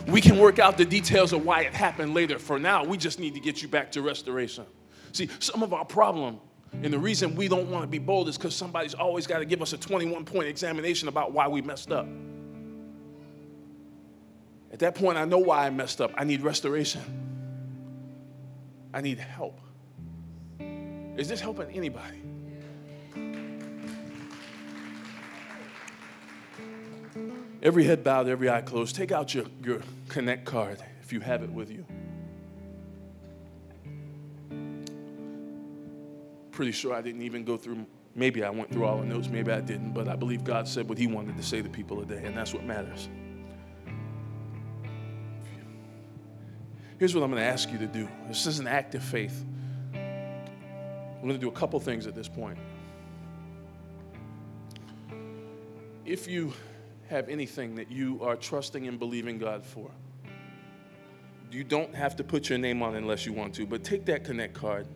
We 0.07 0.21
can 0.21 0.39
work 0.39 0.59
out 0.59 0.77
the 0.77 0.85
details 0.85 1.33
of 1.33 1.45
why 1.45 1.63
it 1.63 1.75
happened 1.75 2.15
later. 2.15 2.39
For 2.39 2.59
now, 2.59 2.85
we 2.85 2.97
just 2.97 3.19
need 3.19 3.35
to 3.35 3.41
get 3.41 3.63
you 3.63 3.69
back 3.69 3.93
to 3.93 4.03
restoration. 4.03 4.65
See, 5.13 5.29
some 5.39 5.63
of 5.63 5.73
our 5.73 5.85
problem 5.85 6.41
and 6.83 6.93
the 6.93 6.99
reason 6.99 7.37
we 7.37 7.49
don't 7.49 7.71
want 7.71 7.85
to 7.85 7.89
be 7.89 7.99
bold 7.99 8.29
is 8.29 8.37
because 8.37 8.55
somebody's 8.55 8.95
always 8.95 9.27
got 9.27 9.39
to 9.39 9.45
give 9.45 9.63
us 9.63 9.73
a 9.73 9.79
21 9.79 10.25
point 10.25 10.49
examination 10.49 11.09
about 11.09 11.33
why 11.33 11.49
we 11.49 11.63
messed 11.63 11.93
up. 11.93 12.07
At 14.73 14.81
that 14.81 14.97
point, 14.97 15.17
I 15.17 15.25
know 15.25 15.39
why 15.39 15.67
I 15.67 15.71
messed 15.71 16.01
up. 16.01 16.13
I 16.17 16.25
need 16.25 16.43
restoration. 16.43 17.01
I 18.93 19.01
need 19.01 19.19
help. 19.19 19.61
Is 21.17 21.29
this 21.29 21.41
helping 21.41 21.71
anybody? 21.71 22.23
Every 27.65 27.85
head 27.85 28.05
bowed, 28.05 28.29
every 28.29 28.51
eye 28.51 28.61
closed. 28.61 28.95
Take 28.95 29.11
out 29.11 29.35
your, 29.35 29.47
your 29.65 29.81
Connect 30.11 30.45
card 30.45 30.83
if 31.03 31.15
you 31.15 31.21
have 31.21 31.43
it 31.43 31.51
with 31.51 31.71
you. 31.71 31.87
Pretty 36.53 36.73
sure 36.73 36.95
I 36.95 37.01
didn't 37.01 37.23
even 37.23 37.43
go 37.43 37.57
through, 37.57 37.87
maybe 38.15 38.45
I 38.45 38.51
went 38.51 38.71
through 38.71 38.85
all 38.85 38.99
the 38.99 39.07
notes, 39.07 39.29
maybe 39.29 39.51
I 39.51 39.61
didn't, 39.61 39.93
but 39.93 40.09
I 40.09 40.15
believe 40.15 40.45
God 40.45 40.69
said 40.69 40.89
what 40.89 40.99
He 40.99 41.07
wanted 41.07 41.39
to 41.39 41.43
say 41.43 41.63
to 41.63 41.69
people 41.71 42.05
today, 42.05 42.25
and 42.27 42.37
that's 42.37 42.53
what 42.53 42.65
matters. 42.65 43.09
Here's 46.99 47.15
what 47.15 47.25
I'm 47.25 47.31
going 47.31 47.43
to 47.43 47.49
ask 47.49 47.73
you 47.73 47.79
to 47.79 47.87
do 47.87 48.09
this 48.29 48.47
is 48.47 48.59
an 48.59 48.67
act 48.67 48.95
of 48.95 49.03
faith. 49.03 49.43
I'm 49.95 51.23
going 51.23 51.33
to 51.33 51.39
do 51.39 51.49
a 51.49 51.53
couple 51.53 51.81
things 51.81 52.07
at 52.07 52.15
this 52.15 52.29
point. 52.29 52.59
If 56.05 56.29
you 56.29 56.53
have 57.15 57.29
anything 57.29 57.77
that 57.77 57.93
you 57.93 58.21
are 58.23 58.35
trusting 58.35 58.89
and 58.89 58.99
believing 58.99 59.39
God 59.39 59.65
for, 59.65 59.89
you 61.51 61.63
don't 61.63 61.95
have 61.95 62.17
to 62.17 62.25
put 62.25 62.49
your 62.49 62.59
name 62.59 62.83
on 62.83 62.97
unless 62.97 63.25
you 63.25 63.33
want 63.33 63.55
to, 63.55 63.67
but 63.67 63.85
take 63.85 64.05
that 64.07 64.25
Connect 64.25 64.53
card. 64.53 64.89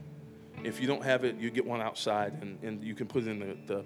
If 0.65 0.81
you 0.81 0.89
don't 0.89 1.05
have 1.05 1.25
it, 1.25 1.37
you 1.37 1.51
get 1.51 1.65
one 1.65 1.81
outside 1.81 2.33
and, 2.43 2.59
and 2.65 2.83
you 2.83 2.97
can 2.97 3.07
put 3.07 3.23
it 3.23 3.29
in 3.29 3.39
the, 3.39 3.57
the, 3.73 3.85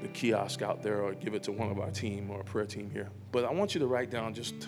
the 0.00 0.08
kiosk 0.08 0.62
out 0.62 0.82
there 0.82 1.02
or 1.02 1.12
give 1.12 1.34
it 1.34 1.42
to 1.42 1.52
one 1.52 1.70
of 1.70 1.78
our 1.78 1.90
team 1.90 2.30
or 2.30 2.40
a 2.40 2.44
prayer 2.44 2.64
team 2.64 2.90
here. 2.90 3.10
But 3.32 3.44
I 3.44 3.52
want 3.52 3.74
you 3.74 3.80
to 3.80 3.86
write 3.86 4.10
down 4.10 4.32
just 4.32 4.66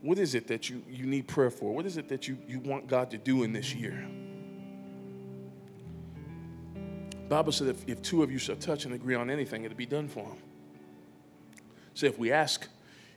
what 0.00 0.16
is 0.20 0.36
it 0.36 0.46
that 0.46 0.70
you, 0.70 0.84
you 0.88 1.06
need 1.06 1.26
prayer 1.26 1.50
for? 1.50 1.74
What 1.74 1.86
is 1.86 1.96
it 1.96 2.08
that 2.10 2.28
you, 2.28 2.38
you 2.46 2.60
want 2.60 2.86
God 2.86 3.10
to 3.10 3.18
do 3.18 3.42
in 3.42 3.52
this 3.52 3.74
year? 3.74 4.08
Bible 7.28 7.52
said 7.52 7.68
if, 7.68 7.88
if 7.88 8.02
two 8.02 8.22
of 8.22 8.30
you 8.30 8.38
shall 8.38 8.56
touch 8.56 8.84
and 8.84 8.94
agree 8.94 9.14
on 9.14 9.30
anything, 9.30 9.64
it'll 9.64 9.76
be 9.76 9.86
done 9.86 10.08
for 10.08 10.24
them. 10.24 10.38
So 11.94 12.06
if 12.06 12.18
we 12.18 12.30
ask 12.30 12.68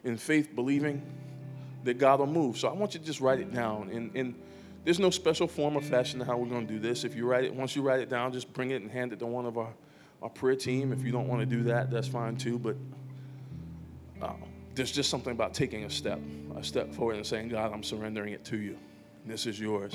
in 0.03 0.17
faith, 0.17 0.55
believing 0.55 1.01
that 1.83 1.97
God 1.97 2.19
will 2.19 2.27
move. 2.27 2.57
So 2.57 2.67
I 2.67 2.73
want 2.73 2.93
you 2.93 2.99
to 2.99 3.05
just 3.05 3.21
write 3.21 3.39
it 3.39 3.53
down. 3.53 3.89
And, 3.89 4.11
and 4.15 4.35
there's 4.83 4.99
no 4.99 5.09
special 5.09 5.47
form 5.47 5.75
or 5.75 5.81
fashion 5.81 6.19
to 6.19 6.25
how 6.25 6.37
we're 6.37 6.49
going 6.49 6.67
to 6.67 6.73
do 6.73 6.79
this. 6.79 7.03
If 7.03 7.15
you 7.15 7.25
write 7.25 7.43
it, 7.43 7.53
once 7.53 7.75
you 7.75 7.81
write 7.81 7.99
it 7.99 8.09
down, 8.09 8.31
just 8.31 8.51
bring 8.53 8.71
it 8.71 8.81
and 8.81 8.89
hand 8.89 9.13
it 9.13 9.19
to 9.19 9.25
one 9.25 9.45
of 9.45 9.57
our, 9.57 9.73
our 10.21 10.29
prayer 10.29 10.55
team. 10.55 10.91
If 10.91 11.03
you 11.03 11.11
don't 11.11 11.27
want 11.27 11.41
to 11.41 11.45
do 11.45 11.63
that, 11.63 11.91
that's 11.91 12.07
fine 12.07 12.37
too. 12.37 12.57
But 12.57 12.75
uh, 14.21 14.33
there's 14.75 14.91
just 14.91 15.09
something 15.09 15.31
about 15.31 15.53
taking 15.53 15.83
a 15.83 15.89
step, 15.89 16.19
a 16.55 16.63
step 16.63 16.93
forward 16.93 17.17
and 17.17 17.25
saying, 17.25 17.49
God, 17.49 17.73
I'm 17.73 17.83
surrendering 17.83 18.33
it 18.33 18.45
to 18.45 18.57
you. 18.57 18.77
This 19.25 19.45
is 19.45 19.59
yours. 19.59 19.93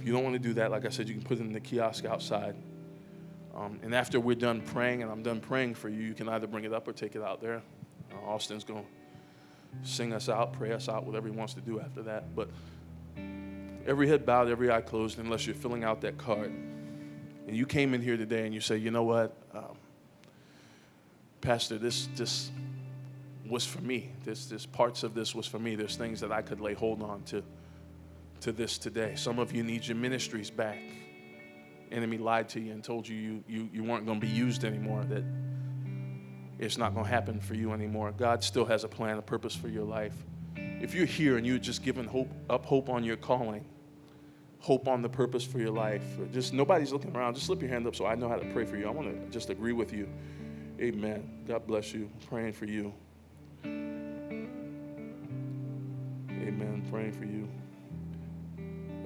If 0.00 0.06
you 0.06 0.14
don't 0.14 0.24
want 0.24 0.32
to 0.32 0.38
do 0.38 0.54
that, 0.54 0.70
like 0.70 0.86
I 0.86 0.88
said, 0.88 1.08
you 1.08 1.14
can 1.14 1.22
put 1.22 1.36
it 1.36 1.42
in 1.42 1.52
the 1.52 1.60
kiosk 1.60 2.06
outside. 2.06 2.56
Um, 3.54 3.78
and 3.82 3.94
after 3.94 4.18
we're 4.18 4.34
done 4.34 4.62
praying, 4.62 5.02
and 5.02 5.12
I'm 5.12 5.22
done 5.22 5.40
praying 5.40 5.74
for 5.74 5.90
you, 5.90 6.00
you 6.00 6.14
can 6.14 6.26
either 6.26 6.46
bring 6.46 6.64
it 6.64 6.72
up 6.72 6.88
or 6.88 6.94
take 6.94 7.16
it 7.16 7.22
out 7.22 7.42
there. 7.42 7.60
Uh, 8.10 8.30
Austin's 8.30 8.64
going 8.64 8.82
to 8.82 9.88
sing 9.88 10.14
us 10.14 10.30
out, 10.30 10.54
pray 10.54 10.72
us 10.72 10.88
out, 10.88 11.04
whatever 11.04 11.28
he 11.28 11.36
wants 11.36 11.52
to 11.52 11.60
do 11.60 11.80
after 11.80 12.02
that. 12.04 12.34
But 12.34 12.48
every 13.86 14.08
head 14.08 14.24
bowed, 14.24 14.48
every 14.48 14.70
eye 14.70 14.80
closed, 14.80 15.18
unless 15.18 15.46
you're 15.46 15.54
filling 15.54 15.84
out 15.84 16.00
that 16.00 16.16
card. 16.16 16.50
And 17.46 17.54
you 17.54 17.66
came 17.66 17.92
in 17.92 18.00
here 18.00 18.16
today 18.16 18.46
and 18.46 18.54
you 18.54 18.60
say, 18.62 18.78
you 18.78 18.90
know 18.90 19.02
what, 19.02 19.36
um, 19.52 19.76
Pastor, 21.42 21.76
this, 21.76 22.08
this 22.16 22.50
was 23.46 23.66
for 23.66 23.82
me. 23.82 24.12
This, 24.24 24.46
this 24.46 24.64
parts 24.64 25.02
of 25.02 25.12
this 25.12 25.34
was 25.34 25.46
for 25.46 25.58
me. 25.58 25.74
There's 25.74 25.96
things 25.96 26.20
that 26.20 26.32
I 26.32 26.40
could 26.40 26.60
lay 26.60 26.72
hold 26.72 27.02
on 27.02 27.22
to, 27.24 27.42
to 28.40 28.52
this 28.52 28.78
today. 28.78 29.14
Some 29.16 29.38
of 29.38 29.52
you 29.52 29.62
need 29.62 29.86
your 29.86 29.96
ministries 29.96 30.50
back. 30.50 30.78
Enemy 31.92 32.18
lied 32.18 32.48
to 32.50 32.60
you 32.60 32.72
and 32.72 32.82
told 32.84 33.08
you 33.08 33.16
you, 33.16 33.44
you, 33.48 33.70
you 33.72 33.84
weren't 33.84 34.06
going 34.06 34.20
to 34.20 34.26
be 34.26 34.32
used 34.32 34.64
anymore, 34.64 35.04
that 35.04 35.24
it's 36.58 36.78
not 36.78 36.94
going 36.94 37.04
to 37.04 37.10
happen 37.10 37.40
for 37.40 37.54
you 37.54 37.72
anymore. 37.72 38.12
God 38.12 38.44
still 38.44 38.64
has 38.64 38.84
a 38.84 38.88
plan, 38.88 39.18
a 39.18 39.22
purpose 39.22 39.54
for 39.56 39.68
your 39.68 39.84
life. 39.84 40.14
If 40.56 40.94
you're 40.94 41.06
here 41.06 41.36
and 41.36 41.46
you're 41.46 41.58
just 41.58 41.82
giving 41.82 42.04
hope, 42.04 42.30
up 42.48 42.64
hope 42.64 42.88
on 42.88 43.02
your 43.02 43.16
calling, 43.16 43.64
hope 44.60 44.86
on 44.86 45.02
the 45.02 45.08
purpose 45.08 45.42
for 45.44 45.58
your 45.58 45.70
life, 45.70 46.02
just 46.32 46.52
nobody's 46.52 46.92
looking 46.92 47.16
around, 47.16 47.34
just 47.34 47.46
slip 47.46 47.60
your 47.60 47.70
hand 47.70 47.86
up 47.86 47.96
so 47.96 48.06
I 48.06 48.14
know 48.14 48.28
how 48.28 48.36
to 48.36 48.46
pray 48.52 48.64
for 48.64 48.76
you. 48.76 48.86
I 48.86 48.90
want 48.90 49.08
to 49.08 49.30
just 49.30 49.50
agree 49.50 49.72
with 49.72 49.92
you. 49.92 50.08
Amen. 50.80 51.44
God 51.46 51.66
bless 51.66 51.92
you. 51.92 52.10
I'm 52.12 52.28
praying 52.28 52.52
for 52.52 52.66
you. 52.66 52.94
Amen. 56.42 56.86
Praying 56.90 57.12
for 57.12 57.24
you. 57.24 57.48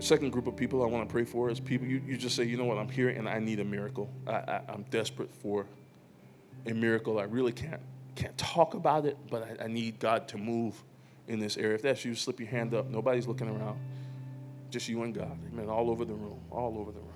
Second 0.04 0.32
group 0.32 0.46
of 0.46 0.54
people 0.54 0.82
I 0.82 0.86
want 0.86 1.08
to 1.08 1.10
pray 1.10 1.24
for 1.24 1.48
is 1.48 1.58
people 1.58 1.86
you, 1.86 2.02
you 2.06 2.18
just 2.18 2.36
say, 2.36 2.44
you 2.44 2.58
know 2.58 2.66
what, 2.66 2.76
I'm 2.76 2.90
here 2.90 3.08
and 3.08 3.26
I 3.26 3.38
need 3.38 3.58
a 3.58 3.64
miracle. 3.64 4.10
I, 4.26 4.32
I, 4.32 4.60
I'm 4.68 4.84
desperate 4.90 5.34
for 5.34 5.64
a 6.66 6.74
miracle. 6.74 7.18
I 7.18 7.22
really 7.22 7.52
can't 7.52 7.80
can't 8.14 8.36
talk 8.36 8.74
about 8.74 9.06
it, 9.06 9.16
but 9.30 9.58
I, 9.58 9.64
I 9.64 9.66
need 9.66 9.98
God 9.98 10.28
to 10.28 10.36
move 10.36 10.74
in 11.26 11.40
this 11.40 11.56
area. 11.56 11.76
If 11.76 11.82
that's 11.82 12.04
you, 12.04 12.14
slip 12.14 12.38
your 12.38 12.50
hand 12.50 12.74
up. 12.74 12.90
Nobody's 12.90 13.26
looking 13.26 13.48
around. 13.48 13.80
Just 14.68 14.90
you 14.90 15.02
and 15.04 15.14
God. 15.14 15.38
Amen. 15.50 15.70
All 15.70 15.88
over 15.88 16.04
the 16.04 16.12
room. 16.12 16.38
All 16.50 16.76
over 16.78 16.92
the 16.92 17.00
room. 17.00 17.08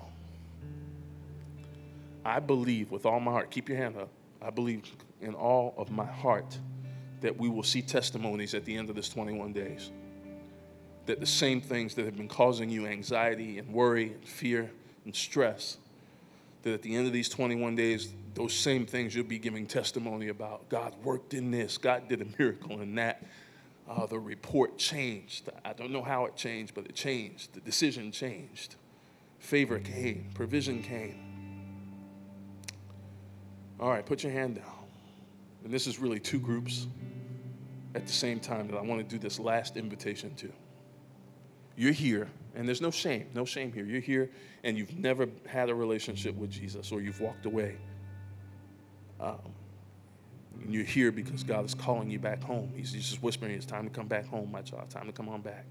I 2.24 2.40
believe 2.40 2.90
with 2.90 3.04
all 3.04 3.20
my 3.20 3.32
heart. 3.32 3.50
Keep 3.50 3.68
your 3.68 3.76
hand 3.76 3.98
up. 3.98 4.08
I 4.40 4.48
believe 4.48 4.84
in 5.20 5.34
all 5.34 5.74
of 5.76 5.90
my 5.90 6.06
heart 6.06 6.58
that 7.20 7.36
we 7.36 7.50
will 7.50 7.62
see 7.62 7.82
testimonies 7.82 8.54
at 8.54 8.64
the 8.64 8.74
end 8.74 8.88
of 8.88 8.96
this 8.96 9.10
21 9.10 9.52
days. 9.52 9.90
That 11.08 11.20
the 11.20 11.26
same 11.26 11.62
things 11.62 11.94
that 11.94 12.04
have 12.04 12.18
been 12.18 12.28
causing 12.28 12.68
you 12.68 12.86
anxiety 12.86 13.58
and 13.58 13.72
worry 13.72 14.12
and 14.12 14.28
fear 14.28 14.70
and 15.06 15.16
stress, 15.16 15.78
that 16.64 16.74
at 16.74 16.82
the 16.82 16.94
end 16.94 17.06
of 17.06 17.14
these 17.14 17.30
21 17.30 17.74
days, 17.76 18.12
those 18.34 18.52
same 18.52 18.84
things 18.84 19.14
you'll 19.14 19.24
be 19.24 19.38
giving 19.38 19.66
testimony 19.66 20.28
about. 20.28 20.68
God 20.68 20.92
worked 21.02 21.32
in 21.32 21.50
this, 21.50 21.78
God 21.78 22.08
did 22.08 22.20
a 22.20 22.26
miracle 22.38 22.82
in 22.82 22.94
that. 22.96 23.22
Uh, 23.88 24.04
the 24.04 24.18
report 24.18 24.76
changed. 24.76 25.48
I 25.64 25.72
don't 25.72 25.92
know 25.92 26.02
how 26.02 26.26
it 26.26 26.36
changed, 26.36 26.74
but 26.74 26.84
it 26.84 26.94
changed. 26.94 27.54
The 27.54 27.60
decision 27.60 28.12
changed. 28.12 28.74
Favor 29.38 29.78
came, 29.78 30.26
provision 30.34 30.82
came. 30.82 31.24
All 33.80 33.88
right, 33.88 34.04
put 34.04 34.22
your 34.22 34.32
hand 34.32 34.56
down. 34.56 34.84
And 35.64 35.72
this 35.72 35.86
is 35.86 35.98
really 35.98 36.20
two 36.20 36.38
groups 36.38 36.86
at 37.94 38.06
the 38.06 38.12
same 38.12 38.40
time 38.40 38.68
that 38.68 38.76
I 38.76 38.82
want 38.82 39.00
to 39.00 39.08
do 39.08 39.18
this 39.18 39.38
last 39.38 39.78
invitation 39.78 40.34
to. 40.34 40.52
You're 41.78 41.92
here, 41.92 42.28
and 42.56 42.66
there's 42.66 42.80
no 42.80 42.90
shame, 42.90 43.28
no 43.34 43.44
shame 43.44 43.72
here. 43.72 43.84
You're 43.84 44.00
here, 44.00 44.30
and 44.64 44.76
you've 44.76 44.98
never 44.98 45.28
had 45.46 45.70
a 45.70 45.74
relationship 45.76 46.34
with 46.34 46.50
Jesus, 46.50 46.90
or 46.90 47.00
you've 47.00 47.20
walked 47.20 47.46
away. 47.46 47.76
Um, 49.20 49.38
you're 50.68 50.82
here 50.82 51.12
because 51.12 51.44
God 51.44 51.64
is 51.64 51.74
calling 51.74 52.10
you 52.10 52.18
back 52.18 52.42
home. 52.42 52.72
He's, 52.74 52.92
he's 52.92 53.08
just 53.08 53.22
whispering, 53.22 53.52
It's 53.52 53.64
time 53.64 53.84
to 53.84 53.90
come 53.90 54.08
back 54.08 54.26
home, 54.26 54.50
my 54.50 54.60
child. 54.60 54.90
Time 54.90 55.06
to 55.06 55.12
come 55.12 55.28
on 55.28 55.40
back. 55.40 55.66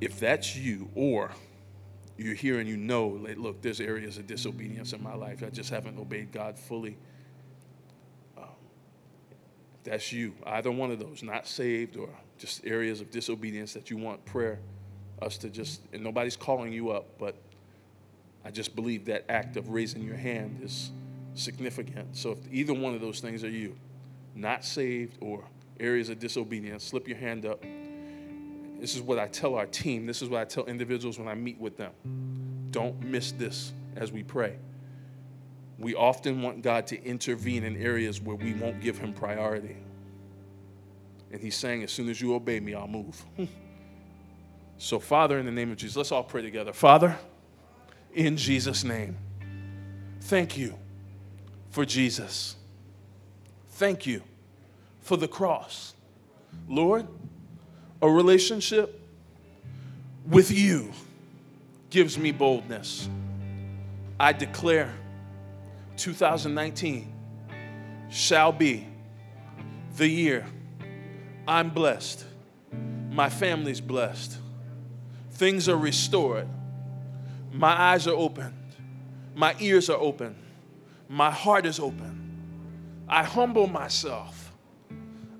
If 0.00 0.20
that's 0.20 0.54
you, 0.54 0.88
or 0.94 1.32
you're 2.16 2.34
here 2.34 2.60
and 2.60 2.68
you 2.68 2.76
know, 2.76 3.08
like, 3.08 3.38
look, 3.38 3.60
there's 3.60 3.80
areas 3.80 4.18
of 4.18 4.28
disobedience 4.28 4.92
in 4.92 5.02
my 5.02 5.16
life. 5.16 5.42
I 5.44 5.50
just 5.50 5.70
haven't 5.70 5.98
obeyed 5.98 6.30
God 6.30 6.56
fully. 6.56 6.96
Um, 8.36 8.44
that's 9.82 10.12
you. 10.12 10.34
Either 10.46 10.70
one 10.70 10.92
of 10.92 11.00
those, 11.00 11.24
not 11.24 11.48
saved 11.48 11.96
or 11.96 12.08
just 12.38 12.64
areas 12.64 13.00
of 13.00 13.10
disobedience 13.10 13.72
that 13.74 13.90
you 13.90 13.96
want 13.96 14.24
prayer, 14.24 14.60
us 15.20 15.36
to 15.38 15.50
just, 15.50 15.80
and 15.92 16.02
nobody's 16.02 16.36
calling 16.36 16.72
you 16.72 16.90
up, 16.90 17.06
but 17.18 17.36
I 18.44 18.50
just 18.50 18.74
believe 18.74 19.04
that 19.06 19.24
act 19.28 19.56
of 19.56 19.68
raising 19.70 20.02
your 20.02 20.16
hand 20.16 20.60
is 20.62 20.90
significant. 21.34 22.16
So 22.16 22.32
if 22.32 22.38
either 22.52 22.74
one 22.74 22.94
of 22.94 23.00
those 23.00 23.20
things 23.20 23.44
are 23.44 23.50
you, 23.50 23.76
not 24.34 24.64
saved 24.64 25.18
or 25.20 25.44
areas 25.80 26.08
of 26.08 26.18
disobedience, 26.18 26.84
slip 26.84 27.08
your 27.08 27.18
hand 27.18 27.44
up 27.44 27.62
this 28.78 28.94
is 28.94 29.02
what 29.02 29.18
I 29.18 29.26
tell 29.26 29.56
our 29.56 29.66
team. 29.66 30.06
This 30.06 30.22
is 30.22 30.28
what 30.28 30.40
I 30.40 30.44
tell 30.44 30.64
individuals 30.66 31.18
when 31.18 31.28
I 31.28 31.34
meet 31.34 31.58
with 31.58 31.76
them. 31.76 31.92
Don't 32.70 33.02
miss 33.02 33.32
this 33.32 33.72
as 33.96 34.12
we 34.12 34.22
pray. 34.22 34.56
We 35.78 35.94
often 35.94 36.42
want 36.42 36.62
God 36.62 36.86
to 36.88 37.02
intervene 37.04 37.64
in 37.64 37.76
areas 37.76 38.20
where 38.20 38.36
we 38.36 38.54
won't 38.54 38.80
give 38.80 38.98
Him 38.98 39.12
priority. 39.12 39.76
And 41.30 41.40
He's 41.40 41.56
saying, 41.56 41.82
as 41.82 41.92
soon 41.92 42.08
as 42.08 42.20
you 42.20 42.34
obey 42.34 42.60
me, 42.60 42.74
I'll 42.74 42.88
move. 42.88 43.22
so, 44.78 44.98
Father, 44.98 45.38
in 45.38 45.46
the 45.46 45.52
name 45.52 45.70
of 45.70 45.76
Jesus, 45.76 45.96
let's 45.96 46.12
all 46.12 46.24
pray 46.24 46.42
together. 46.42 46.72
Father, 46.72 47.16
in 48.14 48.36
Jesus' 48.36 48.84
name, 48.84 49.16
thank 50.22 50.56
you 50.56 50.74
for 51.70 51.84
Jesus. 51.84 52.56
Thank 53.70 54.06
you 54.06 54.22
for 55.02 55.16
the 55.16 55.28
cross. 55.28 55.94
Lord, 56.68 57.06
a 58.02 58.10
relationship 58.10 59.00
with 60.26 60.50
you 60.50 60.92
gives 61.90 62.18
me 62.18 62.32
boldness. 62.32 63.08
I 64.20 64.32
declare 64.32 64.92
2019 65.96 67.12
shall 68.10 68.52
be 68.52 68.86
the 69.96 70.08
year 70.08 70.46
I'm 71.48 71.70
blessed, 71.70 72.26
my 73.10 73.30
family's 73.30 73.80
blessed, 73.80 74.36
things 75.30 75.66
are 75.66 75.78
restored, 75.78 76.46
my 77.50 77.72
eyes 77.72 78.06
are 78.06 78.14
opened, 78.14 78.54
my 79.34 79.56
ears 79.58 79.88
are 79.88 79.96
open, 79.96 80.36
my 81.08 81.30
heart 81.30 81.64
is 81.64 81.80
open. 81.80 82.16
I 83.08 83.24
humble 83.24 83.66
myself, 83.66 84.52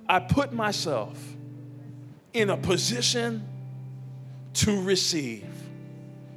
I 0.08 0.20
put 0.20 0.50
myself 0.50 1.22
in 2.32 2.48
a 2.48 2.56
position 2.56 3.46
to 4.54 4.80
receive. 4.80 5.44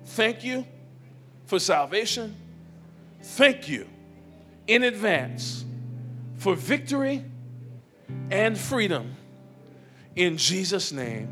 Thank 0.03 0.43
you 0.43 0.65
for 1.45 1.59
salvation. 1.59 2.35
Thank 3.23 3.69
you 3.69 3.87
in 4.67 4.83
advance 4.83 5.63
for 6.35 6.55
victory 6.55 7.23
and 8.29 8.57
freedom. 8.57 9.15
In 10.15 10.37
Jesus' 10.37 10.91
name, 10.91 11.29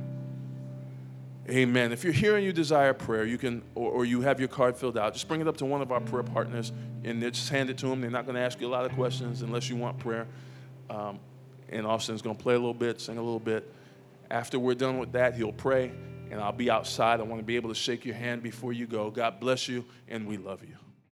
amen. 1.50 1.92
If 1.92 2.04
you're 2.04 2.14
here 2.14 2.38
and 2.38 2.46
you 2.46 2.54
desire 2.54 2.94
prayer, 2.94 3.26
you 3.26 3.38
can, 3.38 3.62
or, 3.76 3.92
or 3.92 4.06
you 4.06 4.22
have 4.22 4.40
your 4.40 4.48
card 4.48 4.78
filled 4.78 4.98
out, 4.98 5.14
just 5.14 5.28
bring 5.28 5.42
it 5.42 5.48
up 5.48 5.58
to 5.58 5.66
one 5.66 5.82
of 5.82 5.92
our 5.92 6.00
prayer 6.00 6.24
partners 6.24 6.72
and 7.04 7.22
just 7.22 7.50
hand 7.50 7.70
it 7.70 7.78
to 7.80 7.88
them. 7.88 8.02
They're 8.02 8.10
not 8.10 8.26
going 8.26 8.36
to 8.36 8.42
ask 8.42 8.62
you 8.62 8.68
a 8.68 8.70
lot 8.70 8.86
of 8.86 8.92
questions 8.94 9.42
unless 9.42 9.70
you 9.70 9.76
want 9.76 10.00
prayer. 10.00 10.28
Um, 10.90 11.20
and 11.70 11.86
Austin's 11.86 12.22
going 12.22 12.36
to 12.36 12.42
play 12.42 12.56
a 12.56 12.58
little 12.58 12.74
bit, 12.74 13.00
sing 13.00 13.18
a 13.18 13.22
little 13.22 13.40
bit. 13.40 13.72
After 14.32 14.58
we're 14.60 14.76
done 14.76 14.98
with 14.98 15.12
that, 15.12 15.36
he'll 15.36 15.52
pray, 15.52 15.92
and 16.32 16.40
I'll 16.40 16.52
be 16.52 16.70
outside. 16.70 17.20
I 17.20 17.24
want 17.24 17.40
to 17.40 17.46
be 17.46 17.56
able 17.58 17.70
to 17.70 17.76
shake 17.76 18.06
your 18.06 18.16
hand 18.16 18.42
before 18.42 18.74
you 18.74 18.88
go. 18.88 19.12
God 19.12 19.40
bless 19.40 19.68
you, 19.68 19.86
and 20.08 20.28
we 20.28 20.38
love 20.38 20.64
you. 20.64 20.76